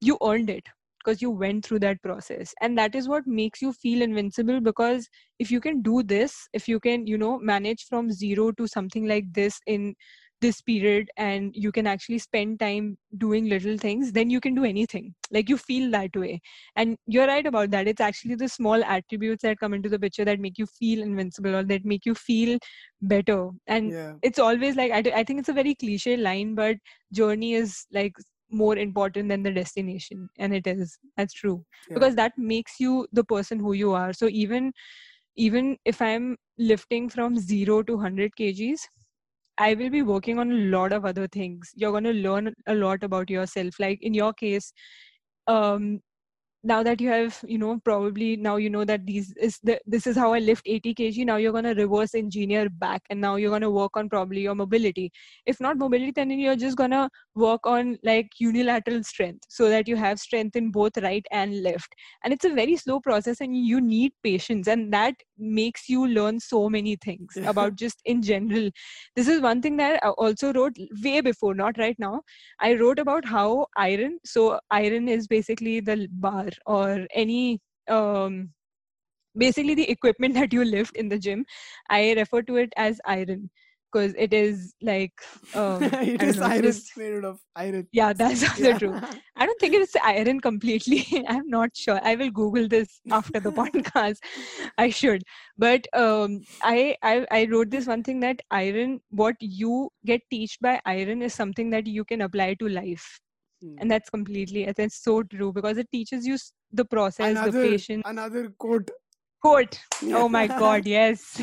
[0.00, 0.66] you earned it
[1.04, 2.54] because you went through that process.
[2.60, 5.08] And that is what makes you feel invincible because
[5.38, 9.06] if you can do this if you can you know manage from zero to something
[9.06, 9.94] like this in
[10.40, 14.64] this period and you can actually spend time doing little things then you can do
[14.64, 15.14] anything.
[15.30, 16.40] Like you feel that way.
[16.76, 17.88] And you're right about that.
[17.88, 21.54] It's actually the small attributes that come into the picture that make you feel invincible
[21.54, 22.58] or that make you feel
[23.00, 23.48] better.
[23.66, 24.12] And yeah.
[24.22, 26.76] it's always like I, I think it's a very cliche line but
[27.12, 28.12] journey is like
[28.50, 30.98] more important than the destination and it is.
[31.16, 31.64] That's true.
[31.88, 31.94] Yeah.
[31.94, 34.12] because that makes you the person who you are.
[34.12, 34.72] So even
[35.36, 38.80] even if i'm lifting from 0 to 100 kgs
[39.58, 41.70] i will be working on a lot of other things.
[41.76, 43.74] You're going to learn a lot about yourself.
[43.78, 44.72] Like in your case
[45.46, 46.00] um
[46.64, 50.06] now that you have you know probably now you know that these is the this
[50.06, 53.36] is how i lift 80 kg now you're going to reverse engineer back and now
[53.36, 55.12] you're going to work on probably your mobility.
[55.46, 59.88] If not mobility then you're just going to work on like unilateral strength so that
[59.88, 61.94] you have strength in both right and left.
[62.22, 66.40] And it's a very slow process and you need patience and that makes you learn
[66.40, 68.70] so many things about just in general.
[69.16, 72.22] This is one thing that i also wrote way before not right now.
[72.60, 74.18] I wrote about how iron.
[74.24, 78.50] So iron is basically the bar or any um,
[79.36, 81.44] basically the equipment that you lift in the gym.
[81.90, 83.50] I refer to it as iron
[83.92, 85.12] because it is like
[85.54, 87.86] um, it is know, iron just- made of iron.
[87.92, 88.78] yeah, that's also Yeah.
[88.78, 88.98] true.
[89.36, 91.04] I don't think it's iron completely.
[91.28, 92.00] I'm not sure.
[92.02, 94.16] I will Google this after the podcast.
[94.78, 95.22] I should.
[95.58, 100.56] But um, I, I I wrote this one thing that iron, what you get taught
[100.60, 103.20] by iron is something that you can apply to life,
[103.78, 106.36] And that's completely that's so true because it teaches you
[106.72, 108.02] the process, the another patience.
[108.06, 108.90] another quote.
[109.42, 109.78] Quote.
[110.04, 110.86] Oh my God!
[110.96, 111.40] Yes,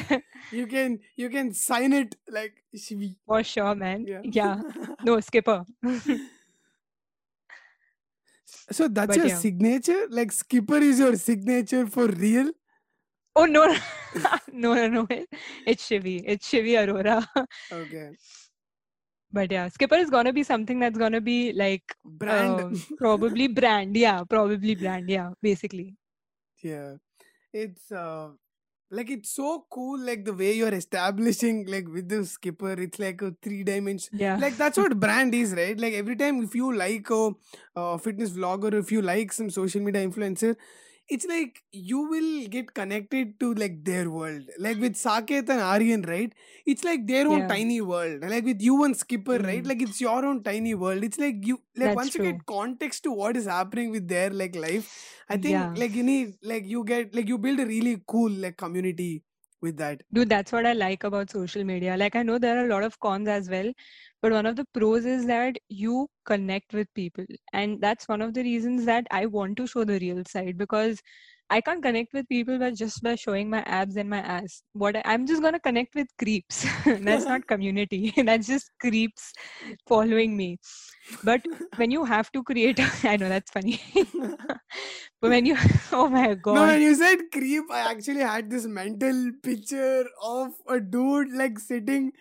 [0.52, 3.16] you can you can sign it like Shivi.
[3.28, 4.06] for sure, man.
[4.08, 4.22] Yeah.
[4.24, 4.62] Yeah.
[5.06, 5.66] No, skipper.
[8.46, 9.38] so that's But your yeah.
[9.38, 10.08] signature.
[10.10, 12.52] Like skipper is your signature for real.
[13.36, 13.66] Oh no,
[14.52, 15.08] no, no, no!
[15.10, 15.30] it-
[15.66, 16.22] It's Shivi.
[16.26, 17.26] It's Shivi Arora.
[17.72, 18.10] Okay.
[19.34, 22.60] But yeah, Skipper is gonna be something that's gonna be like Brand.
[22.60, 23.96] um, probably brand.
[23.96, 25.10] Yeah, probably brand.
[25.10, 25.96] Yeah, basically.
[26.64, 26.96] yeah.
[27.54, 28.30] It's uh
[28.92, 33.22] like it's so cool like the way you're establishing like with the skipper it's like
[33.22, 34.38] a three dimension Yeah.
[34.38, 37.32] like that's what brand is right like every time if you like a,
[37.76, 40.56] uh fitness vlogger if you like some social media influencer
[41.10, 44.44] it's like you will get connected to like their world.
[44.60, 46.34] Like with saket and aryan right?
[46.66, 47.48] It's like their own Yeah.
[47.48, 48.22] tiny world.
[48.22, 49.64] Like with you and skipper right?
[49.64, 49.68] Mm.
[49.68, 51.04] like it's your own tiny world.
[51.04, 54.30] It's like you like That's once you get context to what is happening with their
[54.30, 54.88] like life
[55.30, 55.74] i think Yeah.
[55.76, 59.24] like you need like you get like you build a really cool like community
[59.62, 61.96] with that Dude, that's what I like about social media.
[61.98, 63.72] Like, I know there are a lot of cons as well,
[64.22, 67.26] but one of the pros is that you connect with people.
[67.54, 71.02] And that's one of the reasons that I want to show the real side because
[71.50, 74.64] I can't connect with people by just by showing my abs and my ass.
[74.74, 76.66] What I, I'm just gonna connect with creeps.
[76.86, 78.14] that's not community.
[78.26, 79.34] that's just creeps
[79.88, 80.58] following me.
[81.24, 81.42] But
[81.76, 83.82] when you have to create, I know that's funny.
[83.94, 84.60] but
[85.30, 85.58] when you,
[85.92, 90.52] oh my god, No, when you said creep, I actually had this mental picture of
[90.68, 92.12] a dude like sitting,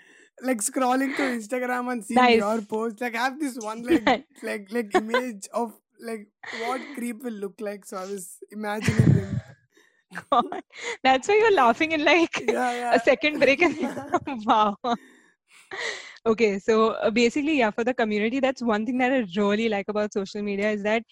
[0.42, 2.38] like scrolling through Instagram and seeing Nice.
[2.38, 3.00] your post.
[3.00, 6.28] Like I have this one like like like image of like
[6.64, 7.84] what creep will look like.
[7.84, 9.40] So I was imagining him.
[10.30, 10.62] God.
[11.04, 12.94] That's why you're laughing in like Yeah, yeah.
[12.94, 13.76] a second break and
[14.46, 14.76] wow.
[16.26, 19.86] Okay, so uh, basically, yeah, for the community, that's one thing that I really like
[19.88, 21.02] about social media is that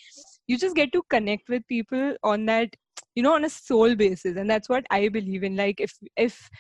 [0.47, 2.69] you just get to connect with people on that,
[3.15, 5.57] you know, on a soul basis, and that's what I believe in.
[5.57, 6.51] Like, if if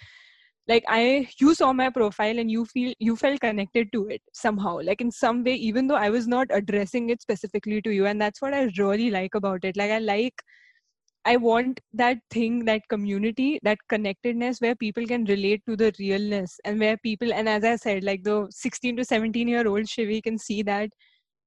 [0.66, 4.80] like I you saw my profile and you feel you felt connected to it somehow,
[4.82, 8.20] like in some way, even though I was not addressing it specifically to you, and
[8.20, 9.76] that's what I really like about it.
[9.76, 10.42] Like, I like
[11.28, 16.58] I want that thing, that community, that connectedness where people can relate to the realness
[16.64, 20.22] and where people, and as I said, like the 16 to 17 year old Shivi
[20.22, 20.90] can see that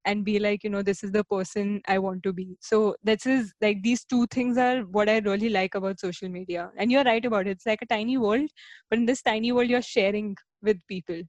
[0.06, 2.58] and be like, you know, this is the person I want to be.
[2.62, 6.72] So this is like these two things are what I really like about social media.
[6.78, 7.52] And you're right about it.
[7.52, 8.50] It's like a tiny world,
[8.90, 11.24] but in this tiny world, you're sharing with people.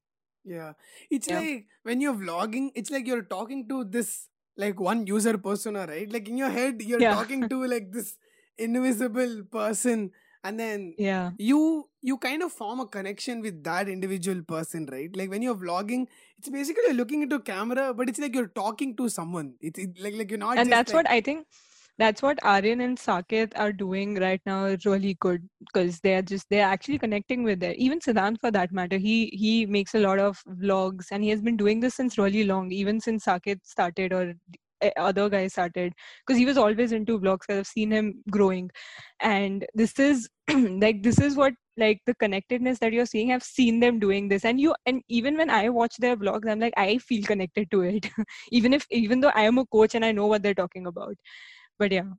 [0.45, 0.73] Yeah.
[1.11, 1.41] It's Yeah.
[1.41, 6.11] like when you're vlogging, it's like you're talking to this like one user persona, right?
[6.13, 7.15] Like in your head, you're Yeah.
[7.17, 8.17] talking to like this
[8.59, 10.11] invisible person,
[10.45, 11.31] and then Yeah.
[11.39, 15.15] you you kind of form a connection with that individual person, right?
[15.17, 16.07] Like when you're vlogging,
[16.39, 19.55] it's basically you're looking into camera, but it's like you're talking to someone.
[19.61, 20.59] It's it, like like you're not.
[20.59, 21.47] and that's like, what I think.
[21.99, 24.75] That's what Aryan and Saket are doing right now.
[24.85, 28.51] Really good because they are just they are actually connecting with their even Siddhant for
[28.51, 28.97] that matter.
[28.99, 32.45] He he makes a lot of vlogs and he has been doing this since really
[32.45, 34.35] long, even since Saket started or
[34.97, 35.93] other guys started
[36.27, 37.49] because he was always into vlogs.
[37.49, 38.71] I've seen him growing,
[39.21, 43.33] and this is like this is what like the connectedness that you're seeing.
[43.33, 46.61] I've seen them doing this, and you and even when I watch their vlogs, I'm
[46.61, 48.09] like I feel connected to it,
[48.53, 51.15] even if even though I am a coach and I know what they're talking about
[51.79, 52.11] but yeah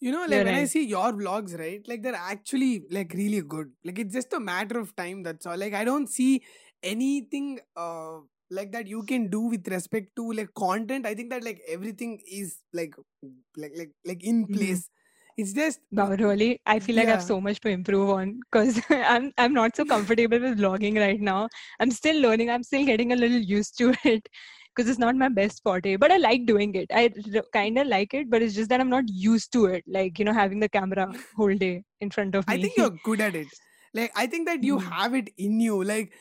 [0.00, 1.86] You know, like You're when I see your vlogs, right?
[1.88, 3.72] Like they're actually like really good.
[3.84, 5.22] Like it's just a matter of time.
[5.22, 5.56] That's all.
[5.56, 6.42] Like I don't see
[6.82, 8.18] anything uh
[8.50, 11.06] like that you can do with respect to like content.
[11.06, 12.94] I think that like everything is like
[13.56, 14.48] like like like in Mhm.
[14.48, 14.88] place.
[15.36, 18.80] It's just wow really i feel like i have so much to improve on because
[18.90, 21.48] i'm i'm not so comfortable with vlogging right now
[21.80, 24.28] i'm still learning i'm still getting a little used to it
[24.74, 25.94] because it's not my best forte.
[25.96, 26.88] But I like doing it.
[26.92, 27.08] I
[27.52, 29.84] kind of like it, but it's just that I'm not used to it.
[29.86, 32.54] Like you know, having the camera whole day in front of me.
[32.54, 33.54] I think you're good at it.
[33.94, 34.88] Like I think that you Mhm.
[34.88, 35.82] have it in you.
[35.82, 36.12] Like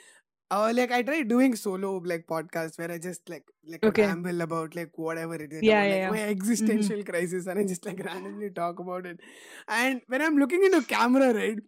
[0.56, 4.04] uh, like I tried doing solo like podcasts where I just like like Okay.
[4.08, 5.64] ramble about like whatever it is.
[5.64, 6.10] Yeah, about, yeah, like, yeah.
[6.12, 9.20] My existential crisis and I just like randomly talk about it.
[9.68, 11.60] And when I'm looking into camera, right,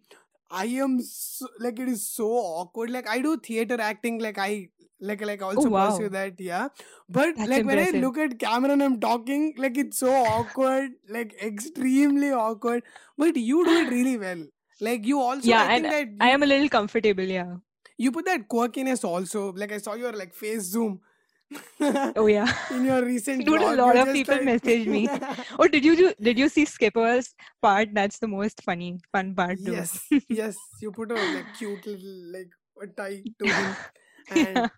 [0.50, 2.90] I am so, like it is so awkward.
[2.90, 4.68] Like I do theater acting, like I
[5.00, 5.90] like like also Oh, wow.
[5.90, 6.68] pursue that, yeah.
[7.08, 10.92] But That's like when I look at camera and I'm talking, like it's so awkward,
[11.08, 12.82] like extremely awkward.
[13.18, 14.46] But you do it really well.
[14.80, 17.24] Like you also, Yeah, I think and that I am a little comfortable.
[17.24, 17.56] Yeah.
[17.98, 19.52] You put that quirkiness also.
[19.52, 21.00] Like I saw your like face zoom
[21.80, 22.52] Oh yeah.
[22.70, 23.44] in your recent.
[23.46, 25.08] Dude, a lot of people like- message me.
[25.58, 26.12] Oh, did you do?
[26.20, 27.90] Did you see Skipper's part?
[27.94, 29.58] That's the most funny, fun part.
[29.64, 29.72] Too.
[29.72, 30.56] yes, yes.
[30.82, 32.50] You put a like cute little like
[32.82, 33.76] a tie to him.
[34.30, 34.68] And yeah.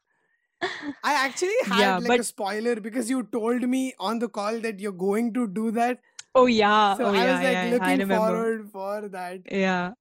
[1.05, 4.59] I actually had Yeah, like but- a spoiler because you told me on the call
[4.61, 6.01] that you're going to do that.
[6.35, 6.97] Oh yeah.
[6.97, 9.41] So oh I was like yeah, I looking forward for that.
[9.51, 9.93] Yeah.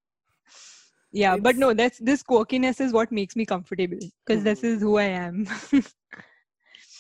[1.18, 4.64] Yeah, but no, that's this quirkiness is what makes me comfortable because this Mhm.
[4.64, 5.48] is who I am.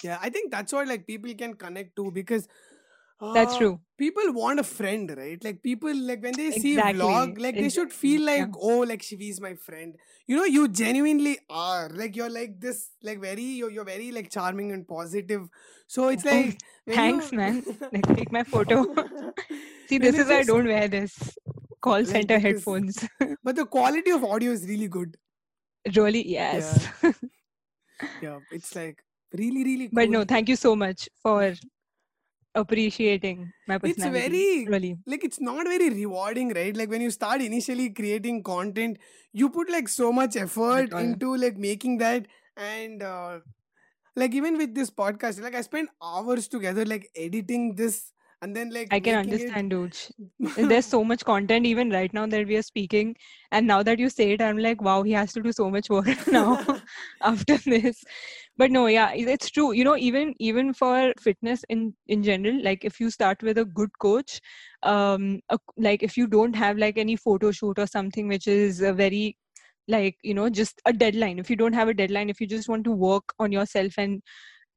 [0.03, 2.48] Yeah, I think that's what like people can connect to because
[3.34, 3.80] that's uh, true.
[3.98, 5.44] people want a friend, right?
[5.44, 8.56] Like people like when they see Exactly, vlog, like they should feel like, yeah.
[8.57, 9.95] oh, like Shivi's my friend.
[10.27, 11.89] You know, you genuinely are.
[11.89, 15.49] Like you're like this, like very you're, you're very like charming and positive.
[15.88, 16.60] So it's Oh, like
[16.91, 17.64] thanks, you- man.
[17.91, 18.85] Like, take my photo.
[19.89, 21.38] See, this is why I don't wear this
[21.82, 23.08] call center headphones.
[23.44, 25.18] But the quality of audio is really good.
[25.95, 26.88] really, yes.
[28.22, 31.54] Yeah, it's like really, really but no, thank you so much for
[32.58, 34.20] appreciating my personality.
[34.20, 34.98] It's very really.
[35.06, 38.98] like it's not very rewarding right like when you start initially creating content
[39.32, 40.99] you put like so much effort all.
[40.99, 42.26] into like making that
[42.56, 43.40] and uh,
[44.16, 48.69] like even with this podcast like i spent hours together like editing this and then
[48.72, 49.97] like I can making it- understand, dude.
[50.55, 53.15] There's so much content even right now that we are speaking,
[53.51, 55.89] and now that you say it, I'm like, wow, he has to do so much
[55.89, 56.57] work now
[57.22, 58.03] after this.
[58.57, 59.72] But no, yeah, it's true.
[59.73, 63.65] You know, even even for fitness in in general, like if you start with a
[63.65, 64.39] good coach,
[64.84, 68.81] um, a, like if you don't have like any photo shoot or something which is
[68.81, 69.38] a very
[69.88, 72.68] like you know just a deadline if you don't have a deadline if you just
[72.69, 74.22] want to work on yourself and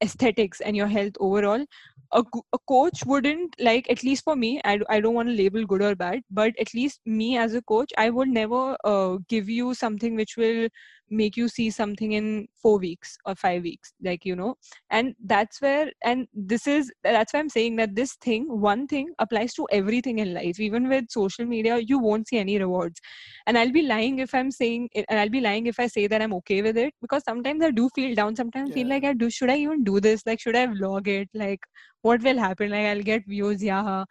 [0.03, 1.65] aesthetics and your health overall
[2.12, 2.23] a,
[2.53, 5.82] a coach wouldn't like at least for me i, I don't want to label good
[5.82, 9.74] or bad but at least me as a coach i would never uh, give you
[9.74, 10.69] something which will
[11.11, 14.57] make you see something in four weeks or five weeks like you know?
[14.91, 19.11] And that's where and this is that's why i'm saying that this thing one thing
[19.19, 20.61] applies to everything in life.
[20.61, 23.01] Even with social media you won't see any rewards.
[23.47, 26.23] And i'll be lying if i'm saying and i'll be lying if i say that
[26.23, 29.12] i'm okay with it because sometimes i do feel down sometimes I feel like i
[29.12, 30.23] do should i even do this?
[30.27, 31.28] Like should i vlog it?
[31.35, 31.61] Like
[32.03, 32.70] what will happen?
[32.70, 34.05] Like i'll get views yeah.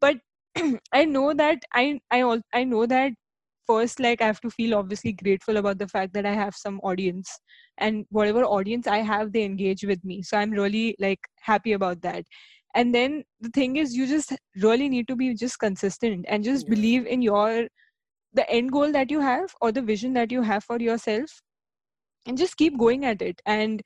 [0.00, 0.16] But
[0.92, 3.12] i know that i i i know that
[3.66, 6.80] first like i have to feel obviously grateful about the fact that i have some
[6.80, 7.38] audience.
[7.78, 10.22] And whatever audience i have they engage with me.
[10.22, 12.24] So i'm really like happy about that.
[12.74, 16.66] And then the thing is you just really need to be just consistent and just
[16.66, 16.74] Yeah.
[16.74, 17.68] believe in your
[18.34, 21.42] the end goal that you have or the vision that you have for yourself
[22.26, 23.40] and just keep going at it.
[23.46, 23.82] And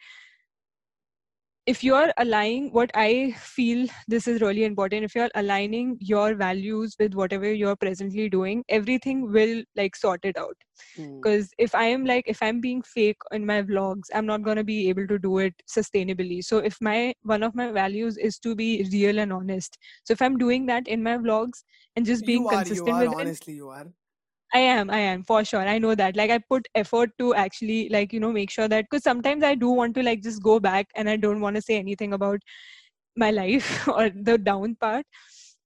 [1.66, 6.94] if you're aligning what i feel this is really important if you're aligning your values
[6.98, 10.56] with whatever you're presently doing everything will like sort it out.
[10.96, 11.16] Hmm.
[11.20, 14.56] because if i am like if i'm being fake in my vlogs i'm not going
[14.56, 16.42] to be able to do it sustainably.
[16.44, 20.22] So if my one of my values is to be real and honest so if
[20.22, 21.64] i'm doing that in my vlogs
[21.96, 23.86] and just being you are, consistent you are with it honestly you are
[24.54, 25.60] I am, I am for sure.
[25.60, 26.16] I know that.
[26.16, 29.54] Like, I put effort to actually, like, you know, make sure that because sometimes I
[29.54, 32.40] do want to, like, just go back and I don't want to say anything about
[33.16, 35.06] my life or the down part.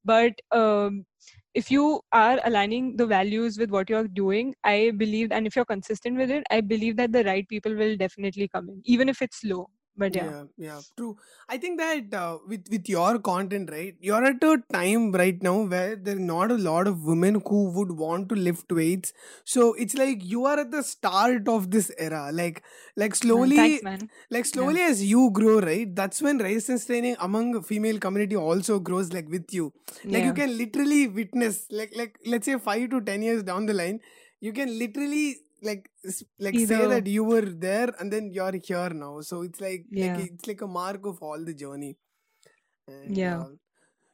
[0.04, 1.04] But um,
[1.54, 5.64] if you are aligning the values with what you're doing, I believe, and if you're
[5.66, 9.22] consistent with it, I believe that the right people will definitely come in, even if
[9.22, 9.68] it's slow.
[10.00, 11.16] But yeah, yeah yeah true.
[11.48, 15.54] I think that uh, with with your content right you're at a time right now
[15.72, 19.12] where there are not a lot of women who would want to lift weights.
[19.44, 22.62] So it's like you are at the start of this era like
[22.96, 24.08] like slowly thanks, man.
[24.30, 29.12] like slowly as you grow right that's when resistance training among female community also grows
[29.12, 29.72] like with you.
[30.04, 30.26] Like yeah.
[30.26, 34.00] you can literally witness like like let's say 5 to 10 years down the line
[34.40, 35.90] you can literally like
[36.38, 40.16] like say that you were there and then you're here now so it's like Yeah.
[40.16, 41.96] like it's like a mark of all the journey
[42.88, 43.40] and, Yeah.
[43.40, 43.48] uh,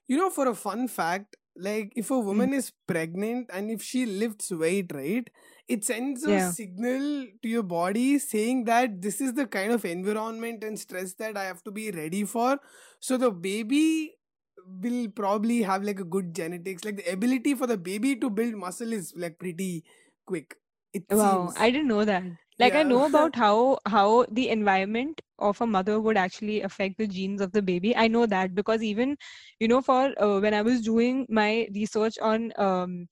[0.08, 1.36] you know for a fun fact
[1.66, 2.24] like if a Mm.
[2.30, 5.30] woman is pregnant and if she lifts weight right
[5.74, 6.50] it sends a Yeah.
[6.50, 7.06] signal
[7.42, 11.44] to your body saying that this is the kind of environment and stress that I
[11.44, 12.60] have to be ready for.
[13.00, 14.14] So the baby
[14.84, 16.84] will probably have like a good genetics.
[16.84, 19.84] Like the ability for the baby to build muscle is like pretty
[20.24, 20.56] quick.
[20.96, 21.56] It Wow, seems.
[21.56, 22.24] I didn't know that.
[22.58, 27.06] Like I know about how how the environment of a mother would actually affect the
[27.06, 27.94] genes of the baby.
[27.96, 29.16] I know that because even
[29.60, 33.08] you know for uh, when I was doing my research on um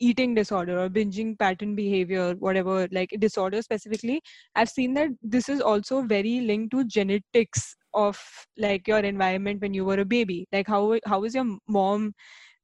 [0.00, 4.20] eating disorder or binging pattern behavior whatever like disorder specifically
[4.56, 8.18] i've seen that this is also very linked to genetics of
[8.58, 12.12] like your environment when you were a baby like how how is your mom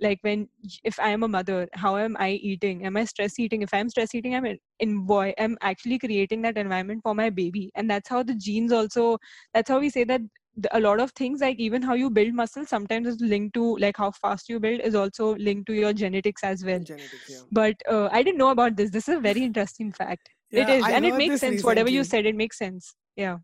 [0.01, 0.49] like when
[0.85, 2.85] if i am a mother how am i eating?
[2.87, 3.63] Am i stress eating?
[3.63, 4.47] If i'm stress eating i'm
[4.81, 7.71] in, boy i'm actually creating that environment for my baby.
[7.75, 9.19] And that's how the genes also
[9.55, 10.21] that's how we say that
[10.73, 13.97] a lot of things like even how you build muscle sometimes is linked to like
[13.97, 16.81] how fast you build is also linked to your genetics as well.
[16.81, 17.39] Genetics, yeah.
[17.53, 18.91] but uh, i didn't know about this.
[18.91, 20.29] This is a very interesting fact.
[20.51, 21.63] It Yeah, is I and it makes sense.
[21.63, 22.95] Whatever you said it makes sense.
[23.17, 23.39] Yeah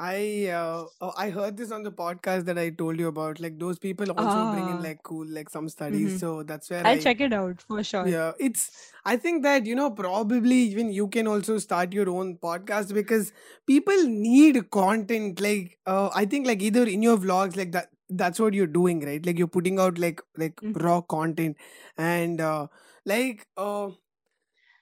[0.00, 3.40] I uh, oh, I heard this on the podcast that I told you about.
[3.40, 6.12] Like those people also bring in ah like cool like some studies.
[6.12, 8.32] hmm So that's where i'll I check it out for sure yeah.
[8.40, 12.94] It's I think that you know probably even you can also start your own podcast
[12.94, 13.32] because
[13.66, 15.40] people need content.
[15.40, 17.90] Like uh, I think like either in your vlogs like that.
[18.10, 19.24] That's what you're doing, right?
[19.24, 20.82] Like you're putting out like like Mhm.
[20.82, 21.56] raw content
[21.96, 22.66] and uh,
[23.06, 23.90] like uh,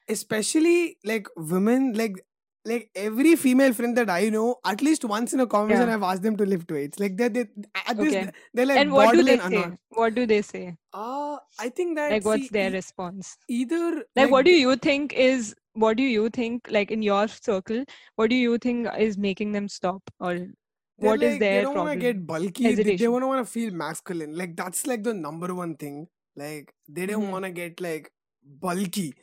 [0.08, 2.16] especially like women like
[2.68, 6.02] like every female friend that I know, at least once in a conversation, yeah I've
[6.02, 7.00] asked them to lift weights.
[7.00, 7.46] Like they they
[7.86, 11.38] at this okay they're like and what do they say what do they say Uh
[11.58, 15.12] I think that like what's see their response either like like what do you think
[15.12, 17.84] is what do you think like in your circle
[18.16, 21.62] what do you think is making them stop or they're what is like they their
[21.62, 22.62] don't want to get bulky.
[22.64, 24.36] They, they hesitation want to want to feel masculine.
[24.36, 26.08] Like that's like the number one thing.
[26.34, 27.30] Like they don't mm-hmm.
[27.30, 28.10] want to get like
[28.42, 29.14] bulky.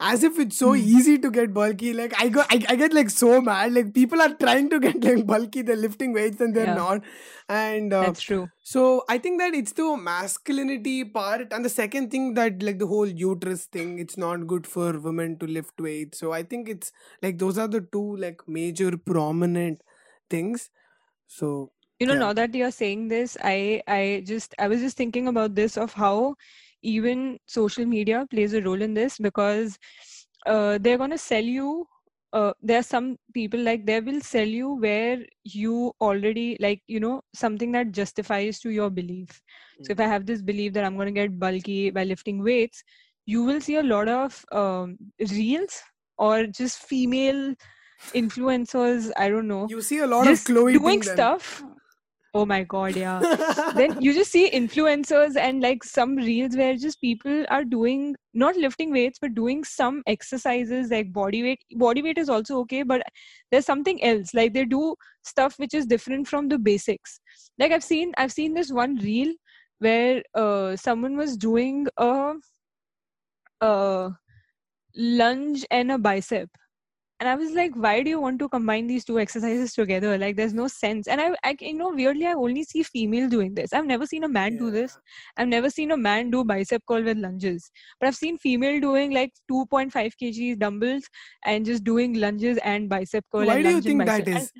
[0.00, 0.76] As if it's so Hmm.
[0.76, 1.92] easy to get bulky.
[1.92, 3.72] Like I go, I, I get like so mad.
[3.72, 5.62] Like people are trying to get like bulky.
[5.62, 7.02] They're lifting weights and they're yeah not.
[7.48, 12.10] And uh, that's true so I think that it's the masculinity part, and the second
[12.10, 13.98] thing that like the whole uterus thing.
[13.98, 16.18] It's not good for women to lift weights.
[16.18, 16.92] So I think it's
[17.22, 19.82] like those are the two like major prominent
[20.30, 20.70] things.
[21.26, 24.96] So you know yeah, now that you're saying this i i just i was just
[24.96, 26.34] thinking about this of how
[26.82, 29.78] even social media plays a role in this because
[30.46, 31.86] uh, they're going to sell you
[32.34, 37.00] uh, there are some people like they will sell you where you already like you
[37.00, 39.40] know something that justifies to your belief.
[39.82, 42.82] So if i have this belief that i'm going to get bulky by lifting weights
[43.26, 44.98] you will see a lot of um,
[45.30, 45.82] reels
[46.18, 47.54] or just female
[48.14, 51.62] influencers i don't know you see a lot of Chloe doing stuff
[52.34, 53.20] oh my god yeah.
[53.74, 58.56] Then you just see influencers and like some reels where just people are doing not
[58.56, 63.02] lifting weights but doing some exercises like body weight body weight is also okay but
[63.50, 64.34] there's something else.
[64.34, 64.94] Like they do
[65.24, 67.20] stuff which is different from the basics.
[67.58, 69.32] Like i've seen i've seen this one reel
[69.78, 72.34] where uh, someone was doing a,
[73.60, 74.10] a
[74.96, 76.50] lunge and a bicep
[77.20, 80.16] and i was like why do you want to combine these two exercises together?
[80.16, 81.08] Like there's no sense.
[81.08, 83.72] And i, I you know weirdly i only see female doing this.
[83.72, 84.96] I've never seen a man do this.
[85.36, 87.70] I've never seen a man do bicep curl with lunges.
[88.00, 91.08] But i've seen female doing like 2.5 kg dumbbells
[91.44, 94.24] and just doing lunges and bicep curl Why do you think bicep.
[94.26, 94.50] that and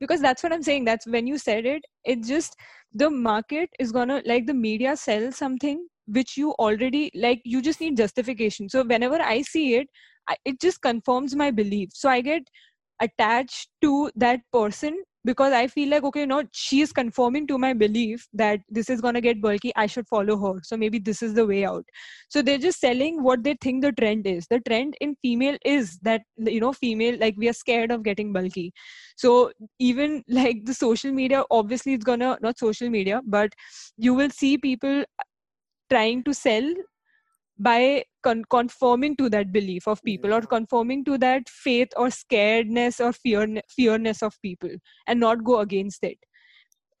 [0.00, 0.84] because that's what i'm saying.
[0.84, 2.56] That's when you said it it just
[2.92, 7.80] the market is gonna like the media sells something which you already like you just
[7.80, 8.68] need justification.
[8.68, 9.88] So whenever i see it
[10.28, 11.90] I, it just confirms my belief.
[11.92, 12.42] So i get
[13.00, 17.72] attached to that person because i feel like okay no she is conforming to my
[17.74, 20.60] belief that this is going to get bulky i should follow her.
[20.62, 21.84] So maybe this is the way out.
[22.28, 24.46] So they're just selling what they think the trend is.
[24.48, 28.32] The trend in female is that you know female like we are scared of getting
[28.32, 28.72] bulky.
[29.16, 33.52] So even like the social media obviously it's gonna not social media but
[33.96, 35.04] you will see people
[35.90, 36.72] trying to sell
[37.58, 43.00] by con- conforming to that belief of people or conforming to that faith or scaredness
[43.04, 44.70] or fear fearness of people
[45.06, 46.18] and not go against it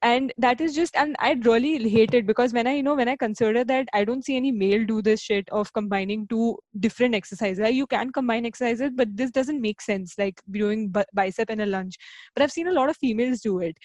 [0.02, 3.08] and that is just and i really hate it because when i you know when
[3.08, 7.14] i consider that i don't see any male do this shit of combining two different
[7.14, 7.58] exercises.
[7.58, 11.62] Like you can combine exercises but this doesn't make sense like doing bi- bicep and
[11.62, 11.96] a lunge.
[12.34, 13.76] But i've seen a lot of females do it.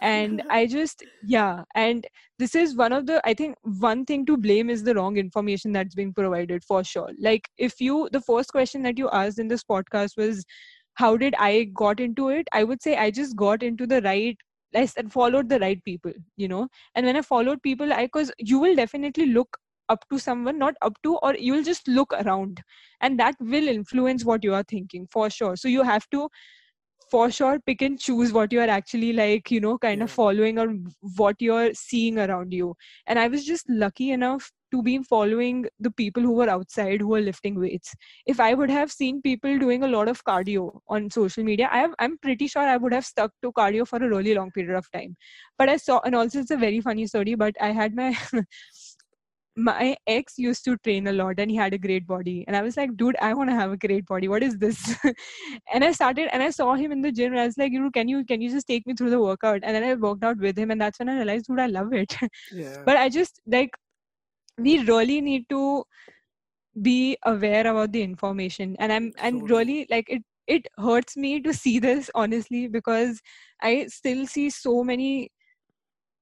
[0.00, 1.62] And i just yeah.
[1.74, 2.06] And
[2.38, 5.72] this is one of the i think one thing to blame is the wrong information
[5.72, 7.10] that's being provided for sure.
[7.18, 10.44] Like if you the first question that you asked in this podcast was
[10.94, 12.48] how did i got into it?
[12.52, 14.36] I would say i just got into the right
[14.74, 16.68] I followed the right people, you know.
[16.94, 19.56] And when I followed people, I because you will definitely look
[19.88, 22.60] up to someone not up to or you'll just look around
[23.00, 26.28] and that will influence what you are thinking for sure so you have to
[27.10, 30.58] for sure pick and choose what you are actually like you know kind of following
[30.58, 30.74] or
[31.16, 32.74] what you're seeing around you.
[33.06, 37.08] And i was just lucky enough to be following the people who were outside who
[37.08, 37.94] were lifting weights.
[38.26, 41.78] If i would have seen people doing a lot of cardio on social media i
[41.78, 44.76] have, i'm pretty sure i would have stuck to cardio for a really long period
[44.76, 45.16] of time.
[45.58, 48.16] But i saw and also it's a very funny story but i had my
[49.56, 52.44] my ex used to train a lot and he had a great body.
[52.46, 54.28] And i was like dude i want to have a great body.
[54.28, 54.94] What is this?
[55.72, 57.80] And i started and i saw him in the gym and i was like you
[57.80, 59.60] know can you can you just take me through the workout?
[59.62, 61.92] And then i worked out with him and that's when i realized dude i love
[61.92, 62.16] it.
[62.52, 62.82] Yeah.
[62.84, 63.70] but i just like
[64.58, 65.84] we really need to
[66.82, 68.76] be aware about the information.
[68.78, 69.54] And i'm and Totally.
[69.58, 73.20] really like it it hurts me to see this honestly because
[73.62, 75.30] i still see so many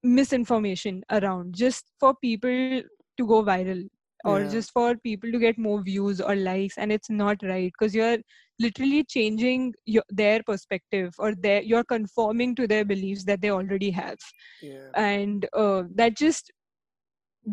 [0.02, 2.82] misinformation around just for people
[3.16, 3.84] to go viral
[4.24, 4.48] or Yeah.
[4.48, 8.18] just for people to get more views or likes and it's not right because you're
[8.58, 13.90] literally changing your, their perspective or their you're conforming to their beliefs that they already
[13.90, 14.18] have
[14.62, 14.90] yeah.
[14.94, 16.50] and uh, that just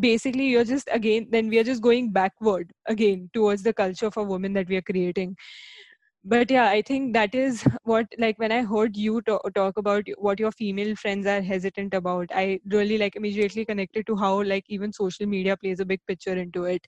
[0.00, 4.16] basically you're just again then we are just going backward again towards the culture of
[4.16, 5.36] a woman that we are creating
[6.24, 10.06] but yeah i think that is what like when i heard you to- talk about
[10.18, 14.64] what your female friends are hesitant about i really like immediately connected to how like
[14.68, 16.86] even social media plays a big picture into it.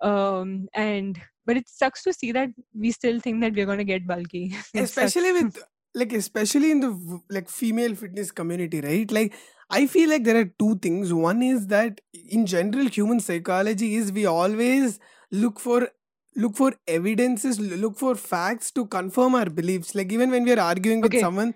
[0.00, 3.84] Um and but it sucks to see that we still think that we're going to
[3.84, 4.54] get bulky.
[4.76, 5.62] Especially with
[5.94, 9.10] like especially in the like female fitness community right?
[9.10, 9.34] Like
[9.70, 11.12] i feel like there are two things.
[11.12, 14.98] One is that in general human psychology is we always
[15.30, 15.88] look for
[16.36, 19.94] look for evidences look for facts to confirm our beliefs.
[19.94, 21.54] Like even when we are arguing with someone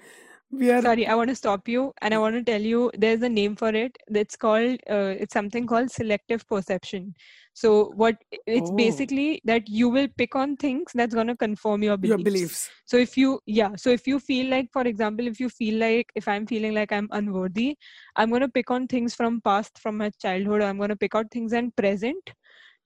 [0.50, 3.20] we are sorry i want to stop you and i want to tell you there's
[3.22, 3.96] a name for it.
[4.08, 7.14] That's called uh, it's something called selective perception.
[7.52, 8.76] So what it's Oh.
[8.76, 12.18] basically that you will pick on things that's going to confirm your beliefs.
[12.18, 12.70] your beliefs.
[12.86, 16.12] so if you yeah so if you feel like for example if you feel like
[16.14, 17.76] if i'm feeling like i'm unworthy
[18.16, 20.62] i'm going to pick on things from past from my childhood.
[20.62, 22.32] I'm going to pick out things and present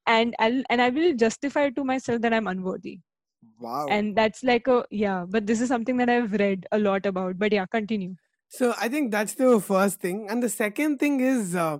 [0.06, 3.00] and i'll and i will justify to myself that i'm unworthy
[3.58, 7.06] wow and that's like a yeah but this is something that i've read a lot
[7.06, 8.14] about but yeah continue
[8.48, 11.78] So I think that's the first thing, and the second thing is uh,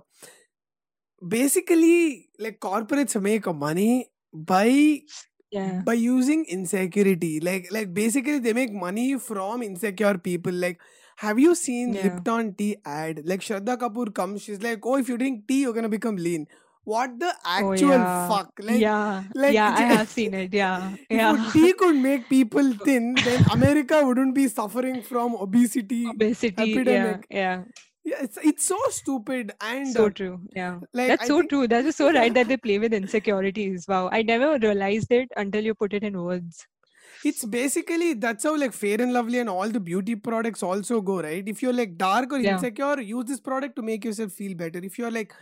[1.27, 5.01] basically like corporates make money by
[5.51, 7.39] yeah by using insecurity.
[7.39, 10.53] Like like basically they make money from insecure people.
[10.53, 10.81] Like
[11.17, 11.99] have you seen Yeah.
[12.01, 13.23] Lipton tea ad?
[13.25, 16.47] Like Shraddha Kapoor comes, she's like, oh, if you drink tea, you're gonna become lean.
[16.85, 18.27] What the Oh, actual yeah.
[18.27, 18.51] fuck?
[18.59, 22.73] Like yeah like, yeah i have seen it yeah if yeah tea could make people
[22.83, 26.03] thin, then America wouldn't be suffering from obesity.
[26.09, 27.27] obesity epidemic.
[27.29, 27.63] yeah
[28.05, 31.67] Yeah, it's it's so stupid and so true yeah like that's I so think true
[31.67, 35.63] that is so right that they play with insecurities wow i never realized it until
[35.71, 36.65] you put it in words
[37.23, 41.21] it's basically that's how like Fair and Lovely and all the beauty products also go
[41.21, 41.47] right.
[41.47, 42.53] If you're like dark or Yeah.
[42.53, 44.79] insecure, use this product to make yourself feel better.
[44.79, 45.33] If you're like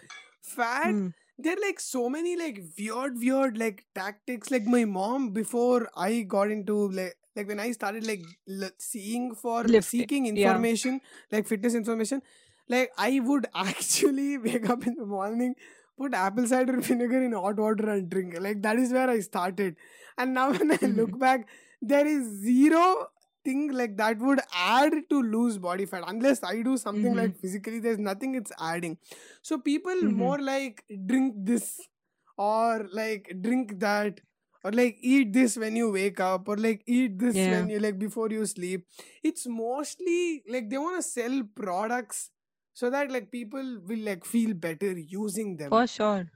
[0.41, 1.07] fat, Hmm.
[1.43, 4.51] There are like so many like weird weird like tactics.
[4.51, 9.33] Like my mom before I got into like like when I started like l- seeing
[9.35, 10.51] for Lifting, seeking yeah.
[10.51, 11.01] information
[11.31, 12.21] like fitness information,
[12.69, 15.55] like I would actually wake up in the morning.
[15.97, 18.35] Put apple cider vinegar in hot water and drink.
[18.39, 19.75] Like that is where I started.
[20.17, 20.95] And now when I Mhm.
[20.97, 21.47] look back,
[21.81, 23.07] there is zero
[23.43, 27.15] thing like that would add to lose body fat unless I do something Mhm.
[27.15, 27.79] like physically.
[27.79, 28.97] There's nothing it's adding.
[29.41, 30.09] So people Mhm.
[30.09, 31.89] more like drink this
[32.37, 34.21] or like drink that
[34.63, 37.47] or like eat this when you wake up or like eat this Yeah.
[37.47, 38.87] when you like before you sleep.
[39.23, 42.29] It's mostly like they want to sell products
[42.73, 45.73] so that like people will like feel better using them.
[45.73, 46.29] for sure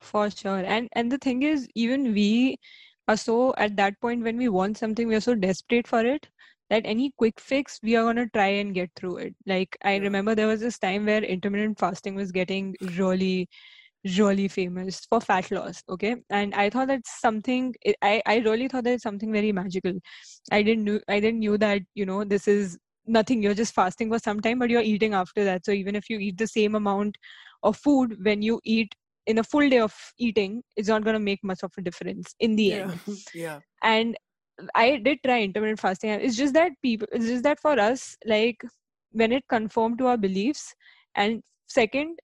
[0.00, 2.58] for sure and and the thing is even we
[3.08, 6.28] are so at that point when we want something we are so desperate for it
[6.70, 9.34] that any quick fix we are going to try and get through it.
[9.46, 13.48] Like i remember there was this time where intermittent fasting was getting really
[14.18, 16.16] really famous for fat loss okay?
[16.30, 19.94] And i thought that's something i i really thought that it's something very magical.
[20.52, 23.42] I didn't knew i didn't knew that you know this is nothing.
[23.42, 25.64] You're just fasting for some time but you're eating after that.
[25.64, 27.16] So even if you eat the same amount
[27.62, 28.94] of food when you eat
[29.26, 32.34] in a full day of eating it's not going to make much of a difference
[32.40, 32.76] in the Yeah.
[32.82, 33.00] end
[33.34, 33.60] yeah.
[33.82, 34.16] and
[34.74, 38.62] i did try intermittent fasting it's just that people it's just that for us like
[39.12, 40.74] when it conformed to our beliefs
[41.14, 42.18] and second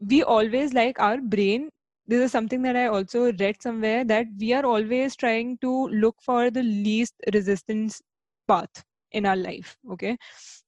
[0.00, 1.68] we always like our brain
[2.06, 6.16] this is something that i also read somewhere that we are always trying to look
[6.22, 8.00] for the least resistance
[8.48, 10.16] path in our life okay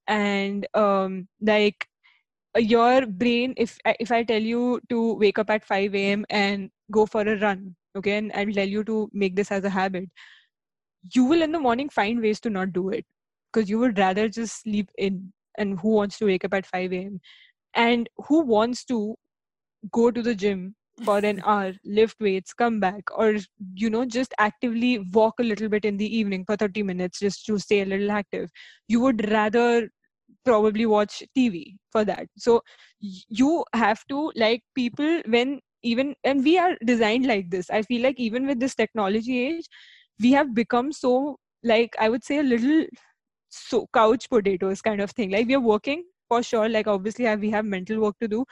[0.07, 1.87] and um like
[2.59, 6.71] your brain if I- if i tell you to wake up at 5 a.m and
[6.91, 10.09] go for a run okay and i'll tell you to make this as a habit
[11.15, 13.05] you will in the morning find ways to not do it
[13.53, 16.93] because you would rather just sleep in and who wants to wake up at 5
[16.93, 17.21] a.m
[17.75, 19.15] and who wants to
[19.93, 20.75] go to the gym
[21.05, 23.37] for an hour lift weights come back or
[23.75, 27.47] you know just actively walk a little bit in the evening for 30 minutes just
[27.47, 28.51] to stay a little active?
[28.89, 29.89] You would rather
[30.49, 32.27] probably watch tv for that.
[32.37, 32.63] So
[33.01, 37.71] you have to like people when even and we are designed like this.
[37.71, 39.67] I feel like even with this technology age
[40.21, 42.85] we have become so like i would say a little
[43.51, 45.31] so couch potatoes kind of thing.
[45.31, 46.69] Like we are working for sure.
[46.69, 48.45] Like obviously we have mental work to do.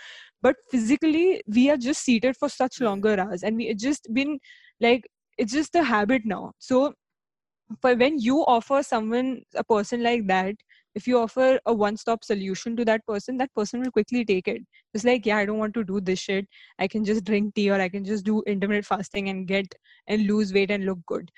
[0.42, 3.42] But physically we are just seated for such longer hours.
[3.42, 4.38] And we just been
[4.80, 5.04] like
[5.38, 6.52] it's just a habit now.
[6.58, 6.94] So
[7.82, 10.54] but when you offer someone a person like that
[10.96, 14.48] if you offer a one stop solution to that person that person will quickly take
[14.48, 14.62] it.
[14.94, 16.46] It's like yeah i don't want to do this shit.
[16.78, 19.74] I can just drink tea or i can just do intermittent fasting and get
[20.08, 21.30] and lose weight and look good.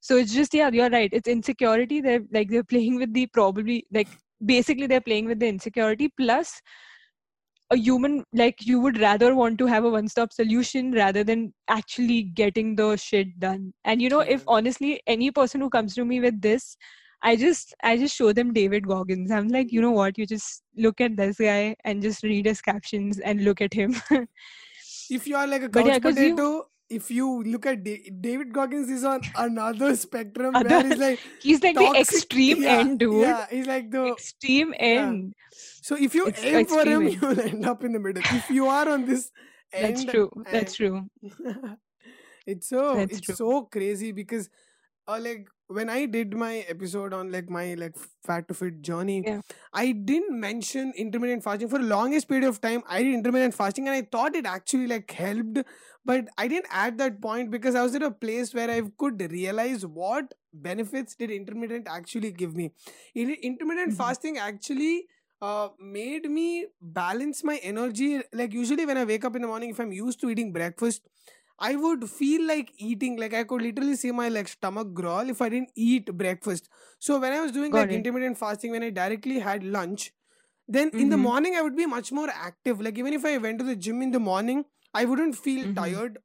[0.00, 1.10] So it's just yeah you're right.
[1.12, 2.00] It's insecurity.
[2.00, 4.08] They're like they're playing with the probably like
[4.44, 6.60] basically they're playing with the insecurity plus
[7.70, 11.52] a human like you would rather want to have a one stop solution rather than
[11.68, 13.72] actually getting the shit done.
[13.84, 16.76] And you know if honestly any person who comes to me with this
[17.30, 20.62] i just i just show them david goggins i'm like you know what you just
[20.86, 23.94] look at this guy and just read his captions and look at him
[25.10, 28.10] if you are like a couch yeah, 'cause you- potato, if you look at Da-
[28.24, 32.78] David Goggins, is on another spectrum Other- where he's like he's like the extreme yeah,
[32.80, 34.02] end dude Yeah, he's like the.
[34.12, 34.84] extreme Yeah.
[34.90, 35.32] end
[35.88, 37.16] So if you it's aim for him, end.
[37.22, 38.22] you'll end up in the middle.
[38.40, 39.30] If you are on this
[39.72, 41.00] end, that's true that's true
[42.46, 43.34] it's so That's it's true.
[43.34, 44.48] so crazy because
[45.08, 47.96] uh, like when i did my episode on like my like
[48.26, 49.40] fat to fit journey Yeah.
[49.72, 53.88] i didn't mention intermittent fasting for the longest period of time i did intermittent fasting
[53.88, 55.58] and i thought it actually like helped
[56.04, 59.20] but i didn't add that point because i was at a place where i could
[59.32, 62.70] realize what benefits did intermittent actually give me
[63.14, 63.96] In- intermittent Mhm.
[63.96, 65.06] fasting actually
[65.42, 69.70] uh, made me balance my energy like usually when i wake up in the morning
[69.70, 71.02] if i'm used to eating breakfast
[71.58, 75.40] I would feel like eating, like I could literally see my like stomach growl if
[75.40, 76.68] I didn't eat breakfast.
[76.98, 78.06] So when I was doing Got like it.
[78.06, 80.12] intermittent fasting, when I directly had lunch,
[80.68, 81.18] then in the Mhm.
[81.18, 82.80] morning I would be much more active.
[82.80, 84.64] Like even if I went to the gym in the morning,
[84.94, 85.74] I wouldn't feel Mhm.
[85.74, 86.18] tired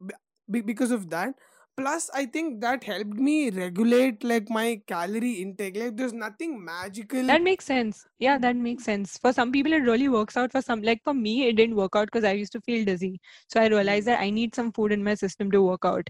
[0.52, 1.36] b- because of that.
[1.80, 5.78] Plus, I think that helped me regulate like my calorie intake.
[5.78, 7.24] Like there's nothing magical.
[7.28, 8.08] That makes sense.
[8.20, 9.18] Yeah, that makes sense.
[9.18, 10.52] For some people, it really works out.
[10.52, 13.20] For some, like for me, it didn't work out because I used to feel dizzy.
[13.48, 14.08] So I realized Mm.
[14.08, 16.08] that I need some food in my system to work out.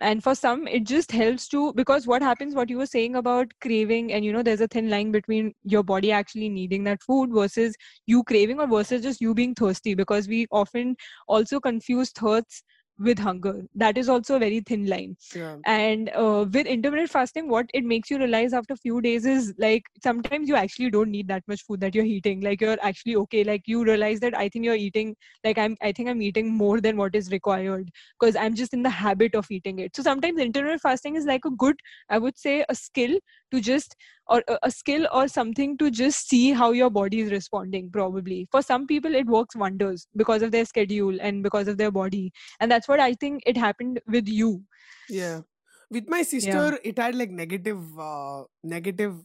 [0.00, 3.52] And for some, it just helps to because what happens, what you were saying about
[3.62, 7.30] craving, and you know, there's a thin line between your body actually needing that food
[7.32, 7.76] versus
[8.06, 10.96] you craving or versus just you being thirsty because we often
[11.28, 12.62] also confuse thirsts
[12.98, 13.62] with hunger.
[13.74, 15.16] That is also a very thin line.
[15.34, 15.56] Yeah.
[15.64, 19.54] and uh, with intermittent fasting what it makes you realize after a few days is
[19.58, 22.40] like sometimes you actually don't need that much food that you're eating.
[22.40, 23.44] Like you're actually okay.
[23.44, 25.14] Like you realize that i think you're eating
[25.44, 28.82] like i'm i think i'm eating more than what is required because i'm just in
[28.82, 29.94] the habit of eating it.
[29.96, 31.76] So sometimes intermittent fasting is like a good
[32.10, 33.18] i would say a skill
[33.50, 33.96] to just
[34.28, 38.48] or a, a skill or something to just see how your body is responding probably.
[38.50, 42.32] For some people it works wonders because of their schedule and because of their body.
[42.60, 44.64] And that's what i think it happened with you.
[45.08, 45.42] Yeah.
[45.90, 49.24] With my sister, it had like negative, uh, negative,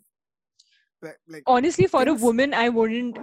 [1.27, 3.17] like, honestly for a woman i wouldn't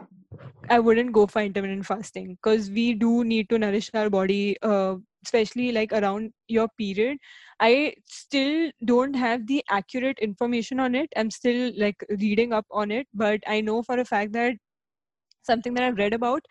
[0.70, 4.96] i wouldn't go for intermittent fasting because we do need to nourish our body uh,
[5.24, 7.18] especially like around your period.
[7.60, 11.12] I still don't have the accurate information on it.
[11.16, 14.54] I'm still like reading up on it but i know for a fact that
[15.42, 16.44] something that i've read about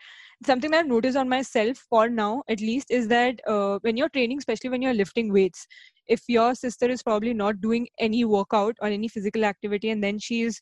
[0.46, 4.08] something that i've noticed on myself for now at least is that uh, when you're
[4.08, 5.66] training especially when you're lifting weights
[6.06, 10.18] if your sister is probably not doing any workout or any physical activity and then
[10.18, 10.60] she is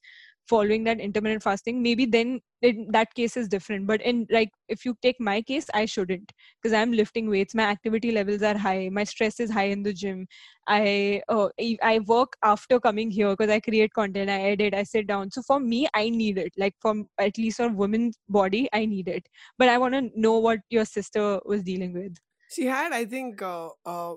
[0.48, 3.86] following that intermittent fasting maybe then in that case is different.
[3.86, 7.54] But in like if you take my case i shouldn't because i'm lifting weights.
[7.54, 8.88] My activity levels are high.
[8.90, 10.26] My stress is high in the gym.
[10.68, 11.48] I uh,
[11.82, 15.30] I- work after coming here because i create content i edit i sit down.
[15.30, 16.52] So for me i need it.
[16.56, 19.28] Like from at least a woman's body i need it.
[19.58, 22.16] But i want to know what your sister was dealing with.
[22.48, 24.16] She had, I think, uh, uh,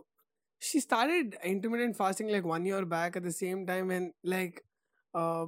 [0.60, 4.64] she started intermittent fasting like one year back at the same time when, like,
[5.14, 5.48] uh,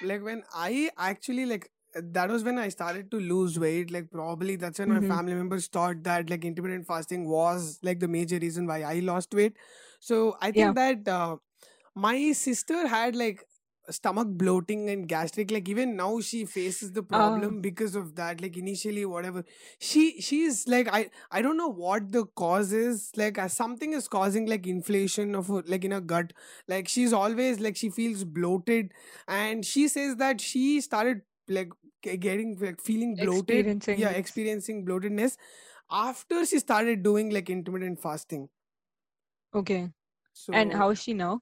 [0.00, 3.90] like when I actually like that was when I started to lose weight.
[3.90, 4.92] Like, probably that's when Mhm.
[4.92, 9.00] my family members thought that like intermittent fasting was like the major reason why I
[9.00, 9.56] lost weight.
[10.00, 10.74] So I think Yeah.
[10.76, 11.38] that uh,
[11.94, 13.44] my sister had like
[13.90, 18.56] stomach bloating and gastric like even now she faces the problem because of that like
[18.56, 19.44] initially whatever.
[19.80, 24.08] She she's like i i don't know what the cause is like uh, something is
[24.08, 26.32] causing like inflation of her- like in her gut.
[26.68, 28.92] Like she's always like she feels bloated
[29.28, 31.70] and she says that she started like
[32.02, 35.36] getting like feeling bloated Experiencing yeah experiencing bloatedness
[35.90, 38.48] after she started doing like intermittent fasting.
[39.54, 39.92] Okay.
[40.32, 41.40] so And how is she now?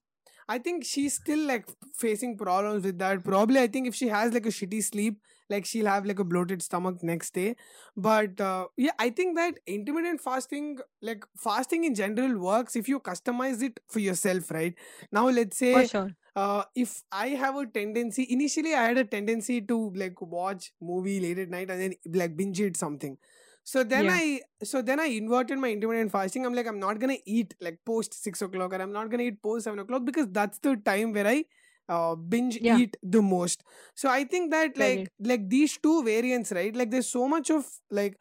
[0.49, 3.25] I think she's still like facing problems with that.
[3.25, 6.25] Probably, I think if she has like a shitty sleep, like she'll have like a
[6.25, 7.57] bloated stomach next day.
[7.97, 13.01] But uh, yeah, I think that intermittent fasting, like fasting in general, works if you
[13.01, 14.75] customize it for yourself, right?
[15.13, 16.15] Now, let's say sure.
[16.37, 21.21] uh, if I have a tendency, initially I had a tendency to like watch movie
[21.21, 23.19] late at night and then like binge eat something.
[23.65, 24.11] So then Yeah.
[24.11, 26.47] I so then I inverted my intermittent fasting.
[26.47, 29.43] I'm like I'm not gonna eat like post six o'clock or I'm not gonna eat
[29.43, 31.45] post seven o'clock because that's the time where I
[31.89, 32.79] uh, binge Yeah.
[32.79, 33.65] eat the most.
[33.95, 36.75] So I think that like like these two variants, right?
[36.77, 38.19] Like there's so much of like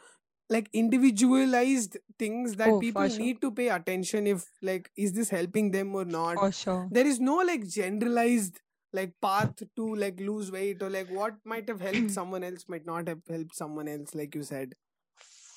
[0.49, 3.17] like individualized things that Oh, people sure.
[3.17, 6.91] need to pay attention if like is this helping them or not For sure.
[6.91, 8.59] there is no like generalized
[8.93, 12.85] like path to like lose weight or like what might have helped someone else might
[12.85, 14.75] not have helped someone else like you said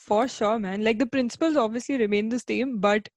[0.07, 0.85] For sure, man.
[0.85, 3.09] Like the principles obviously remain the same, but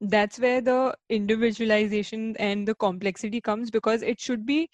[0.00, 4.68] that's where the individualization and the complexity comes because it should be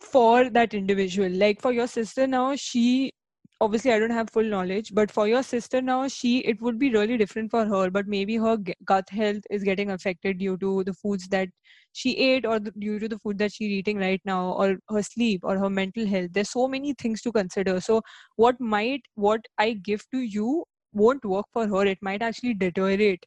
[0.00, 1.30] for that individual.
[1.30, 3.12] Like for your sister now, she
[3.60, 6.90] obviously I don't have full knowledge, but for your sister now, she it would be
[6.90, 7.90] really different for her.
[7.90, 11.48] But maybe her gut health is getting affected due to the foods that
[11.92, 15.02] she ate or the, due to the food that she's eating right now or her
[15.02, 16.30] sleep or her mental health.
[16.32, 17.80] There's so many things to consider.
[17.80, 18.02] So
[18.36, 21.86] what might what i give to you won't work for her.
[21.86, 23.24] It might actually deteriorate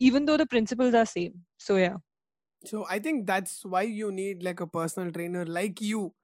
[0.00, 1.44] even though the principles are same.
[1.58, 1.96] So yeah.
[2.64, 6.14] So i think that's why you need like a personal trainer like you.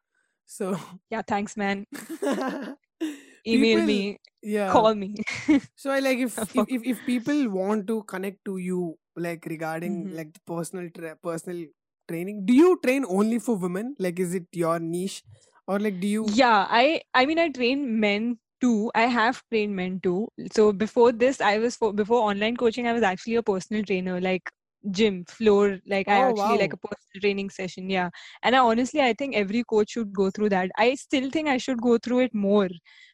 [0.46, 0.78] So
[1.10, 1.86] yeah thanks man
[3.46, 4.76] email people me yeah.
[4.76, 5.16] call me.
[5.76, 9.96] So I like if, if if if people want to connect to you like regarding
[9.96, 10.16] Mhm.
[10.18, 11.66] like the personal tra- personal
[12.08, 13.94] training do you train only for women?
[13.98, 15.22] Like is it your niche?
[15.66, 18.90] Or like do you yeah i i mean i train men too.
[18.94, 20.28] I have trained men too.
[20.52, 24.20] So before this i was for before online coaching i was actually a personal trainer.
[24.20, 24.50] Like
[24.90, 28.10] gym floor like i Oh, actually like a personal training session yeah.
[28.42, 30.70] And i honestly i think every coach should go through that.
[30.78, 32.68] I still think i should go through it more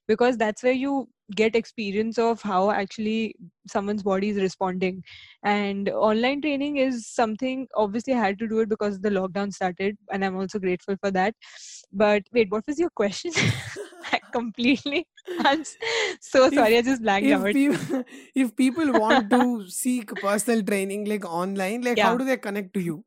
[0.09, 3.37] because that's where you get experience of how actually
[3.69, 5.05] someone's body is responding.
[5.45, 9.97] And online training is something obviously i had to do it because the lockdown started
[10.13, 11.35] and i'm also grateful for that.
[11.93, 13.33] But wait what was your question
[14.33, 15.07] completely.
[15.41, 15.65] I'm
[16.21, 17.53] so If- sorry i just blanked if out.
[17.53, 18.05] people
[18.35, 22.81] if people want to seek personal training like online like how do they connect to
[22.81, 23.05] you?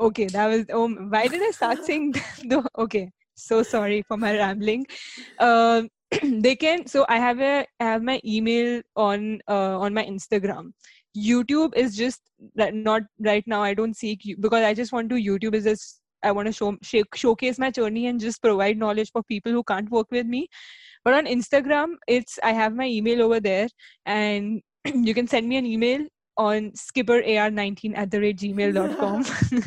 [0.00, 2.14] Okay that was oh why did i start saying
[2.78, 4.86] okay so sorry for my rambling.
[5.38, 5.88] Um
[6.46, 10.72] they can so i have a i have my email on uh, on my instagram.
[11.16, 12.20] Youtube is just
[12.56, 16.00] not right now i don't seek you because i just want to youtube is just
[16.24, 19.62] i want to show, show showcase my journey and just provide knowledge for people who
[19.62, 20.48] can't work with me.
[21.04, 23.68] But on instagram it's i have my email over there
[24.06, 24.62] and
[25.08, 26.06] you can send me an email
[26.36, 29.24] on skipperar19 at the rate gmail.com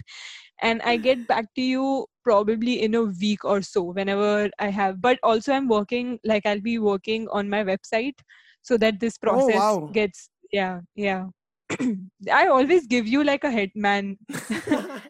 [0.61, 5.01] and i get back to you probably in a week or so whenever i have
[5.01, 8.17] but also i'm working like i'll be working on my website
[8.63, 9.89] so that this oh, process Oh, wow.
[9.93, 11.27] gets yeah yeah
[12.33, 14.17] i always give you like a head man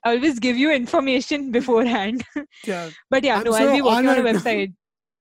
[0.03, 2.23] i always give you information beforehand.
[2.67, 2.89] Yeah.
[3.09, 4.73] But yeah I'm no i'll so be working on a website.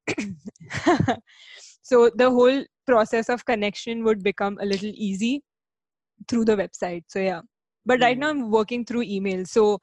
[1.82, 5.42] So the whole process of connection would become a little easy
[6.28, 7.04] through the website.
[7.08, 7.42] So yeah.
[7.84, 8.38] But right now Mm.
[8.38, 9.44] i'm working through email.
[9.44, 9.78] So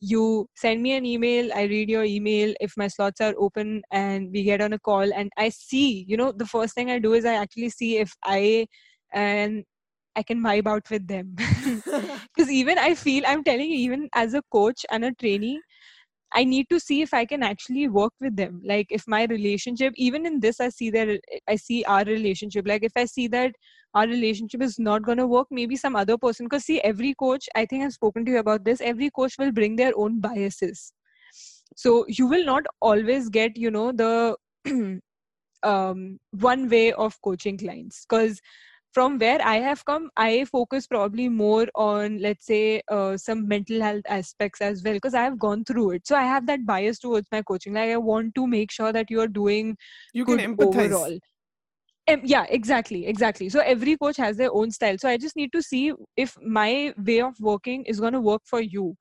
[0.00, 2.54] you send me an email i read your email.
[2.60, 6.16] If my slots are open and we get on a call and i see you
[6.16, 8.66] know the first thing i do is i actually see if i
[9.12, 9.64] and
[10.18, 11.34] i can vibe out with them.
[12.34, 15.60] Because even i feel i'm telling you even as a coach and a trainee
[16.40, 18.60] i need to see if i can actually work with them.
[18.64, 21.08] Like if my relationship even in this i see that
[21.48, 22.66] i see our relationship.
[22.68, 23.52] Like if i see that
[23.94, 27.48] our relationship is not going to work maybe some other person because see every coach
[27.60, 30.92] i think i've spoken to you about this every coach will bring their own biases.
[31.76, 34.36] So you will not always get you know the
[35.62, 38.04] um, one way of coaching clients.
[38.08, 38.40] Because
[38.98, 43.80] from where I have come, I focus probably more on, let's say, uh, some mental
[43.80, 46.06] health aspects as well, because I have gone through it.
[46.08, 47.74] So I have that bias towards my coaching.
[47.74, 49.76] Like, I want to make sure that you are doing
[50.12, 51.18] you good can empathize overall.
[52.08, 53.48] Em- yeah, exactly, exactly.
[53.48, 54.98] So every coach has their own style.
[54.98, 58.42] So I just need to see if my way of working is going to work
[58.46, 58.96] for you.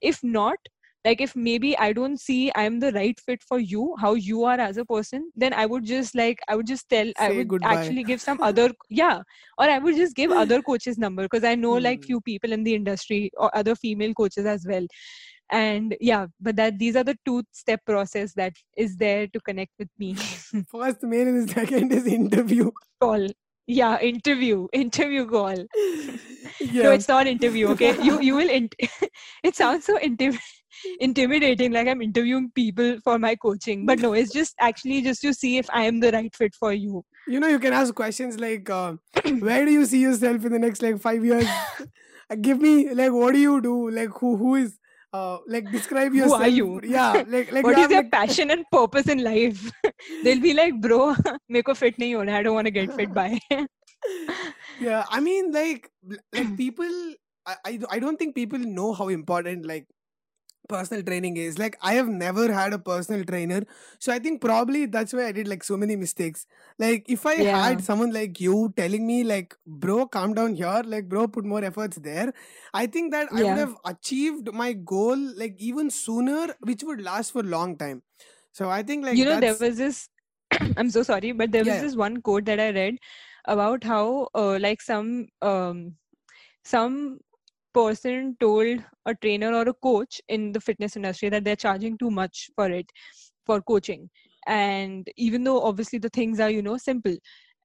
[0.00, 0.56] If not,
[1.04, 4.58] like if maybe i don't see i'm the right fit for you how you are
[4.60, 7.74] as a person then i would just like i would just tell i would goodbye.
[7.74, 9.20] actually give some other yeah.
[9.58, 12.06] Or i would just give other coaches number because i know like Hmm.
[12.06, 14.86] few people in the industry or other female coaches as well.
[15.50, 19.72] And yeah but that these are the two step process that is there to connect
[19.78, 20.14] with me.
[20.70, 22.70] First mail and second is interview.
[23.00, 23.26] call.
[23.66, 24.68] Yeah interview.
[24.72, 25.56] Interview call.
[26.82, 27.96] No it's not interview okay?
[28.02, 28.74] You you will int-
[29.42, 30.38] it sounds so intim-
[31.00, 35.32] intimidating like i'm interviewing people for my coaching but no it's just actually just to
[35.32, 38.38] see if i am the right fit for you you know you can ask questions
[38.38, 38.94] like uh,
[39.38, 41.46] where do you see yourself in the next like 5 years
[42.30, 44.78] uh, give me like what do you do like who who is
[45.12, 46.40] uh, like describe yourself.
[46.40, 46.80] Who are you?
[46.82, 48.12] Yeah, like like what you is have, your like...
[48.12, 49.70] passion and purpose in life?
[50.24, 51.14] They'll be like, bro,
[51.48, 52.34] make a fit nahi hona.
[52.34, 53.38] I don't want to get fit by.
[54.80, 55.90] yeah, I mean, like
[56.32, 57.14] like people,
[57.46, 59.86] I, I I don't think people know how important like
[60.68, 61.58] personal training is.
[61.58, 63.62] Like i have never had a personal trainer.
[63.98, 66.46] So i think probably that's why i did like so many mistakes.
[66.78, 67.52] Like if i Yeah.
[67.54, 70.82] had someone like you telling me like bro calm down here.
[70.84, 72.32] Like bro put more efforts there
[72.74, 77.32] i think that i would have achieved my goal like even sooner which would last
[77.32, 78.02] for a long time.
[78.52, 80.08] So i think like you know there was this
[80.76, 81.86] i'm so sorry but there was Yeah, yeah.
[81.86, 82.96] this one quote that i read
[83.46, 85.96] about how uh, like some um
[86.64, 87.20] some
[87.74, 92.10] person told a trainer or a coach in the fitness industry that they're charging too
[92.10, 92.86] much for it
[93.46, 94.10] for coaching.
[94.46, 97.16] And even though obviously the things are you know simple.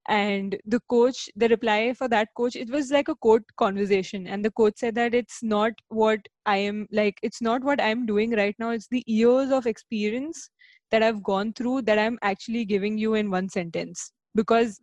[0.10, 4.28] And the coach the reply for that coach it was like a quote conversation.
[4.28, 8.06] And the coach said that it's not what i am like it's not what i'm
[8.06, 8.70] doing right now.
[8.72, 10.50] It's the years of experience
[10.92, 14.12] that i've gone through that i'm actually giving you in one sentence.
[14.36, 14.80] Because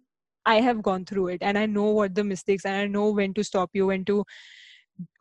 [0.46, 3.32] i have gone through it and i know what the mistakes and i know when
[3.32, 4.22] to stop you when to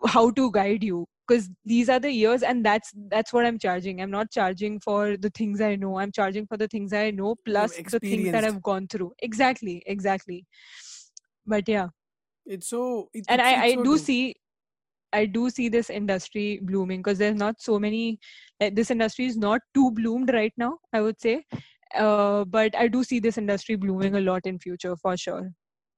[0.05, 4.01] how to guide you because these are the years and that's that's what i'm charging.
[4.01, 5.97] I'm not charging for the things i know.
[5.97, 9.13] I'm charging for the things i know plus the things that i've gone through.
[9.19, 10.45] Exactly exactly.
[11.45, 11.87] But yeah.
[12.45, 14.35] It's so it, and it's- i it's i so do see
[15.13, 18.19] i do see this industry blooming because there's not so many
[18.59, 21.45] like, this industry is not too bloomed right now i would say.
[21.95, 25.51] Uh, but i do see this industry blooming a lot in future for sure.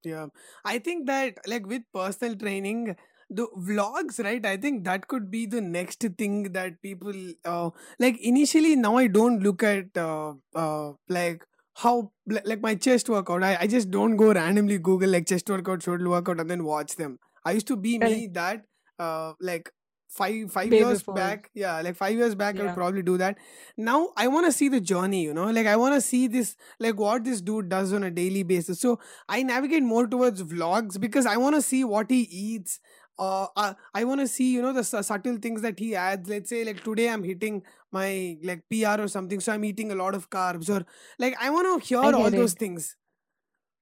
[0.03, 0.27] Yeah,
[0.63, 2.95] I think that like with personal training,
[3.29, 4.45] the vlogs, right?
[4.45, 7.69] I think that could be the next thing that people uh,
[7.99, 8.19] like.
[8.21, 11.43] Initially, now I don't look at uh, uh, like
[11.75, 13.43] how like my chest workout.
[13.43, 16.95] I, I just don't go randomly Google like chest workout, shoulder workout, and then watch
[16.95, 17.19] them.
[17.43, 18.65] I used to be me that
[18.99, 19.71] uh, like
[20.09, 21.15] five five years before.
[21.15, 21.49] back.
[21.53, 23.37] Yeah, like five years back, I would probably do that.
[23.77, 25.23] Now I want to see the journey.
[25.23, 28.11] You know, like I want to see this like what this dude does on a
[28.11, 28.79] daily basis.
[28.79, 32.79] So I navigate more towards vlogs because I want to see what he eats.
[33.17, 36.29] Uh, uh, I want to see you know the su- subtle things that he adds.
[36.29, 39.95] Let's say like today I'm hitting my like PR or something, so I'm eating a
[39.95, 40.85] lot of carbs or
[41.17, 42.97] like I want to hear all get those things.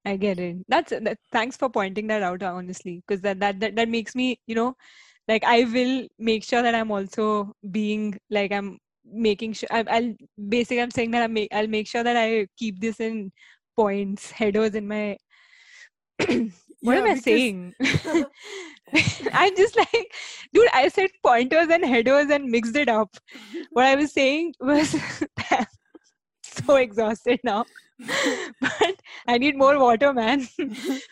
[0.05, 0.57] I get it.
[0.67, 4.39] That's that, thanks for pointing that out, honestly, because that, that that that makes me,
[4.47, 4.75] you know,
[5.27, 10.13] like I will make sure that I'm also being like I'm making sure I, I'll
[10.49, 13.31] basically I'm saying that I make I'll make sure that I keep this in
[13.75, 15.17] points headers in my.
[16.83, 17.73] what Yeah, am I because- saying?
[19.33, 20.11] I'm just like,
[20.53, 23.09] dude, I said pointers and headers and mixed it up.
[23.71, 24.95] What I was saying was
[26.43, 27.65] so exhausted now.
[28.61, 28.95] but
[29.27, 30.47] I need more water, man.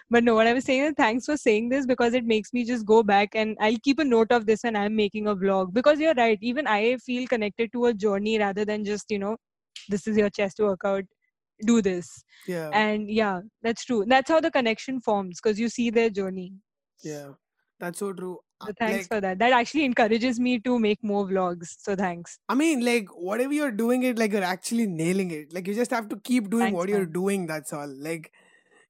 [0.10, 2.66] but no, what I was saying is thanks for saying this because it makes me
[2.66, 5.74] just go back and I'll keep a note of this when I'm making a vlog.
[5.74, 9.38] Because you're right, even I feel connected to a journey rather than just, you know,
[9.90, 11.04] this is your chest workout,
[11.66, 12.24] do this.
[12.48, 14.04] Yeah, And yeah, that's true.
[14.08, 16.54] That's how the connection forms because you see their journey.
[17.04, 17.34] yeah,
[17.80, 18.40] that's so true.
[18.60, 19.40] Uh, So thanks like, for that.
[19.40, 21.68] That actually encourages me to make more vlogs.
[21.80, 22.38] So thanks.
[22.50, 25.54] I mean, like whatever you're doing it, like you're actually nailing it.
[25.54, 27.48] Like you just have to keep doing Thanks, what you're doing.
[27.48, 27.88] That's all.
[27.88, 28.32] Like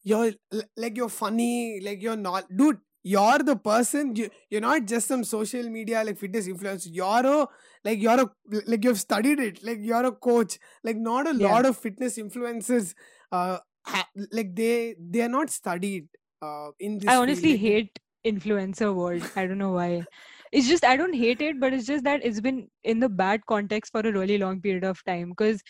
[0.04, 0.32] you're
[0.76, 1.80] like you're funny.
[1.82, 2.80] Like you're not, dude.
[3.04, 4.16] You're the person.
[4.16, 6.88] You you're not just some social media like fitness influencer.
[6.92, 7.48] You're a
[7.84, 8.30] like you're a
[8.68, 9.64] like you've studied it.
[9.64, 10.60] Like you're a coach.
[10.84, 11.52] Like not a Yeah.
[11.52, 12.94] lot of fitness influencers.
[13.32, 16.08] Uh, ha- like they they are not studied.
[16.42, 17.10] Uh, in this.
[17.10, 19.24] I honestly they- hate influencer world.
[19.36, 20.06] I don't know why.
[20.52, 23.46] It's just I don't hate it, but it's just that it's been in the bad
[23.48, 25.30] context for a really long period of time.
[25.30, 25.62] Because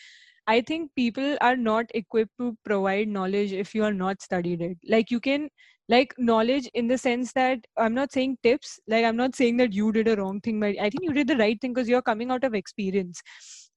[0.48, 4.78] I think people are not equipped to provide knowledge if you are not studied it.
[4.88, 5.50] Like you can
[5.88, 8.80] like knowledge in the sense that I'm not saying tips.
[8.88, 11.28] Like I'm not saying that you did a wrong thing, but I think you did
[11.28, 13.22] the right thing because you're coming out of experience.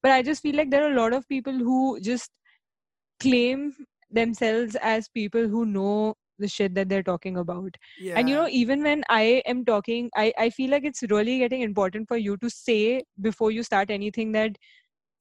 [0.03, 2.31] But I just feel like there are a lot of people who just
[3.21, 3.75] claim
[4.11, 8.15] themselves as people who know the shit that they're talking about yeah.
[8.17, 11.63] and you know even when i am talking i i feel like it's really getting
[11.63, 14.57] important for you to say before you start anything that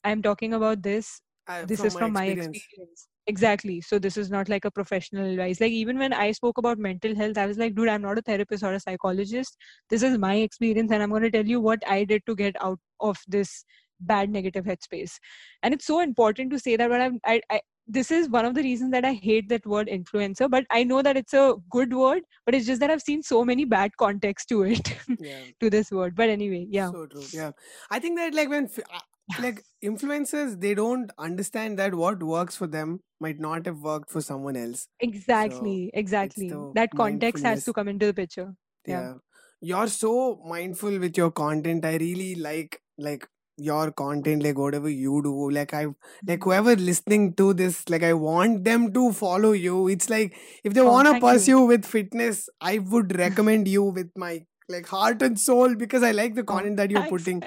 [0.03, 3.07] i'm talking about this I- this is from my experience.
[3.27, 3.81] exactly.
[3.81, 5.59] So this is not like a professional advice.
[5.61, 8.21] Like even when i spoke about mental health i was like dude i'm not a
[8.21, 9.57] therapist or a psychologist.
[9.89, 12.55] This is my experience and i'm going to tell you what i did to get
[12.61, 13.65] out of this
[13.99, 15.13] bad negative headspace.
[15.61, 18.53] And it's so important to say that when i'm I, I this is one of
[18.55, 21.93] the reasons that i hate that word influencer but i know that it's a good
[21.93, 25.41] word but it's just that i've seen so many bad context to it Yeah.
[25.59, 26.15] to this word.
[26.15, 26.91] But anyway yeah.
[26.91, 27.25] So true.
[27.33, 27.51] Yeah.
[27.91, 28.99] I think that like when uh,
[29.37, 34.21] like influencers they don't understand that what works for them might not have worked for
[34.21, 34.87] someone else.
[34.99, 38.55] exactly exactly that context has to come into the picture
[38.85, 39.09] Yeah.
[39.09, 39.13] Yeah.
[39.61, 41.85] You're so mindful with your content.
[41.85, 43.27] I really like like
[43.57, 45.49] your content, like whatever you do.
[45.51, 45.87] Like I
[46.23, 46.23] Mm-hmm.
[46.27, 49.87] like whoever listening to this, like I want them to follow you.
[49.87, 51.53] It's like if they Oh, want to thank you.
[51.55, 56.11] pursue with fitness, I would recommend you with my like heart and soul because I
[56.11, 57.05] like the Oh, content that you're thanks.
[57.05, 57.45] putting.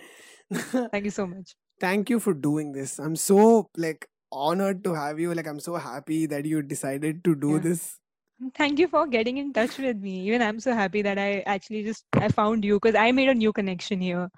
[0.93, 2.99] thank you so much thank you for doing this.
[2.99, 5.35] I'm so like honored to have you.
[5.35, 7.59] Like i'm so happy that you decided to do Yeah.
[7.71, 7.99] this.
[8.55, 10.15] Thank you for getting in touch with me.
[10.29, 13.35] Even i'm so happy that i actually just i found you because i made a
[13.35, 14.29] new connection here.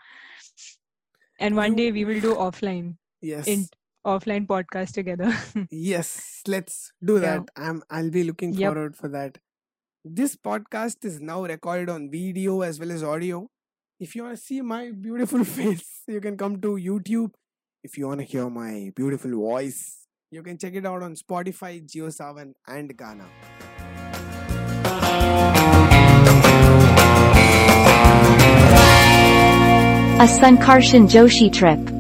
[1.41, 2.97] And one You- day we will do offline.
[3.21, 3.47] Yes.
[3.49, 3.67] In
[4.07, 5.33] offline podcast together.
[5.71, 7.21] Yes let's do Yeah.
[7.21, 7.51] that.
[7.57, 8.73] I'm i'll be looking Yep.
[8.73, 9.39] forward for that.
[10.05, 13.49] This podcast is now recorded on video as well as audio
[14.01, 17.33] if you want to see my beautiful face you can come to youtube
[17.83, 21.85] if you want to hear my beautiful voice you can check it out on spotify
[21.85, 23.27] JioSaavn and Gaana
[30.21, 31.98] A Sankarshan Joshi trip.